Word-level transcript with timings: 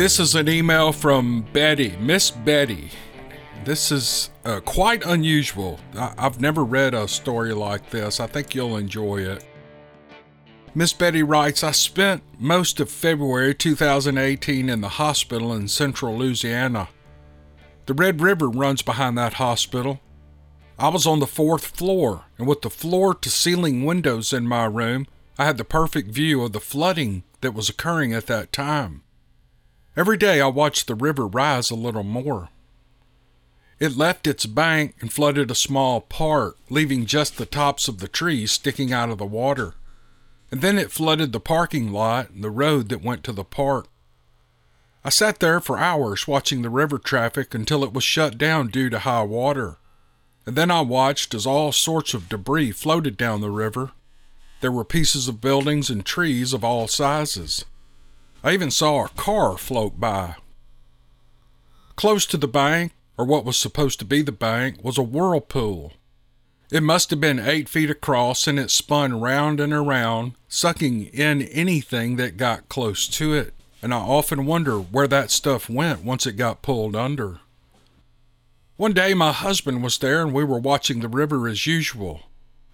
This 0.00 0.18
is 0.18 0.34
an 0.34 0.48
email 0.48 0.92
from 0.92 1.42
Betty, 1.52 1.94
Miss 2.00 2.30
Betty. 2.30 2.88
This 3.66 3.92
is 3.92 4.30
uh, 4.46 4.60
quite 4.60 5.04
unusual. 5.04 5.78
I- 5.94 6.14
I've 6.16 6.40
never 6.40 6.64
read 6.64 6.94
a 6.94 7.06
story 7.06 7.52
like 7.52 7.90
this. 7.90 8.18
I 8.18 8.26
think 8.26 8.54
you'll 8.54 8.78
enjoy 8.78 9.18
it. 9.18 9.44
Miss 10.74 10.94
Betty 10.94 11.22
writes 11.22 11.62
I 11.62 11.72
spent 11.72 12.22
most 12.38 12.80
of 12.80 12.90
February 12.90 13.54
2018 13.54 14.70
in 14.70 14.80
the 14.80 14.88
hospital 14.88 15.52
in 15.52 15.68
central 15.68 16.16
Louisiana. 16.16 16.88
The 17.84 17.92
Red 17.92 18.22
River 18.22 18.48
runs 18.48 18.80
behind 18.80 19.18
that 19.18 19.34
hospital. 19.34 20.00
I 20.78 20.88
was 20.88 21.06
on 21.06 21.20
the 21.20 21.26
fourth 21.26 21.66
floor, 21.66 22.24
and 22.38 22.46
with 22.46 22.62
the 22.62 22.70
floor 22.70 23.12
to 23.16 23.28
ceiling 23.28 23.84
windows 23.84 24.32
in 24.32 24.48
my 24.48 24.64
room, 24.64 25.06
I 25.38 25.44
had 25.44 25.58
the 25.58 25.64
perfect 25.64 26.10
view 26.10 26.42
of 26.42 26.52
the 26.52 26.58
flooding 26.58 27.22
that 27.42 27.52
was 27.52 27.68
occurring 27.68 28.14
at 28.14 28.28
that 28.28 28.50
time. 28.50 29.02
Every 29.96 30.16
day 30.16 30.40
I 30.40 30.46
watched 30.46 30.86
the 30.86 30.94
river 30.94 31.26
rise 31.26 31.70
a 31.70 31.74
little 31.74 32.04
more. 32.04 32.48
It 33.80 33.96
left 33.96 34.26
its 34.26 34.46
bank 34.46 34.94
and 35.00 35.12
flooded 35.12 35.50
a 35.50 35.54
small 35.54 36.00
park, 36.00 36.58
leaving 36.68 37.06
just 37.06 37.38
the 37.38 37.46
tops 37.46 37.88
of 37.88 37.98
the 37.98 38.08
trees 38.08 38.52
sticking 38.52 38.92
out 38.92 39.10
of 39.10 39.18
the 39.18 39.26
water. 39.26 39.74
And 40.50 40.60
then 40.60 40.78
it 40.78 40.92
flooded 40.92 41.32
the 41.32 41.40
parking 41.40 41.92
lot 41.92 42.30
and 42.30 42.44
the 42.44 42.50
road 42.50 42.88
that 42.90 43.02
went 43.02 43.24
to 43.24 43.32
the 43.32 43.44
park. 43.44 43.88
I 45.02 45.08
sat 45.08 45.40
there 45.40 45.60
for 45.60 45.78
hours 45.78 46.28
watching 46.28 46.62
the 46.62 46.70
river 46.70 46.98
traffic 46.98 47.54
until 47.54 47.82
it 47.82 47.92
was 47.92 48.04
shut 48.04 48.36
down 48.36 48.68
due 48.68 48.90
to 48.90 48.98
high 49.00 49.22
water. 49.22 49.78
And 50.44 50.56
then 50.56 50.70
I 50.70 50.82
watched 50.82 51.34
as 51.34 51.46
all 51.46 51.72
sorts 51.72 52.12
of 52.12 52.28
debris 52.28 52.72
floated 52.72 53.16
down 53.16 53.40
the 53.40 53.50
river. 53.50 53.92
There 54.60 54.72
were 54.72 54.84
pieces 54.84 55.26
of 55.26 55.40
buildings 55.40 55.88
and 55.88 56.04
trees 56.04 56.52
of 56.52 56.62
all 56.62 56.86
sizes. 56.86 57.64
I 58.42 58.52
even 58.52 58.70
saw 58.70 59.04
a 59.04 59.08
car 59.10 59.58
float 59.58 60.00
by. 60.00 60.36
Close 61.94 62.24
to 62.26 62.38
the 62.38 62.48
bank, 62.48 62.92
or 63.18 63.26
what 63.26 63.44
was 63.44 63.58
supposed 63.58 63.98
to 63.98 64.06
be 64.06 64.22
the 64.22 64.32
bank, 64.32 64.82
was 64.82 64.96
a 64.96 65.02
whirlpool. 65.02 65.92
It 66.72 66.82
must 66.82 67.10
have 67.10 67.20
been 67.20 67.38
eight 67.38 67.68
feet 67.68 67.90
across 67.90 68.46
and 68.46 68.58
it 68.58 68.70
spun 68.70 69.20
round 69.20 69.60
and 69.60 69.74
around, 69.74 70.32
sucking 70.48 71.06
in 71.06 71.42
anything 71.42 72.16
that 72.16 72.38
got 72.38 72.68
close 72.70 73.06
to 73.08 73.34
it. 73.34 73.52
And 73.82 73.92
I 73.92 73.98
often 73.98 74.46
wonder 74.46 74.78
where 74.78 75.08
that 75.08 75.30
stuff 75.30 75.68
went 75.68 76.04
once 76.04 76.26
it 76.26 76.32
got 76.32 76.62
pulled 76.62 76.96
under. 76.96 77.40
One 78.76 78.94
day 78.94 79.12
my 79.12 79.32
husband 79.32 79.82
was 79.82 79.98
there 79.98 80.22
and 80.22 80.32
we 80.32 80.44
were 80.44 80.58
watching 80.58 81.00
the 81.00 81.08
river 81.08 81.46
as 81.46 81.66
usual. 81.66 82.22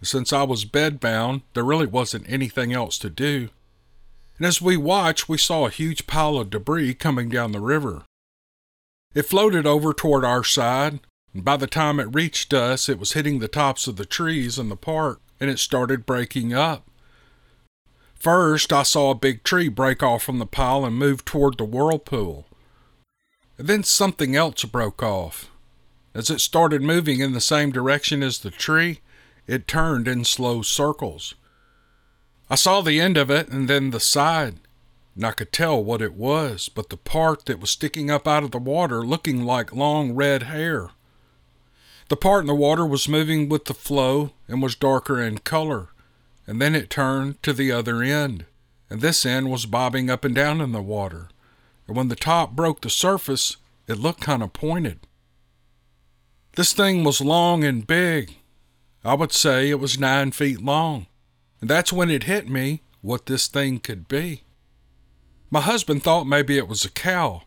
Since 0.03 0.33
I 0.33 0.45
was 0.45 0.65
bedbound, 0.65 1.43
there 1.55 1.65
really 1.65 1.87
wasn't 1.87 2.31
anything 2.31 2.73
else 2.73 2.99
to 2.99 3.11
do 3.11 3.49
and 4.39 4.47
as 4.47 4.61
we 4.61 4.77
watched, 4.77 5.29
we 5.29 5.39
saw 5.39 5.67
a 5.67 5.71
huge 5.71 6.07
pile 6.07 6.37
of 6.37 6.51
debris 6.51 6.95
coming 6.95 7.29
down 7.29 7.53
the 7.53 7.61
river. 7.61 8.05
It 9.15 9.27
floated 9.27 9.67
over 9.67 9.95
toward 9.95 10.25
our 10.25 10.45
side, 10.45 11.01
and 11.33 11.45
by 11.45 11.57
the 11.57 11.67
time 11.67 11.99
it 11.99 12.15
reached 12.15 12.53
us, 12.53 12.89
it 12.89 12.99
was 12.99 13.13
hitting 13.13 13.39
the 13.39 13.49
tops 13.49 13.87
of 13.87 13.97
the 13.97 14.05
trees 14.05 14.59
in 14.59 14.69
the 14.69 14.77
park, 14.77 15.21
and 15.41 15.49
it 15.49 15.59
started 15.59 16.05
breaking 16.07 16.53
up. 16.53 16.87
First, 18.15 18.73
I 18.73 18.83
saw 18.83 19.11
a 19.11 19.15
big 19.15 19.43
tree 19.43 19.69
break 19.69 20.03
off 20.03 20.23
from 20.23 20.39
the 20.39 20.47
pile 20.47 20.85
and 20.85 20.97
move 20.97 21.25
toward 21.25 21.59
the 21.59 21.65
whirlpool. 21.65 22.47
And 23.59 23.69
then 23.69 23.85
something 23.85 24.37
else 24.37 24.65
broke 24.65 25.03
off. 25.03 25.51
As 26.15 26.31
it 26.31 26.41
started 26.41 26.83
moving 26.83 27.21
in 27.21 27.33
the 27.33 27.41
same 27.41 27.71
direction 27.71 28.23
as 28.23 28.39
the 28.39 28.51
tree, 28.51 29.01
it 29.47 29.69
turned 29.69 30.09
in 30.09 30.25
slow 30.25 30.63
circles. 30.63 31.35
I 32.49 32.55
saw 32.55 32.81
the 32.81 33.01
end 33.01 33.17
of 33.17 33.31
it 33.31 33.49
and 33.49 33.69
then 33.69 33.91
the 33.91 34.01
side, 34.01 34.61
and 35.17 35.25
I 35.25 35.33
could 35.33 35.53
tell 35.53 35.83
what 35.83 36.01
it 36.01 36.15
was, 36.15 36.69
but 36.69 36.91
the 36.91 36.97
part 36.97 37.47
that 37.47 37.59
was 37.59 37.71
sticking 37.71 38.11
up 38.11 38.29
out 38.29 38.45
of 38.45 38.53
the 38.53 38.59
water 38.59 39.05
looking 39.05 39.45
like 39.45 39.73
long 39.75 40.13
red 40.13 40.45
hair. 40.45 40.91
The 42.09 42.17
part 42.17 42.43
in 42.43 42.47
the 42.47 42.55
water 42.55 42.87
was 42.87 43.09
moving 43.09 43.49
with 43.49 43.65
the 43.65 43.75
flow 43.75 44.31
and 44.47 44.63
was 44.63 44.77
darker 44.77 45.21
in 45.21 45.39
color, 45.39 45.89
and 46.47 46.63
then 46.63 46.77
it 46.77 46.89
turned 46.89 47.43
to 47.43 47.53
the 47.53 47.73
other 47.73 48.01
end, 48.01 48.45
and 48.89 49.01
this 49.01 49.27
end 49.27 49.51
was 49.51 49.67
bobbing 49.67 50.09
up 50.09 50.25
and 50.25 50.35
down 50.35 50.61
in 50.61 50.71
the 50.71 50.81
water, 50.81 51.29
and 51.89 51.97
when 51.97 52.07
the 52.07 52.15
top 52.15 52.53
broke 52.53 52.83
the 52.83 52.91
surface, 52.91 53.57
it 53.89 53.99
looked 53.99 54.21
kind 54.21 54.43
of 54.43 54.53
pointed. 54.53 55.01
This 56.55 56.73
thing 56.73 57.03
was 57.03 57.21
long 57.21 57.65
and 57.65 57.87
big. 57.87 58.37
I 59.05 59.15
would 59.15 59.33
say 59.33 59.69
it 59.69 59.81
was 59.81 59.99
nine 59.99 60.31
feet 60.31 60.63
long. 60.63 61.07
And 61.61 61.71
that's 61.71 61.93
when 61.93 62.11
it 62.11 62.25
hit 62.25 62.49
me 62.49 62.83
what 63.01 63.27
this 63.27 63.47
thing 63.47 63.79
could 63.79 64.09
be. 64.09 64.43
My 65.51 65.61
husband 65.61 66.03
thought 66.03 66.25
maybe 66.27 66.59
it 66.59 66.69
was 66.69 66.85
a 66.85 66.91
cow, 66.91 67.43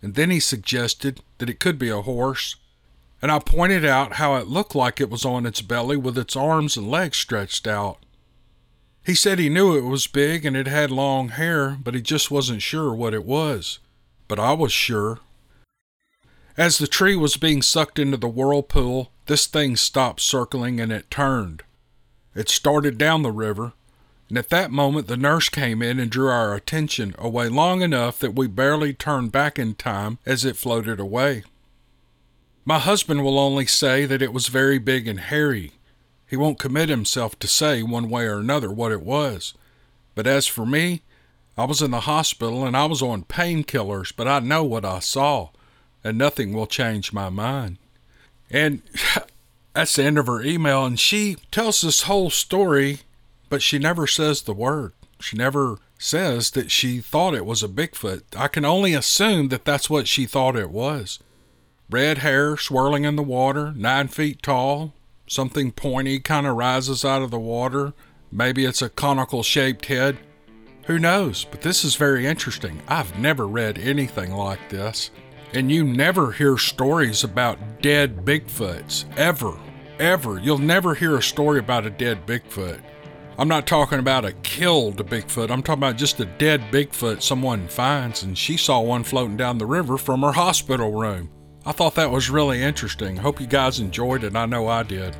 and 0.00 0.14
then 0.14 0.30
he 0.30 0.40
suggested 0.40 1.20
that 1.38 1.50
it 1.50 1.60
could 1.60 1.78
be 1.78 1.90
a 1.90 2.02
horse. 2.02 2.56
And 3.20 3.30
I 3.30 3.38
pointed 3.38 3.84
out 3.84 4.14
how 4.14 4.34
it 4.36 4.48
looked 4.48 4.74
like 4.74 5.00
it 5.00 5.10
was 5.10 5.24
on 5.24 5.46
its 5.46 5.60
belly 5.60 5.96
with 5.96 6.18
its 6.18 6.34
arms 6.34 6.76
and 6.76 6.90
legs 6.90 7.18
stretched 7.18 7.66
out. 7.66 7.98
He 9.04 9.14
said 9.14 9.38
he 9.38 9.48
knew 9.48 9.76
it 9.76 9.82
was 9.82 10.06
big 10.06 10.44
and 10.44 10.56
it 10.56 10.66
had 10.66 10.90
long 10.90 11.28
hair, 11.28 11.76
but 11.82 11.94
he 11.94 12.00
just 12.00 12.30
wasn't 12.30 12.62
sure 12.62 12.94
what 12.94 13.14
it 13.14 13.24
was. 13.24 13.78
But 14.28 14.38
I 14.38 14.52
was 14.52 14.72
sure. 14.72 15.18
As 16.56 16.78
the 16.78 16.86
tree 16.86 17.16
was 17.16 17.36
being 17.36 17.62
sucked 17.62 17.98
into 17.98 18.16
the 18.16 18.28
whirlpool, 18.28 19.10
this 19.26 19.46
thing 19.46 19.76
stopped 19.76 20.20
circling 20.20 20.80
and 20.80 20.92
it 20.92 21.10
turned. 21.10 21.62
It 22.34 22.48
started 22.48 22.96
down 22.96 23.22
the 23.22 23.30
river, 23.30 23.72
and 24.28 24.38
at 24.38 24.48
that 24.48 24.70
moment 24.70 25.06
the 25.06 25.16
nurse 25.16 25.48
came 25.48 25.82
in 25.82 25.98
and 25.98 26.10
drew 26.10 26.28
our 26.28 26.54
attention 26.54 27.14
away 27.18 27.48
long 27.48 27.82
enough 27.82 28.18
that 28.20 28.34
we 28.34 28.46
barely 28.46 28.94
turned 28.94 29.32
back 29.32 29.58
in 29.58 29.74
time 29.74 30.18
as 30.24 30.44
it 30.44 30.56
floated 30.56 30.98
away. 30.98 31.44
My 32.64 32.78
husband 32.78 33.24
will 33.24 33.38
only 33.38 33.66
say 33.66 34.06
that 34.06 34.22
it 34.22 34.32
was 34.32 34.46
very 34.48 34.78
big 34.78 35.06
and 35.08 35.20
hairy. 35.20 35.72
He 36.26 36.36
won't 36.36 36.58
commit 36.58 36.88
himself 36.88 37.38
to 37.40 37.48
say 37.48 37.82
one 37.82 38.08
way 38.08 38.24
or 38.24 38.38
another 38.38 38.70
what 38.70 38.92
it 38.92 39.02
was. 39.02 39.52
But 40.14 40.26
as 40.26 40.46
for 40.46 40.64
me, 40.64 41.02
I 41.58 41.64
was 41.64 41.82
in 41.82 41.90
the 41.90 42.00
hospital 42.00 42.64
and 42.64 42.76
I 42.76 42.86
was 42.86 43.02
on 43.02 43.24
painkillers, 43.24 44.12
but 44.16 44.26
I 44.26 44.38
know 44.38 44.64
what 44.64 44.84
I 44.84 45.00
saw, 45.00 45.50
and 46.02 46.16
nothing 46.16 46.54
will 46.54 46.66
change 46.66 47.12
my 47.12 47.28
mind. 47.28 47.76
And 48.50 48.82
that's 49.74 49.96
the 49.96 50.04
end 50.04 50.18
of 50.18 50.26
her 50.26 50.42
email. 50.42 50.84
And 50.84 50.98
she 50.98 51.36
tells 51.50 51.80
this 51.80 52.02
whole 52.02 52.30
story, 52.30 53.00
but 53.48 53.62
she 53.62 53.78
never 53.78 54.06
says 54.06 54.42
the 54.42 54.54
word. 54.54 54.92
She 55.20 55.36
never 55.36 55.78
says 55.98 56.50
that 56.50 56.70
she 56.70 57.00
thought 57.00 57.34
it 57.34 57.46
was 57.46 57.62
a 57.62 57.68
Bigfoot. 57.68 58.22
I 58.36 58.48
can 58.48 58.64
only 58.64 58.92
assume 58.92 59.48
that 59.48 59.64
that's 59.64 59.88
what 59.88 60.08
she 60.08 60.26
thought 60.26 60.56
it 60.56 60.70
was. 60.70 61.20
Red 61.88 62.18
hair 62.18 62.56
swirling 62.56 63.04
in 63.04 63.16
the 63.16 63.22
water, 63.22 63.72
nine 63.76 64.08
feet 64.08 64.42
tall, 64.42 64.94
something 65.26 65.70
pointy 65.72 66.18
kind 66.18 66.46
of 66.46 66.56
rises 66.56 67.04
out 67.04 67.22
of 67.22 67.30
the 67.30 67.38
water. 67.38 67.92
Maybe 68.30 68.64
it's 68.64 68.82
a 68.82 68.88
conical 68.88 69.42
shaped 69.42 69.86
head. 69.86 70.18
Who 70.86 70.98
knows? 70.98 71.44
But 71.44 71.62
this 71.62 71.84
is 71.84 71.94
very 71.94 72.26
interesting. 72.26 72.82
I've 72.88 73.18
never 73.18 73.46
read 73.46 73.78
anything 73.78 74.32
like 74.32 74.70
this. 74.70 75.10
And 75.54 75.70
you 75.70 75.84
never 75.84 76.32
hear 76.32 76.56
stories 76.56 77.22
about 77.22 77.71
dead 77.82 78.24
Bigfoots. 78.24 79.04
Ever. 79.18 79.58
Ever. 79.98 80.38
You'll 80.38 80.58
never 80.58 80.94
hear 80.94 81.16
a 81.16 81.22
story 81.22 81.58
about 81.58 81.84
a 81.84 81.90
dead 81.90 82.24
Bigfoot. 82.26 82.80
I'm 83.36 83.48
not 83.48 83.66
talking 83.66 83.98
about 83.98 84.24
a 84.24 84.32
killed 84.34 85.04
Bigfoot. 85.10 85.50
I'm 85.50 85.64
talking 85.64 85.80
about 85.80 85.96
just 85.96 86.20
a 86.20 86.24
dead 86.24 86.60
Bigfoot 86.70 87.22
someone 87.22 87.66
finds, 87.66 88.22
and 88.22 88.38
she 88.38 88.56
saw 88.56 88.80
one 88.80 89.02
floating 89.02 89.36
down 89.36 89.58
the 89.58 89.66
river 89.66 89.98
from 89.98 90.22
her 90.22 90.30
hospital 90.30 90.92
room. 90.92 91.28
I 91.66 91.72
thought 91.72 91.96
that 91.96 92.10
was 92.10 92.30
really 92.30 92.62
interesting. 92.62 93.16
Hope 93.16 93.40
you 93.40 93.48
guys 93.48 93.80
enjoyed 93.80 94.22
it. 94.22 94.36
I 94.36 94.46
know 94.46 94.68
I 94.68 94.84
did. 94.84 95.16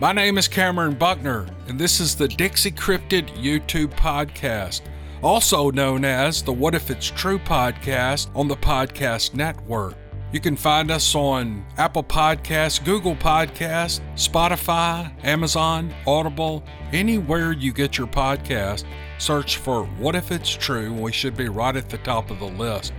My 0.00 0.12
name 0.12 0.38
is 0.38 0.48
Cameron 0.48 0.94
Buckner, 0.94 1.46
and 1.68 1.78
this 1.78 2.00
is 2.00 2.16
the 2.16 2.26
Dixie 2.26 2.72
Cryptid 2.72 3.28
YouTube 3.36 3.94
podcast, 3.94 4.80
also 5.22 5.70
known 5.70 6.04
as 6.04 6.42
the 6.42 6.52
What 6.52 6.74
If 6.74 6.90
It's 6.90 7.10
True 7.10 7.38
podcast 7.38 8.34
on 8.34 8.48
the 8.48 8.56
Podcast 8.56 9.34
Network. 9.34 9.94
You 10.32 10.40
can 10.40 10.56
find 10.56 10.90
us 10.90 11.14
on 11.14 11.62
Apple 11.76 12.02
Podcasts, 12.02 12.82
Google 12.82 13.14
Podcasts, 13.14 14.00
Spotify, 14.14 15.12
Amazon, 15.26 15.94
Audible, 16.06 16.64
anywhere 16.90 17.52
you 17.52 17.70
get 17.70 17.98
your 17.98 18.06
podcast. 18.06 18.84
Search 19.18 19.58
for 19.58 19.84
What 19.84 20.14
If 20.14 20.32
It's 20.32 20.48
True, 20.48 20.90
we 20.90 21.12
should 21.12 21.36
be 21.36 21.50
right 21.50 21.76
at 21.76 21.90
the 21.90 21.98
top 21.98 22.30
of 22.30 22.38
the 22.38 22.46
list. 22.46 22.94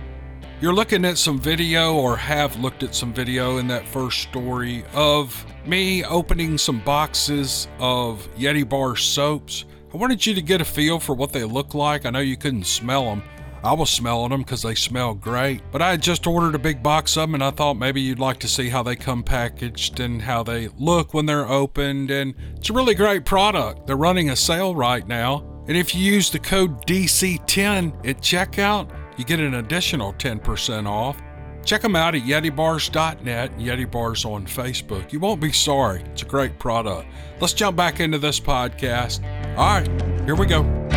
You're 0.60 0.74
looking 0.74 1.04
at 1.04 1.18
some 1.18 1.40
video, 1.40 1.94
or 1.94 2.16
have 2.16 2.56
looked 2.60 2.84
at 2.84 2.94
some 2.94 3.12
video 3.12 3.58
in 3.58 3.66
that 3.66 3.88
first 3.88 4.20
story 4.20 4.84
of 4.94 5.44
me 5.66 6.04
opening 6.04 6.56
some 6.56 6.78
boxes 6.84 7.66
of 7.80 8.28
Yeti 8.36 8.66
Bar 8.66 8.94
soaps. 8.94 9.64
I 9.92 9.96
wanted 9.96 10.24
you 10.24 10.34
to 10.34 10.42
get 10.42 10.60
a 10.60 10.64
feel 10.64 11.00
for 11.00 11.16
what 11.16 11.32
they 11.32 11.42
look 11.42 11.74
like. 11.74 12.06
I 12.06 12.10
know 12.10 12.20
you 12.20 12.36
couldn't 12.36 12.66
smell 12.66 13.06
them. 13.06 13.24
I 13.64 13.72
was 13.72 13.88
smelling 13.88 14.28
them 14.28 14.42
because 14.42 14.60
they 14.60 14.74
smell 14.74 15.14
great. 15.14 15.62
But 15.72 15.80
I 15.80 15.92
had 15.92 16.02
just 16.02 16.26
ordered 16.26 16.54
a 16.54 16.58
big 16.58 16.82
box 16.82 17.16
of 17.16 17.22
them 17.22 17.34
and 17.34 17.42
I 17.42 17.50
thought 17.50 17.78
maybe 17.78 17.98
you'd 17.98 18.18
like 18.18 18.38
to 18.40 18.48
see 18.48 18.68
how 18.68 18.82
they 18.82 18.94
come 18.94 19.22
packaged 19.22 20.00
and 20.00 20.20
how 20.20 20.42
they 20.42 20.68
look 20.78 21.14
when 21.14 21.24
they're 21.24 21.48
opened. 21.48 22.10
And 22.10 22.34
it's 22.56 22.68
a 22.68 22.74
really 22.74 22.94
great 22.94 23.24
product. 23.24 23.86
They're 23.86 23.96
running 23.96 24.28
a 24.28 24.36
sale 24.36 24.74
right 24.74 25.08
now. 25.08 25.50
And 25.66 25.78
if 25.78 25.94
you 25.94 26.02
use 26.02 26.30
the 26.30 26.38
code 26.38 26.86
DC10 26.86 28.06
at 28.06 28.18
checkout, 28.18 28.90
you 29.16 29.24
get 29.24 29.40
an 29.40 29.54
additional 29.54 30.12
10% 30.12 30.86
off. 30.86 31.18
Check 31.64 31.80
them 31.80 31.96
out 31.96 32.14
at 32.14 32.20
YetiBars.net, 32.20 33.56
Yeti 33.56 33.90
Bars 33.90 34.26
on 34.26 34.44
Facebook. 34.44 35.10
You 35.10 35.20
won't 35.20 35.40
be 35.40 35.52
sorry. 35.52 36.02
It's 36.12 36.20
a 36.20 36.26
great 36.26 36.58
product. 36.58 37.08
Let's 37.40 37.54
jump 37.54 37.78
back 37.78 38.00
into 38.00 38.18
this 38.18 38.38
podcast. 38.38 39.24
All 39.56 39.80
right, 39.80 40.26
here 40.26 40.34
we 40.34 40.44
go. 40.44 40.93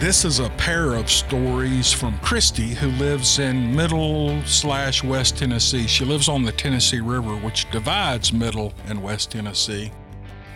This 0.00 0.24
is 0.24 0.38
a 0.38 0.48
pair 0.56 0.94
of 0.94 1.10
stories 1.10 1.92
from 1.92 2.18
Christy, 2.20 2.68
who 2.68 2.88
lives 2.92 3.38
in 3.38 3.76
Middle 3.76 4.42
slash 4.46 5.04
West 5.04 5.36
Tennessee. 5.36 5.86
She 5.86 6.06
lives 6.06 6.26
on 6.26 6.42
the 6.42 6.52
Tennessee 6.52 7.00
River, 7.00 7.36
which 7.36 7.70
divides 7.70 8.32
Middle 8.32 8.72
and 8.86 9.02
West 9.02 9.30
Tennessee. 9.30 9.92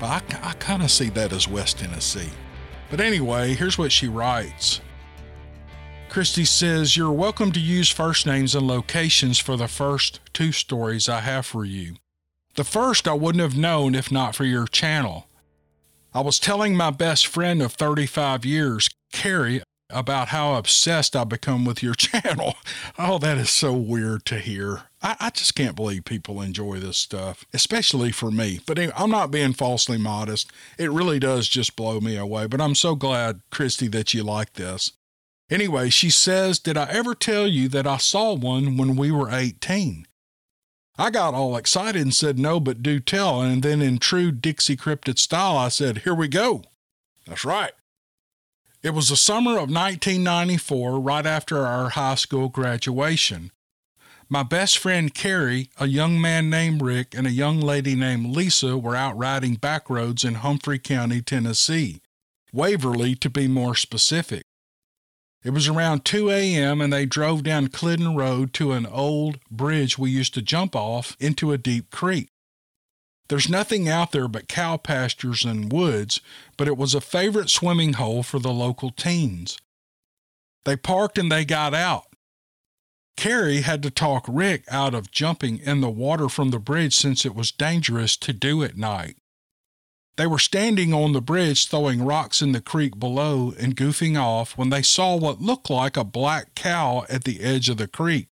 But 0.00 0.06
I, 0.35 0.49
I 0.49 0.52
kind 0.55 0.82
of 0.82 0.91
see 0.91 1.11
that 1.11 1.35
as 1.35 1.46
West 1.46 1.79
Tennessee. 1.79 2.31
But 2.91 3.02
anyway, 3.02 3.52
here's 3.52 3.76
what 3.76 3.93
she 3.93 4.08
writes. 4.08 4.81
Christy 6.08 6.46
says, 6.46 6.96
You're 6.96 7.12
welcome 7.12 7.52
to 7.52 7.61
use 7.61 7.91
first 7.91 8.25
names 8.25 8.55
and 8.55 8.67
locations 8.67 9.38
for 9.38 9.58
the 9.58 9.69
first 9.69 10.20
two 10.32 10.52
stories 10.52 11.06
I 11.06 11.20
have 11.20 11.44
for 11.44 11.67
you. 11.67 11.96
The 12.55 12.64
first 12.64 13.06
I 13.06 13.12
wouldn't 13.12 13.43
have 13.43 13.58
known 13.58 13.94
if 13.94 14.11
not 14.11 14.35
for 14.35 14.46
your 14.46 14.67
channel. 14.67 15.26
I 16.17 16.21
was 16.21 16.39
telling 16.39 16.77
my 16.77 16.91
best 16.93 17.27
friend 17.27 17.61
of 17.61 17.73
35 17.73 18.45
years, 18.45 18.89
Carrie, 19.13 19.63
about 19.91 20.29
how 20.29 20.55
obsessed 20.55 21.17
I've 21.17 21.29
become 21.29 21.65
with 21.65 21.83
your 21.83 21.95
channel. 21.97 22.55
Oh, 22.97 23.19
that 23.19 23.37
is 23.37 23.51
so 23.51 23.73
weird 23.73 24.25
to 24.27 24.39
hear. 24.39 24.83
I, 25.03 25.17
I 25.19 25.31
just 25.31 25.57
can't 25.57 25.75
believe 25.75 26.05
people 26.05 26.41
enjoy 26.41 26.79
this 26.79 26.99
stuff, 26.99 27.45
especially 27.53 28.13
for 28.13 28.31
me. 28.31 28.61
But 28.65 28.79
anyway, 28.79 28.95
I'm 28.97 29.11
not 29.11 29.33
being 29.33 29.55
falsely 29.55 29.99
modest. 29.99 30.53
It 30.79 30.93
really 30.93 31.19
does 31.19 31.49
just 31.49 31.75
blow 31.75 31.99
me 31.99 32.17
away. 32.17 32.47
But 32.47 32.61
I'm 32.61 32.77
so 32.77 32.95
glad, 32.95 33.41
Christy, 33.51 33.89
that 33.89 34.15
you 34.15 34.23
like 34.23 34.53
this. 34.53 34.93
Anyway, 35.51 35.91
she 35.91 36.11
says, 36.11 36.61
Did 36.61 36.77
I 36.77 36.89
ever 36.91 37.17
tell 37.17 37.49
you 37.49 37.69
that 37.71 37.89
I 37.89 37.97
saw 37.97 38.35
one 38.35 38.77
when 38.77 38.95
we 38.95 39.11
were 39.11 39.31
18? 39.31 40.07
I 40.96 41.11
got 41.11 41.35
all 41.35 41.56
excited 41.56 42.00
and 42.02 42.14
said, 42.14 42.38
No, 42.38 42.61
but 42.61 42.82
do 42.82 43.00
tell. 43.00 43.43
And 43.43 43.62
then, 43.62 43.82
in 43.82 43.99
true 43.99 44.31
Dixie 44.31 44.76
Cryptid 44.76 45.19
style, 45.19 45.56
I 45.56 45.69
said, 45.69 45.99
Here 45.99 46.14
we 46.14 46.29
go. 46.29 46.62
That's 47.26 47.44
right. 47.44 47.73
It 48.82 48.91
was 48.91 49.08
the 49.08 49.17
summer 49.17 49.52
of 49.52 49.70
1994, 49.70 51.00
right 51.00 51.26
after 51.26 51.67
our 51.67 51.91
high 51.91 52.17
school 52.17 52.49
graduation. 52.49 53.50
My 54.29 54.43
best 54.43 54.79
friend 54.79 55.12
Carrie, 55.12 55.70
a 55.79 55.87
young 55.87 56.20
man 56.20 56.49
named 56.49 56.82
Rick, 56.82 57.14
and 57.14 57.26
a 57.26 57.31
young 57.31 57.61
lady 57.61 57.94
named 57.94 58.35
Lisa 58.35 58.79
were 58.79 58.96
out 58.96 59.17
riding 59.17 59.55
back 59.55 59.91
roads 59.91 60.25
in 60.25 60.35
Humphrey 60.35 60.79
County, 60.79 61.23
Tennessee. 61.23 62.02
Waverly, 62.52 63.14
to 63.17 63.29
be 63.29 63.49
more 63.49 63.75
specific. 63.75 64.44
It 65.44 65.50
was 65.50 65.69
around 65.69 66.06
2 66.06 66.31
a.m., 66.31 66.81
and 66.81 66.91
they 66.91 67.05
drove 67.05 67.43
down 67.43 67.69
Clinton 67.69 68.17
Road 68.17 68.55
to 68.55 68.73
an 68.73 68.87
old 68.87 69.38
bridge 69.50 69.99
we 69.99 70.11
used 70.11 70.32
to 70.35 70.43
jump 70.43 70.75
off 70.75 71.17
into 71.20 71.52
a 71.52 71.58
deep 71.58 71.91
creek. 71.91 72.31
There's 73.29 73.49
nothing 73.49 73.88
out 73.88 74.12
there 74.12 74.26
but 74.26 74.49
cow 74.49 74.79
pastures 74.79 75.44
and 75.44 75.70
woods, 75.70 76.20
but 76.56 76.67
it 76.67 76.79
was 76.79 76.94
a 76.94 77.00
favorite 77.00 77.50
swimming 77.50 77.94
hole 77.94 78.23
for 78.23 78.38
the 78.38 78.52
local 78.52 78.91
teens. 78.91 79.58
They 80.65 80.77
parked 80.77 81.19
and 81.19 81.31
they 81.31 81.44
got 81.44 81.74
out. 81.74 82.06
Carrie 83.17 83.60
had 83.60 83.82
to 83.82 83.91
talk 83.91 84.24
Rick 84.29 84.65
out 84.70 84.94
of 84.94 85.10
jumping 85.10 85.58
in 85.58 85.81
the 85.81 85.91
water 85.91 86.29
from 86.29 86.51
the 86.51 86.58
bridge 86.58 86.96
since 86.96 87.24
it 87.24 87.34
was 87.34 87.53
dangerous 87.53 88.17
to 88.17 88.32
do 88.32 88.63
at 88.63 88.77
night. 88.77 89.17
They 90.17 90.27
were 90.27 90.39
standing 90.39 90.94
on 90.94 91.13
the 91.13 91.21
bridge 91.21 91.67
throwing 91.67 92.05
rocks 92.05 92.41
in 92.41 92.53
the 92.53 92.61
creek 92.61 92.99
below 92.99 93.53
and 93.59 93.77
goofing 93.77 94.17
off 94.17 94.56
when 94.56 94.71
they 94.71 94.83
saw 94.83 95.17
what 95.17 95.43
looked 95.43 95.71
like 95.71 95.97
a 95.97 96.05
black 96.05 96.55
cow 96.55 97.05
at 97.09 97.25
the 97.25 97.41
edge 97.41 97.69
of 97.69 97.79
the 97.79 97.89
creek. 97.89 98.29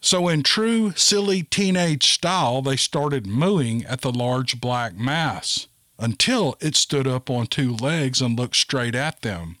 So, 0.00 0.28
in 0.28 0.42
true 0.42 0.92
silly 0.92 1.42
teenage 1.42 2.12
style, 2.12 2.62
they 2.62 2.76
started 2.76 3.26
mooing 3.26 3.84
at 3.84 4.00
the 4.00 4.12
large 4.12 4.60
black 4.60 4.96
mass 4.96 5.66
until 5.98 6.56
it 6.60 6.76
stood 6.76 7.06
up 7.06 7.28
on 7.28 7.46
two 7.46 7.74
legs 7.74 8.22
and 8.22 8.38
looked 8.38 8.56
straight 8.56 8.94
at 8.94 9.20
them. 9.20 9.56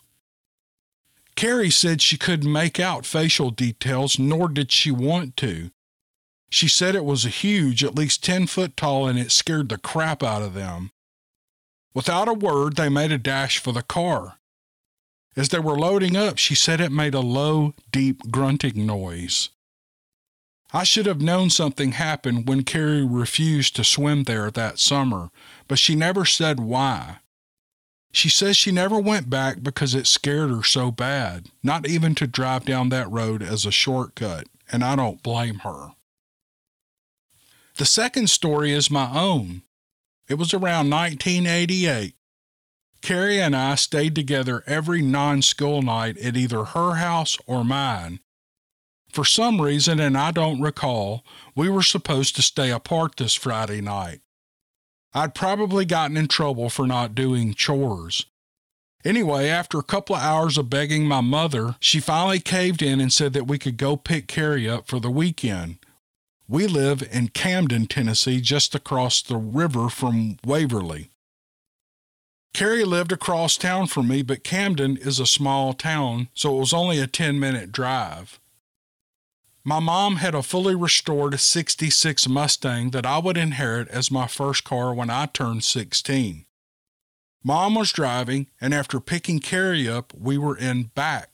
Carrie 1.36 1.70
said 1.70 2.00
she 2.00 2.16
couldn't 2.16 2.50
make 2.50 2.78
out 2.78 3.04
facial 3.04 3.50
details, 3.50 4.18
nor 4.18 4.48
did 4.48 4.72
she 4.72 4.90
want 4.90 5.36
to. 5.38 5.70
She 6.50 6.68
said 6.68 6.94
it 6.94 7.04
was 7.04 7.24
a 7.24 7.30
huge, 7.30 7.84
at 7.84 7.94
least 7.94 8.24
10 8.24 8.46
foot 8.46 8.76
tall, 8.76 9.06
and 9.06 9.18
it 9.18 9.32
scared 9.32 9.68
the 9.68 9.78
crap 9.78 10.22
out 10.22 10.42
of 10.42 10.54
them. 10.54 10.90
Without 11.94 12.28
a 12.28 12.34
word, 12.34 12.76
they 12.76 12.88
made 12.88 13.12
a 13.12 13.18
dash 13.18 13.58
for 13.58 13.72
the 13.72 13.82
car. 13.82 14.38
As 15.36 15.48
they 15.48 15.58
were 15.58 15.78
loading 15.78 16.16
up, 16.16 16.38
she 16.38 16.54
said 16.54 16.80
it 16.80 16.92
made 16.92 17.14
a 17.14 17.20
low, 17.20 17.74
deep 17.90 18.30
grunting 18.30 18.86
noise. 18.86 19.50
I 20.72 20.84
should 20.84 21.06
have 21.06 21.20
known 21.20 21.50
something 21.50 21.92
happened 21.92 22.48
when 22.48 22.62
Carrie 22.62 23.04
refused 23.04 23.74
to 23.76 23.84
swim 23.84 24.24
there 24.24 24.50
that 24.52 24.78
summer, 24.78 25.30
but 25.66 25.78
she 25.80 25.96
never 25.96 26.24
said 26.24 26.60
why. 26.60 27.18
She 28.12 28.28
says 28.28 28.56
she 28.56 28.70
never 28.70 28.98
went 28.98 29.30
back 29.30 29.62
because 29.62 29.94
it 29.94 30.06
scared 30.06 30.50
her 30.50 30.62
so 30.62 30.90
bad, 30.90 31.48
not 31.62 31.88
even 31.88 32.14
to 32.16 32.26
drive 32.26 32.64
down 32.64 32.88
that 32.88 33.10
road 33.10 33.42
as 33.42 33.64
a 33.64 33.72
shortcut, 33.72 34.48
and 34.70 34.84
I 34.84 34.96
don't 34.96 35.22
blame 35.22 35.60
her. 35.60 35.92
The 37.76 37.84
second 37.86 38.30
story 38.30 38.72
is 38.72 38.90
my 38.90 39.10
own. 39.12 39.62
It 40.30 40.38
was 40.38 40.54
around 40.54 40.88
1988. 40.88 42.14
Carrie 43.02 43.40
and 43.40 43.54
I 43.54 43.74
stayed 43.74 44.14
together 44.14 44.62
every 44.66 45.02
non 45.02 45.42
school 45.42 45.82
night 45.82 46.16
at 46.18 46.36
either 46.36 46.64
her 46.64 46.94
house 46.94 47.36
or 47.46 47.64
mine, 47.64 48.20
for 49.12 49.24
some 49.24 49.60
reason, 49.60 49.98
and 49.98 50.16
I 50.16 50.30
don't 50.30 50.60
recall, 50.60 51.24
we 51.56 51.68
were 51.68 51.82
supposed 51.82 52.36
to 52.36 52.42
stay 52.42 52.70
apart 52.70 53.16
this 53.16 53.34
Friday 53.34 53.80
night. 53.80 54.20
I'd 55.12 55.34
probably 55.34 55.84
gotten 55.84 56.16
in 56.16 56.28
trouble 56.28 56.70
for 56.70 56.86
not 56.86 57.16
doing 57.16 57.54
chores. 57.54 58.26
Anyway, 59.04 59.48
after 59.48 59.78
a 59.78 59.82
couple 59.82 60.14
of 60.14 60.22
hours 60.22 60.56
of 60.56 60.70
begging 60.70 61.06
my 61.06 61.20
mother, 61.20 61.74
she 61.80 61.98
finally 61.98 62.38
caved 62.38 62.82
in 62.82 63.00
and 63.00 63.12
said 63.12 63.32
that 63.32 63.48
we 63.48 63.58
could 63.58 63.76
go 63.76 63.96
pick 63.96 64.28
Carrie 64.28 64.68
up 64.68 64.86
for 64.86 65.00
the 65.00 65.10
weekend. 65.10 65.78
We 66.50 66.66
live 66.66 67.08
in 67.12 67.28
Camden, 67.28 67.86
Tennessee, 67.86 68.40
just 68.40 68.74
across 68.74 69.22
the 69.22 69.36
river 69.36 69.88
from 69.88 70.38
Waverly. 70.44 71.12
Carrie 72.52 72.82
lived 72.82 73.12
across 73.12 73.56
town 73.56 73.86
from 73.86 74.08
me, 74.08 74.22
but 74.22 74.42
Camden 74.42 74.96
is 74.96 75.20
a 75.20 75.26
small 75.26 75.74
town, 75.74 76.26
so 76.34 76.56
it 76.56 76.58
was 76.58 76.72
only 76.72 76.98
a 76.98 77.06
10 77.06 77.38
minute 77.38 77.70
drive. 77.70 78.40
My 79.62 79.78
mom 79.78 80.16
had 80.16 80.34
a 80.34 80.42
fully 80.42 80.74
restored 80.74 81.38
66 81.38 82.28
Mustang 82.28 82.90
that 82.90 83.06
I 83.06 83.18
would 83.18 83.36
inherit 83.36 83.86
as 83.86 84.10
my 84.10 84.26
first 84.26 84.64
car 84.64 84.92
when 84.92 85.08
I 85.08 85.26
turned 85.26 85.62
16. 85.62 86.46
Mom 87.44 87.76
was 87.76 87.92
driving, 87.92 88.48
and 88.60 88.74
after 88.74 88.98
picking 88.98 89.38
Carrie 89.38 89.88
up, 89.88 90.12
we 90.18 90.36
were 90.36 90.58
in 90.58 90.90
back. 90.96 91.29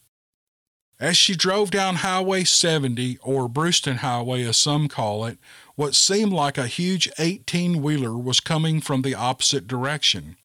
As 0.98 1.16
she 1.18 1.36
drove 1.36 1.70
down 1.70 1.96
Highway 1.96 2.44
70, 2.44 3.18
or 3.22 3.48
Brewston 3.48 3.96
Highway 3.96 4.44
as 4.44 4.56
some 4.56 4.88
call 4.88 5.26
it, 5.26 5.38
what 5.74 5.94
seemed 5.94 6.32
like 6.32 6.56
a 6.56 6.66
huge 6.66 7.10
18 7.18 7.82
wheeler 7.82 8.16
was 8.16 8.40
coming 8.40 8.80
from 8.80 9.02
the 9.02 9.14
opposite 9.14 9.66
direction. 9.66 10.36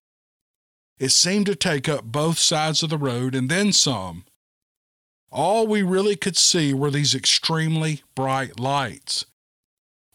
It 0.99 1.09
seemed 1.09 1.45
to 1.45 1.55
take 1.55 1.87
up 1.87 2.03
both 2.03 2.37
sides 2.37 2.83
of 2.83 2.89
the 2.89 2.97
road 2.97 3.33
and 3.33 3.49
then 3.49 3.71
some. 3.71 4.25
All 5.31 5.65
we 5.65 5.81
really 5.81 6.17
could 6.17 6.35
see 6.35 6.73
were 6.73 6.91
these 6.91 7.15
extremely 7.15 8.03
bright 8.13 8.59
lights. 8.59 9.25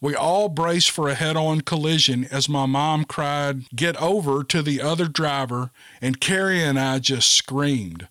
We 0.03 0.15
all 0.15 0.51
braced 0.51 0.91
for 0.91 1.09
a 1.09 1.15
head 1.15 1.39
on 1.39 1.63
collision 1.63 2.27
as 2.27 2.51
my 2.51 2.67
mom 2.67 3.05
cried, 3.07 3.63
Get 3.75 3.97
over 3.97 4.45
to 4.45 4.61
the 4.61 4.83
other 4.83 5.09
driver, 5.09 5.71
and 6.03 6.21
Carrie 6.21 6.63
and 6.63 6.79
I 6.79 6.99
just 6.99 7.33
screamed. 7.33 8.09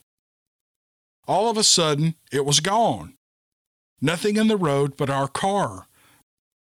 All 1.26 1.50
of 1.50 1.56
a 1.56 1.64
sudden, 1.64 2.14
it 2.30 2.44
was 2.44 2.60
gone. 2.60 3.14
Nothing 4.00 4.36
in 4.36 4.48
the 4.48 4.56
road 4.56 4.96
but 4.96 5.10
our 5.10 5.28
car. 5.28 5.86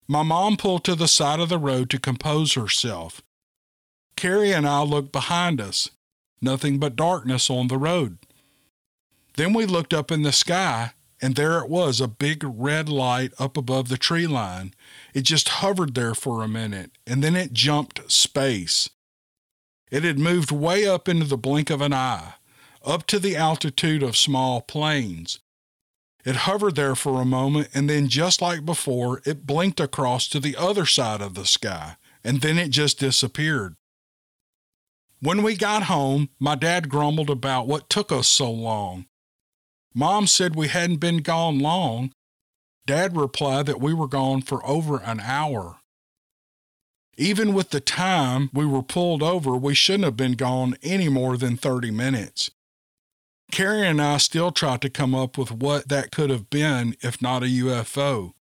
My 0.07 0.23
mom 0.23 0.57
pulled 0.57 0.85
to 0.85 0.95
the 0.95 1.09
side 1.09 1.41
of 1.41 1.49
the 1.49 1.59
road 1.59 1.91
to 1.91 1.99
compose 1.99 2.55
herself. 2.55 3.23
Carrie 4.17 4.53
and 4.53 4.67
I 4.67 4.83
looked 4.83 5.13
behind 5.13 5.61
us. 5.61 5.91
Nothing 6.41 6.79
but 6.79 6.97
darkness 6.97 7.51
on 7.51 7.69
the 7.69 7.79
road. 7.79 8.19
Then 9.37 9.53
we 9.53 9.67
looked 9.67 9.93
up 9.93 10.13
in 10.13 10.23
the 10.23 10.33
sky, 10.33 10.93
and 11.21 11.35
there 11.35 11.59
it 11.59 11.69
was 11.69 12.01
a 12.01 12.09
big 12.09 12.45
red 12.45 12.89
light 12.89 13.33
up 13.39 13.57
above 13.57 13.89
the 13.89 13.97
tree 13.97 14.27
line. 14.27 14.75
It 15.15 15.23
just 15.23 15.49
hovered 15.49 15.95
there 15.95 16.15
for 16.15 16.43
a 16.43 16.49
minute, 16.49 16.93
and 17.07 17.25
then 17.25 17.35
it 17.35 17.53
jumped 17.53 18.13
space. 18.13 18.91
It 19.91 20.05
had 20.05 20.19
moved 20.19 20.51
way 20.51 20.87
up 20.87 21.09
into 21.09 21.25
the 21.25 21.37
blink 21.37 21.71
of 21.71 21.81
an 21.81 21.93
eye, 21.93 22.35
up 22.85 23.07
to 23.07 23.19
the 23.19 23.37
altitude 23.37 24.03
of 24.03 24.17
small 24.17 24.61
planes. 24.61 25.41
It 26.25 26.37
hovered 26.37 26.75
there 26.75 26.95
for 26.95 27.21
a 27.21 27.27
moment, 27.27 27.69
and 27.75 27.89
then, 27.89 28.09
just 28.09 28.41
like 28.41 28.65
before, 28.65 29.21
it 29.27 29.47
blinked 29.47 29.81
across 29.81 30.27
to 30.29 30.41
the 30.41 30.57
other 30.57 30.87
side 30.87 31.21
of 31.21 31.35
the 31.35 31.45
sky, 31.45 31.97
and 32.23 32.41
then 32.41 32.57
it 32.57 32.69
just 32.71 32.99
disappeared. 32.99 33.77
When 35.21 35.43
we 35.43 35.57
got 35.57 35.85
home, 35.85 36.31
my 36.39 36.55
dad 36.55 36.89
grumbled 36.89 37.31
about 37.31 37.67
what 37.67 37.89
took 37.89 38.11
us 38.11 38.29
so 38.29 38.51
long. 38.51 39.07
Mom 39.95 40.27
said 40.27 40.57
we 40.57 40.69
hadn't 40.69 40.97
been 40.97 41.19
gone 41.19 41.59
long. 41.59 42.13
Dad 42.87 43.17
replied 43.17 43.67
that 43.67 43.81
we 43.81 43.95
were 43.95 44.09
gone 44.09 44.43
for 44.43 44.65
over 44.67 44.99
an 44.99 45.21
hour. 45.21 45.79
Even 47.17 47.55
with 47.55 47.71
the 47.71 47.81
time 47.81 48.51
we 48.53 48.67
were 48.67 48.83
pulled 48.83 49.23
over, 49.23 49.57
we 49.57 49.75
shouldn't 49.75 50.05
have 50.05 50.17
been 50.17 50.33
gone 50.33 50.77
any 50.83 51.09
more 51.09 51.37
than 51.37 51.57
30 51.57 51.91
minutes. 51.91 52.51
Carrie 53.53 53.87
and 53.87 54.01
I 54.01 54.17
still 54.17 54.51
try 54.51 54.77
to 54.79 54.91
come 54.91 55.15
up 55.15 55.39
with 55.39 55.53
what 55.53 55.89
that 55.89 56.11
could 56.11 56.31
have 56.31 56.51
been 56.51 56.97
if 57.03 57.23
not 57.23 57.43
a 57.43 57.47
UFO, 57.47 58.33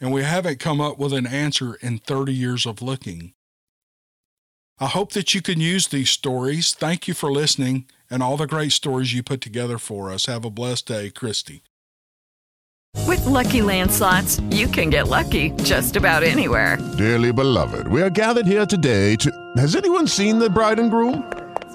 and 0.00 0.12
we 0.12 0.22
haven't 0.22 0.60
come 0.60 0.80
up 0.80 0.98
with 0.98 1.12
an 1.12 1.26
answer 1.26 1.74
in 1.82 1.98
30 1.98 2.32
years 2.32 2.66
of 2.66 2.80
looking. 2.80 3.34
I 4.78 4.86
hope 4.86 5.12
that 5.12 5.34
you 5.34 5.42
can 5.42 5.60
use 5.60 5.88
these 5.88 6.10
stories. 6.10 6.74
Thank 6.74 7.06
you 7.06 7.14
for 7.14 7.30
listening 7.30 7.86
and 8.10 8.22
all 8.22 8.36
the 8.36 8.46
great 8.46 8.72
stories 8.72 9.14
you 9.14 9.22
put 9.22 9.40
together 9.40 9.78
for 9.78 10.10
us. 10.10 10.26
Have 10.26 10.44
a 10.44 10.50
blessed 10.50 10.86
day, 10.86 11.10
Christy. 11.10 11.62
With 13.06 13.20
LuckyLand 13.20 13.90
Slots, 13.90 14.40
you 14.50 14.66
can 14.66 14.90
get 14.90 15.08
lucky 15.08 15.50
just 15.62 15.96
about 15.96 16.22
anywhere. 16.22 16.78
Dearly 16.98 17.32
beloved, 17.32 17.88
we 17.88 18.02
are 18.02 18.10
gathered 18.10 18.46
here 18.46 18.66
today 18.66 19.16
to. 19.16 19.30
Has 19.56 19.76
anyone 19.76 20.06
seen 20.06 20.38
the 20.38 20.50
bride 20.50 20.78
and 20.78 20.90
groom? 20.90 21.41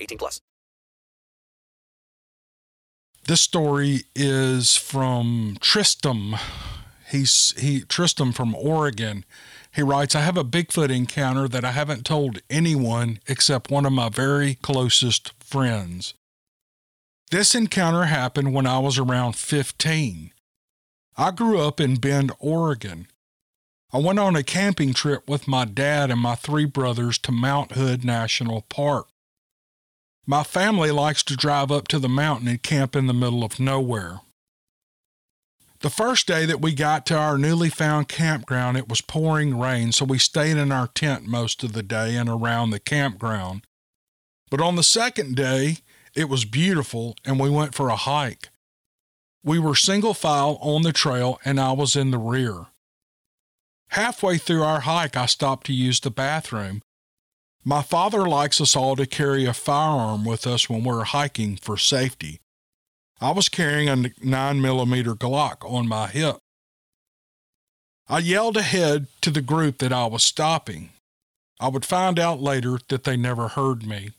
18 0.00 0.18
plus. 0.18 0.40
This 3.26 3.40
story 3.40 4.04
is 4.14 4.76
from 4.76 5.56
Tristram. 5.60 6.36
He's 7.10 7.54
he 7.58 7.82
Tristram 7.82 8.32
from 8.32 8.54
Oregon. 8.54 9.24
He 9.72 9.82
writes, 9.82 10.14
I 10.16 10.20
have 10.20 10.36
a 10.36 10.44
Bigfoot 10.44 10.90
encounter 10.90 11.46
that 11.46 11.64
I 11.64 11.70
haven't 11.70 12.04
told 12.04 12.40
anyone 12.50 13.20
except 13.28 13.70
one 13.70 13.86
of 13.86 13.92
my 13.92 14.08
very 14.08 14.54
closest 14.54 15.32
friends. 15.40 16.14
This 17.30 17.54
encounter 17.54 18.06
happened 18.06 18.52
when 18.52 18.66
I 18.66 18.80
was 18.80 18.98
around 18.98 19.36
15. 19.36 20.32
I 21.16 21.30
grew 21.30 21.60
up 21.60 21.80
in 21.80 21.96
Bend, 21.96 22.32
Oregon. 22.40 23.06
I 23.92 23.98
went 23.98 24.18
on 24.18 24.34
a 24.34 24.42
camping 24.42 24.92
trip 24.92 25.28
with 25.28 25.46
my 25.46 25.64
dad 25.64 26.10
and 26.10 26.20
my 26.20 26.34
three 26.34 26.64
brothers 26.64 27.18
to 27.18 27.32
Mount 27.32 27.72
Hood 27.72 28.04
National 28.04 28.62
Park. 28.62 29.06
My 30.26 30.42
family 30.42 30.90
likes 30.90 31.22
to 31.24 31.36
drive 31.36 31.70
up 31.70 31.88
to 31.88 31.98
the 31.98 32.08
mountain 32.08 32.48
and 32.48 32.62
camp 32.62 32.94
in 32.94 33.06
the 33.06 33.14
middle 33.14 33.42
of 33.42 33.58
nowhere. 33.58 34.20
The 35.80 35.90
first 35.90 36.26
day 36.26 36.44
that 36.44 36.60
we 36.60 36.74
got 36.74 37.06
to 37.06 37.16
our 37.16 37.38
newly 37.38 37.70
found 37.70 38.08
campground, 38.08 38.76
it 38.76 38.88
was 38.88 39.00
pouring 39.00 39.58
rain, 39.58 39.92
so 39.92 40.04
we 40.04 40.18
stayed 40.18 40.58
in 40.58 40.70
our 40.70 40.88
tent 40.88 41.26
most 41.26 41.64
of 41.64 41.72
the 41.72 41.82
day 41.82 42.16
and 42.16 42.28
around 42.28 42.70
the 42.70 42.78
campground. 42.78 43.62
But 44.50 44.60
on 44.60 44.76
the 44.76 44.82
second 44.82 45.36
day, 45.36 45.78
it 46.14 46.28
was 46.28 46.44
beautiful, 46.44 47.16
and 47.24 47.40
we 47.40 47.48
went 47.48 47.74
for 47.74 47.88
a 47.88 47.96
hike. 47.96 48.50
We 49.42 49.58
were 49.58 49.74
single 49.74 50.12
file 50.12 50.58
on 50.60 50.82
the 50.82 50.92
trail, 50.92 51.40
and 51.46 51.58
I 51.58 51.72
was 51.72 51.96
in 51.96 52.10
the 52.10 52.18
rear. 52.18 52.66
Halfway 53.88 54.36
through 54.36 54.62
our 54.62 54.80
hike, 54.80 55.16
I 55.16 55.24
stopped 55.24 55.66
to 55.68 55.72
use 55.72 55.98
the 55.98 56.10
bathroom. 56.10 56.82
My 57.64 57.82
father 57.82 58.26
likes 58.26 58.60
us 58.60 58.74
all 58.74 58.96
to 58.96 59.06
carry 59.06 59.44
a 59.44 59.52
firearm 59.52 60.24
with 60.24 60.46
us 60.46 60.70
when 60.70 60.82
we're 60.82 61.04
hiking 61.04 61.56
for 61.56 61.76
safety. 61.76 62.40
I 63.20 63.32
was 63.32 63.50
carrying 63.50 63.88
a 63.88 63.96
9mm 63.96 65.18
Glock 65.18 65.70
on 65.70 65.86
my 65.86 66.06
hip. 66.06 66.38
I 68.08 68.20
yelled 68.20 68.56
ahead 68.56 69.08
to 69.20 69.30
the 69.30 69.42
group 69.42 69.78
that 69.78 69.92
I 69.92 70.06
was 70.06 70.22
stopping. 70.22 70.90
I 71.60 71.68
would 71.68 71.84
find 71.84 72.18
out 72.18 72.40
later 72.40 72.78
that 72.88 73.04
they 73.04 73.18
never 73.18 73.48
heard 73.48 73.86
me. 73.86 74.12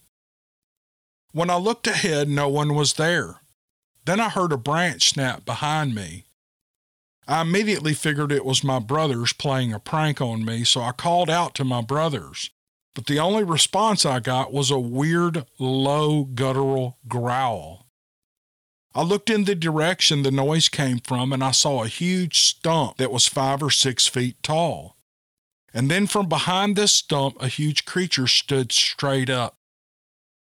When 1.31 1.49
I 1.49 1.55
looked 1.55 1.87
ahead, 1.87 2.29
no 2.29 2.47
one 2.47 2.75
was 2.75 2.93
there. 2.93 3.41
Then 4.05 4.19
I 4.19 4.29
heard 4.29 4.51
a 4.51 4.57
branch 4.57 5.09
snap 5.09 5.45
behind 5.45 5.95
me. 5.95 6.25
I 7.27 7.41
immediately 7.41 7.93
figured 7.95 8.31
it 8.31 8.45
was 8.45 8.63
my 8.63 8.77
brothers 8.77 9.33
playing 9.33 9.73
a 9.73 9.79
prank 9.79 10.21
on 10.21 10.45
me, 10.45 10.63
so 10.63 10.81
I 10.81 10.91
called 10.91 11.29
out 11.29 11.55
to 11.55 11.63
my 11.63 11.81
brothers. 11.81 12.51
But 12.93 13.05
the 13.05 13.19
only 13.19 13.43
response 13.43 14.05
I 14.05 14.19
got 14.19 14.51
was 14.51 14.69
a 14.69 14.79
weird, 14.79 15.45
low, 15.59 16.25
guttural 16.25 16.97
growl. 17.07 17.87
I 18.93 19.03
looked 19.03 19.29
in 19.29 19.45
the 19.45 19.55
direction 19.55 20.23
the 20.23 20.31
noise 20.31 20.67
came 20.67 20.99
from 20.99 21.31
and 21.31 21.41
I 21.43 21.51
saw 21.51 21.83
a 21.83 21.87
huge 21.87 22.39
stump 22.39 22.97
that 22.97 23.11
was 23.11 23.27
five 23.27 23.63
or 23.63 23.69
six 23.69 24.07
feet 24.07 24.43
tall. 24.43 24.97
And 25.73 25.89
then 25.89 26.07
from 26.07 26.27
behind 26.27 26.75
this 26.75 26.91
stump, 26.91 27.41
a 27.41 27.47
huge 27.47 27.85
creature 27.85 28.27
stood 28.27 28.73
straight 28.73 29.29
up. 29.29 29.55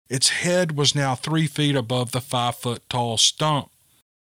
Its 0.08 0.28
head 0.28 0.76
was 0.76 0.94
now 0.94 1.16
three 1.16 1.48
feet 1.48 1.74
above 1.74 2.12
the 2.12 2.20
five 2.20 2.54
foot 2.54 2.88
tall 2.88 3.16
stump. 3.16 3.70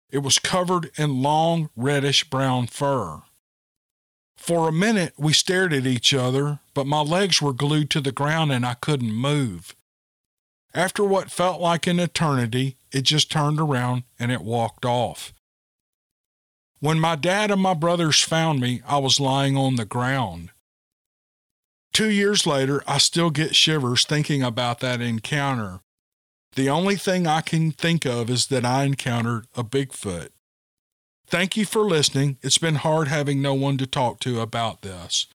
It 0.09 0.19
was 0.19 0.39
covered 0.39 0.91
in 0.97 1.21
long, 1.21 1.69
reddish 1.75 2.29
brown 2.29 2.67
fur. 2.67 3.23
For 4.38 4.70
a 4.70 4.72
minute, 4.72 5.13
we 5.17 5.34
stared 5.34 5.74
at 5.74 5.86
each 5.86 6.13
other, 6.13 6.60
but 6.74 6.88
my 6.88 7.01
legs 7.01 7.41
were 7.41 7.53
glued 7.53 7.89
to 7.89 8.01
the 8.01 8.12
ground 8.12 8.51
and 8.51 8.65
I 8.65 8.75
couldn't 8.75 9.12
move. 9.12 9.75
After 10.74 11.03
what 11.03 11.32
felt 11.32 11.60
like 11.60 11.88
an 11.88 12.00
eternity, 12.00 12.77
it 12.91 13.01
just 13.01 13.32
turned 13.32 13.60
around 13.60 14.03
and 14.20 14.32
it 14.32 14.41
walked 14.41 14.86
off. 14.86 15.34
When 16.79 17.00
my 17.00 17.15
dad 17.15 17.50
and 17.50 17.62
my 17.62 17.74
brothers 17.74 18.22
found 18.22 18.60
me, 18.60 18.82
I 18.88 19.00
was 19.00 19.20
lying 19.20 19.58
on 19.58 19.75
the 19.75 19.86
ground. 19.86 20.51
Two 21.91 22.12
years 22.12 22.46
later, 22.46 22.84
I 22.86 23.00
still 23.00 23.32
get 23.32 23.56
shivers 23.56 24.06
thinking 24.06 24.44
about 24.44 24.79
that 24.82 25.01
encounter. 25.01 25.79
The 26.56 26.70
only 26.70 26.96
thing 26.96 27.25
I 27.25 27.41
can 27.41 27.72
think 27.72 28.06
of 28.06 28.29
is 28.29 28.48
that 28.48 28.63
I 28.63 28.84
encountered 28.84 29.48
a 29.56 29.63
Bigfoot. 29.63 30.29
Thank 31.29 31.57
you 31.57 31.65
for 31.65 31.81
listening. 31.81 32.38
It's 32.41 32.57
been 32.57 32.75
hard 32.75 33.10
having 33.10 33.41
no 33.41 33.53
one 33.53 33.77
to 33.79 33.86
talk 33.86 34.22
to 34.22 34.39
about 34.39 34.81
this. 34.81 35.27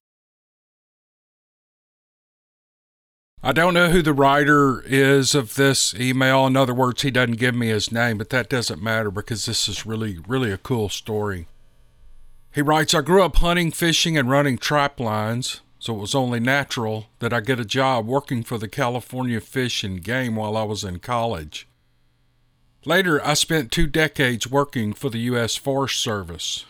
I 3.43 3.51
don't 3.51 3.75
know 3.75 3.89
who 3.89 4.01
the 4.01 4.13
writer 4.13 4.81
is 4.87 5.35
of 5.35 5.53
this 5.53 5.93
email. 5.93 6.47
In 6.47 6.57
other 6.57 6.73
words, 6.73 7.03
he 7.03 7.11
doesn't 7.11 7.35
give 7.37 7.53
me 7.53 7.67
his 7.67 7.91
name, 7.91 8.17
but 8.17 8.31
that 8.31 8.49
doesn't 8.49 8.81
matter 8.81 9.11
because 9.11 9.45
this 9.45 9.67
is 9.67 9.85
really, 9.85 10.17
really 10.27 10.51
a 10.51 10.57
cool 10.57 10.89
story. 10.89 11.47
He 12.51 12.61
writes 12.61 12.95
I 12.95 13.01
grew 13.01 13.21
up 13.21 13.35
hunting, 13.35 13.69
fishing, 13.69 14.17
and 14.17 14.29
running 14.29 14.57
trap 14.57 14.99
lines, 14.99 15.61
so 15.77 15.93
it 15.93 15.99
was 15.99 16.15
only 16.15 16.39
natural 16.39 17.07
that 17.19 17.33
I 17.33 17.41
get 17.41 17.59
a 17.59 17.65
job 17.65 18.07
working 18.07 18.41
for 18.41 18.57
the 18.57 18.69
California 18.69 19.41
Fish 19.41 19.83
and 19.83 20.03
Game 20.03 20.37
while 20.37 20.57
I 20.57 20.63
was 20.63 20.83
in 20.83 20.99
college. 20.99 21.67
Later, 22.85 23.25
I 23.25 23.33
spent 23.33 23.71
two 23.71 23.87
decades 23.87 24.45
working 24.45 24.91
for 24.91 25.09
the 25.09 25.19
U.S. 25.19 25.55
Forest 25.55 26.01
Service. 26.01 26.65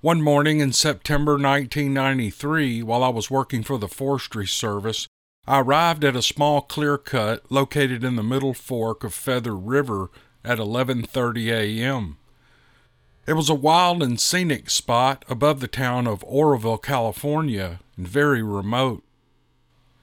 One 0.00 0.22
morning 0.22 0.60
in 0.60 0.72
September 0.72 1.32
1993, 1.32 2.84
while 2.84 3.02
I 3.02 3.08
was 3.08 3.30
working 3.30 3.64
for 3.64 3.78
the 3.78 3.88
Forestry 3.88 4.46
Service, 4.46 5.08
I 5.44 5.60
arrived 5.60 6.04
at 6.04 6.14
a 6.14 6.22
small 6.22 6.60
clear 6.60 6.98
cut 6.98 7.50
located 7.50 8.04
in 8.04 8.14
the 8.14 8.22
middle 8.22 8.54
fork 8.54 9.02
of 9.02 9.12
Feather 9.12 9.56
River 9.56 10.08
at 10.44 10.58
11:30 10.58 11.50
a.m. 11.50 12.18
It 13.26 13.32
was 13.32 13.48
a 13.48 13.54
wild 13.54 14.04
and 14.04 14.20
scenic 14.20 14.70
spot 14.70 15.24
above 15.28 15.58
the 15.58 15.68
town 15.68 16.06
of 16.06 16.24
Oroville, 16.24 16.78
California, 16.78 17.80
and 17.96 18.06
very 18.06 18.42
remote. 18.42 19.02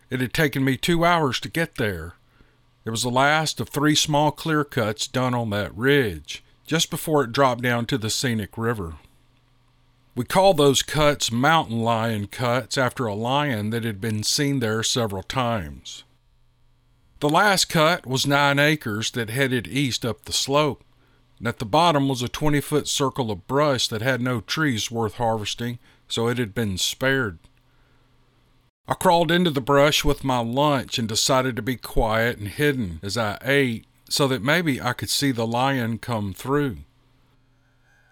It 0.09 0.19
had 0.19 0.33
taken 0.33 0.65
me 0.65 0.75
2 0.75 1.05
hours 1.05 1.39
to 1.39 1.49
get 1.49 1.75
there. 1.75 2.15
It 2.89 2.91
was 2.91 3.03
the 3.03 3.11
last 3.11 3.59
of 3.59 3.69
3 3.69 3.93
small 3.93 4.31
clear 4.31 4.63
cuts 4.63 5.05
done 5.05 5.35
on 5.35 5.51
that 5.51 5.77
ridge, 5.77 6.43
just 6.65 6.89
before 6.89 7.23
it 7.23 7.31
dropped 7.31 7.61
down 7.61 7.85
to 7.85 7.99
the 7.99 8.09
scenic 8.09 8.57
river. 8.57 8.95
We 10.15 10.25
call 10.25 10.55
those 10.55 10.81
cuts 10.81 11.31
mountain 11.31 11.81
lion 11.81 12.25
cuts 12.25 12.79
after 12.79 13.05
a 13.05 13.13
lion 13.13 13.69
that 13.69 13.83
had 13.83 14.01
been 14.01 14.23
seen 14.23 14.57
there 14.57 14.81
several 14.81 15.21
times. 15.21 16.03
The 17.19 17.29
last 17.29 17.65
cut 17.65 18.07
was 18.07 18.25
nine 18.25 18.57
acres 18.57 19.11
that 19.11 19.29
headed 19.29 19.67
east 19.67 20.03
up 20.03 20.25
the 20.25 20.33
slope, 20.33 20.83
and 21.37 21.47
at 21.47 21.59
the 21.59 21.65
bottom 21.65 22.09
was 22.09 22.23
a 22.23 22.27
20 22.27 22.59
foot 22.59 22.87
circle 22.87 23.29
of 23.29 23.45
brush 23.45 23.87
that 23.89 24.01
had 24.01 24.19
no 24.19 24.41
trees 24.41 24.89
worth 24.89 25.13
harvesting, 25.13 25.77
so 26.07 26.27
it 26.27 26.39
had 26.39 26.55
been 26.55 26.75
spared. 26.75 27.37
I 28.89 28.95
crawled 28.95 29.29
into 29.29 29.51
the 29.51 29.61
brush 29.61 30.03
with 30.03 30.23
my 30.23 30.39
lunch 30.39 30.97
and 30.97 31.07
decided 31.07 31.55
to 31.55 31.61
be 31.61 31.75
quiet 31.75 32.39
and 32.39 32.47
hidden 32.47 32.99
as 33.03 33.17
I 33.17 33.37
ate 33.43 33.85
so 34.09 34.27
that 34.27 34.41
maybe 34.41 34.81
I 34.81 34.93
could 34.93 35.11
see 35.11 35.31
the 35.31 35.45
lion 35.45 35.99
come 35.99 36.33
through. 36.33 36.77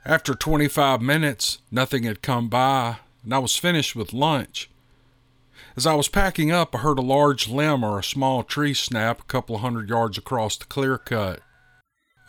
After 0.05 0.35
25 0.35 1.01
minutes, 1.01 1.57
nothing 1.71 2.03
had 2.03 2.21
come 2.21 2.47
by, 2.47 2.97
and 3.23 3.33
I 3.33 3.39
was 3.39 3.57
finished 3.57 3.95
with 3.95 4.13
lunch. 4.13 4.69
As 5.75 5.87
I 5.87 5.95
was 5.95 6.09
packing 6.09 6.51
up, 6.51 6.75
I 6.75 6.77
heard 6.77 6.99
a 6.99 7.01
large 7.01 7.47
limb 7.47 7.83
or 7.83 7.97
a 7.97 8.03
small 8.03 8.43
tree 8.43 8.75
snap 8.75 9.21
a 9.21 9.23
couple 9.25 9.57
hundred 9.57 9.89
yards 9.89 10.19
across 10.19 10.57
the 10.57 10.65
clear 10.65 10.99
cut. 10.99 11.39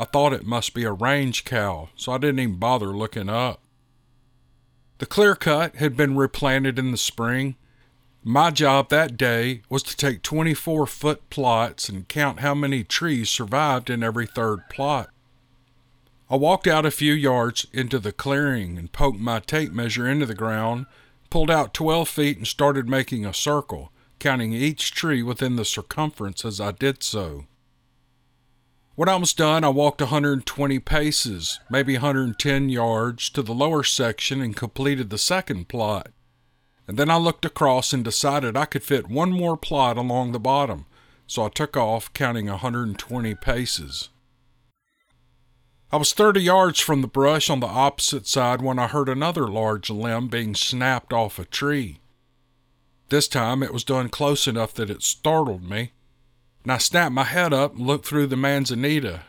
I 0.00 0.06
thought 0.06 0.32
it 0.32 0.46
must 0.46 0.72
be 0.72 0.84
a 0.84 0.92
range 0.92 1.44
cow, 1.44 1.90
so 1.96 2.12
I 2.12 2.18
didn't 2.18 2.40
even 2.40 2.56
bother 2.56 2.96
looking 2.96 3.28
up. 3.28 3.60
The 5.00 5.06
clear 5.06 5.34
cut 5.34 5.76
had 5.76 5.98
been 5.98 6.16
replanted 6.16 6.78
in 6.78 6.92
the 6.92 6.96
spring. 6.96 7.56
My 8.30 8.50
job 8.50 8.90
that 8.90 9.16
day 9.16 9.62
was 9.70 9.82
to 9.84 9.96
take 9.96 10.20
24 10.20 10.86
foot 10.86 11.30
plots 11.30 11.88
and 11.88 12.06
count 12.06 12.40
how 12.40 12.54
many 12.54 12.84
trees 12.84 13.30
survived 13.30 13.88
in 13.88 14.02
every 14.02 14.26
third 14.26 14.68
plot. 14.68 15.08
I 16.28 16.36
walked 16.36 16.66
out 16.66 16.84
a 16.84 16.90
few 16.90 17.14
yards 17.14 17.66
into 17.72 17.98
the 17.98 18.12
clearing 18.12 18.76
and 18.76 18.92
poked 18.92 19.18
my 19.18 19.40
tape 19.40 19.72
measure 19.72 20.06
into 20.06 20.26
the 20.26 20.34
ground, 20.34 20.84
pulled 21.30 21.50
out 21.50 21.72
12 21.72 22.06
feet, 22.06 22.36
and 22.36 22.46
started 22.46 22.86
making 22.86 23.24
a 23.24 23.32
circle, 23.32 23.92
counting 24.18 24.52
each 24.52 24.92
tree 24.92 25.22
within 25.22 25.56
the 25.56 25.64
circumference 25.64 26.44
as 26.44 26.60
I 26.60 26.72
did 26.72 27.02
so. 27.02 27.46
When 28.94 29.08
I 29.08 29.16
was 29.16 29.32
done, 29.32 29.64
I 29.64 29.70
walked 29.70 30.02
120 30.02 30.78
paces, 30.80 31.60
maybe 31.70 31.94
110 31.94 32.68
yards, 32.68 33.30
to 33.30 33.40
the 33.40 33.54
lower 33.54 33.84
section 33.84 34.42
and 34.42 34.54
completed 34.54 35.08
the 35.08 35.16
second 35.16 35.68
plot. 35.68 36.10
And 36.88 36.96
then 36.96 37.10
I 37.10 37.18
looked 37.18 37.44
across 37.44 37.92
and 37.92 38.02
decided 38.02 38.56
I 38.56 38.64
could 38.64 38.82
fit 38.82 39.10
one 39.10 39.30
more 39.30 39.58
plot 39.58 39.98
along 39.98 40.32
the 40.32 40.40
bottom, 40.40 40.86
so 41.26 41.44
I 41.44 41.50
took 41.50 41.76
off, 41.76 42.10
counting 42.14 42.48
a 42.48 42.52
120 42.52 43.34
paces. 43.34 44.08
I 45.92 45.98
was 45.98 46.14
30 46.14 46.40
yards 46.40 46.80
from 46.80 47.02
the 47.02 47.06
brush 47.08 47.50
on 47.50 47.60
the 47.60 47.66
opposite 47.66 48.26
side 48.26 48.62
when 48.62 48.78
I 48.78 48.86
heard 48.86 49.10
another 49.10 49.46
large 49.46 49.90
limb 49.90 50.28
being 50.28 50.54
snapped 50.54 51.12
off 51.12 51.38
a 51.38 51.44
tree. 51.44 52.00
This 53.10 53.28
time 53.28 53.62
it 53.62 53.72
was 53.72 53.84
done 53.84 54.08
close 54.08 54.46
enough 54.46 54.72
that 54.74 54.90
it 54.90 55.02
startled 55.02 55.62
me, 55.62 55.92
and 56.62 56.72
I 56.72 56.78
snapped 56.78 57.14
my 57.14 57.24
head 57.24 57.52
up 57.52 57.76
and 57.76 57.86
looked 57.86 58.06
through 58.06 58.28
the 58.28 58.36
manzanita. 58.36 59.24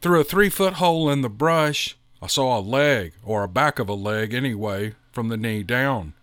Through 0.00 0.20
a 0.20 0.24
three 0.24 0.50
foot 0.50 0.74
hole 0.74 1.10
in 1.10 1.20
the 1.20 1.28
brush, 1.28 1.96
I 2.22 2.26
saw 2.26 2.58
a 2.58 2.60
leg, 2.60 3.12
or 3.22 3.42
a 3.42 3.48
back 3.48 3.78
of 3.78 3.88
a 3.88 3.94
leg 3.94 4.32
anyway, 4.32 4.94
from 5.12 5.28
the 5.28 5.36
knee 5.36 5.62
down. 5.62 6.14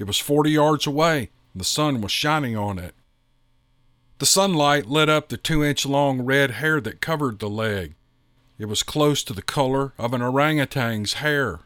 It 0.00 0.06
was 0.06 0.18
40 0.18 0.50
yards 0.50 0.86
away, 0.86 1.28
and 1.52 1.60
the 1.60 1.64
sun 1.64 2.00
was 2.00 2.10
shining 2.10 2.56
on 2.56 2.78
it. 2.78 2.94
The 4.18 4.24
sunlight 4.24 4.86
lit 4.86 5.10
up 5.10 5.28
the 5.28 5.36
two 5.36 5.62
inch 5.62 5.84
long 5.84 6.22
red 6.22 6.52
hair 6.52 6.80
that 6.80 7.02
covered 7.02 7.38
the 7.38 7.50
leg. 7.50 7.94
It 8.58 8.64
was 8.64 8.82
close 8.82 9.22
to 9.24 9.34
the 9.34 9.42
color 9.42 9.92
of 9.98 10.14
an 10.14 10.22
orangutan's 10.22 11.14
hair. 11.14 11.60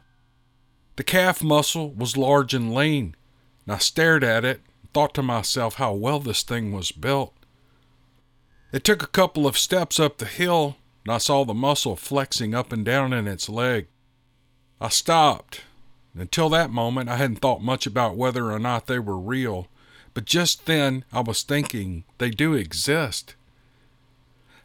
The 0.97 1.05
calf 1.05 1.45
muscle 1.45 1.93
was 1.93 2.17
large 2.17 2.55
and 2.55 2.75
lean, 2.75 3.15
and 3.67 3.77
I 3.77 3.79
stared 3.79 4.25
at 4.25 4.45
it 4.45 4.63
and 4.83 4.93
thought 4.93 5.15
to 5.15 5.23
myself 5.23 5.75
how 5.75 5.93
well 5.93 6.19
this 6.19 6.43
thing 6.43 6.73
was 6.73 6.91
built. 6.91 7.35
It 8.73 8.83
took 8.83 9.05
a 9.05 9.07
couple 9.07 9.47
of 9.47 9.57
steps 9.57 10.01
up 10.01 10.19
the 10.19 10.27
hill, 10.27 10.77
and 11.05 11.15
I 11.15 11.19
saw 11.19 11.45
the 11.45 11.55
muscle 11.55 11.95
flexing 11.95 12.53
up 12.53 12.73
and 12.73 12.85
down 12.85 13.13
in 13.13 13.29
its 13.29 13.49
leg. 13.49 13.87
I 14.81 14.89
stopped. 14.89 15.61
Until 16.17 16.49
that 16.51 16.71
moment, 16.71 17.09
I 17.09 17.17
hadn't 17.17 17.41
thought 17.41 17.63
much 17.63 17.87
about 17.87 18.17
whether 18.17 18.53
or 18.53 18.59
not 18.59 18.87
they 18.87 19.01
were 19.01 19.19
real, 19.19 19.67
but 20.15 20.25
just 20.25 20.67
then 20.67 21.05
I 21.13 21.21
was 21.21 21.43
thinking 21.43 22.05
they 22.19 22.31
do 22.31 22.55
exist. 22.55 23.35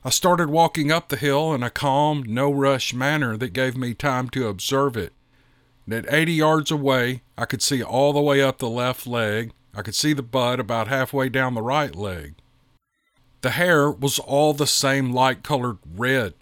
I 0.06 0.12
started 0.12 0.50
walking 0.50 0.92
up 0.92 1.10
the 1.10 1.18
hill 1.18 1.54
in 1.54 1.64
a 1.64 1.70
calm, 1.70 2.24
no 2.24 2.52
rush 2.52 2.94
manner 2.94 3.36
that 3.38 3.52
gave 3.52 3.76
me 3.76 3.94
time 3.94 4.30
to 4.30 4.48
observe 4.48 4.96
it. 4.96 5.12
And 5.86 5.94
at 5.94 6.14
80 6.14 6.34
yards 6.34 6.72
away, 6.72 7.24
I 7.38 7.46
could 7.46 7.64
see 7.64 7.82
all 7.82 8.14
the 8.14 8.22
way 8.22 8.42
up 8.42 8.60
the 8.60 8.70
left 8.70 9.08
leg. 9.08 9.52
I 9.74 9.82
could 9.82 9.96
see 9.96 10.14
the 10.14 10.22
butt 10.22 10.60
about 10.60 10.88
halfway 10.88 11.30
down 11.30 11.56
the 11.56 11.62
right 11.62 11.96
leg. 11.96 12.36
The 13.42 13.52
hair 13.52 13.90
was 13.90 14.20
all 14.20 14.54
the 14.54 14.68
same 14.68 15.12
light 15.12 15.44
colored 15.44 15.80
red, 15.96 16.34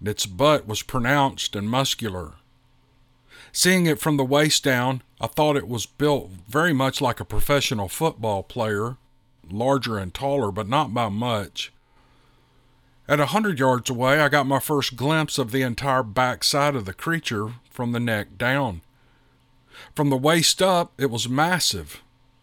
and 0.00 0.08
its 0.08 0.26
butt 0.26 0.66
was 0.66 0.82
pronounced 0.82 1.56
and 1.56 1.70
muscular. 1.70 2.34
Seeing 3.56 3.86
it 3.86 4.00
from 4.00 4.16
the 4.16 4.24
waist 4.24 4.64
down, 4.64 5.00
I 5.20 5.28
thought 5.28 5.56
it 5.56 5.68
was 5.68 5.86
built 5.86 6.28
very 6.48 6.72
much 6.72 7.00
like 7.00 7.20
a 7.20 7.24
professional 7.24 7.88
football 7.88 8.42
player, 8.42 8.96
larger 9.48 9.96
and 9.96 10.12
taller, 10.12 10.50
but 10.50 10.68
not 10.68 10.92
by 10.92 11.08
much. 11.08 11.72
At 13.06 13.20
a 13.20 13.26
hundred 13.26 13.60
yards 13.60 13.88
away, 13.88 14.20
I 14.20 14.28
got 14.28 14.48
my 14.48 14.58
first 14.58 14.96
glimpse 14.96 15.38
of 15.38 15.52
the 15.52 15.62
entire 15.62 16.02
back 16.02 16.42
side 16.42 16.74
of 16.74 16.84
the 16.84 16.92
creature 16.92 17.54
from 17.70 17.92
the 17.92 18.00
neck 18.00 18.36
down. 18.36 18.80
From 19.94 20.10
the 20.10 20.16
waist 20.16 20.60
up, 20.60 20.92
it 20.98 21.08
was 21.08 21.28
massive. 21.28 22.02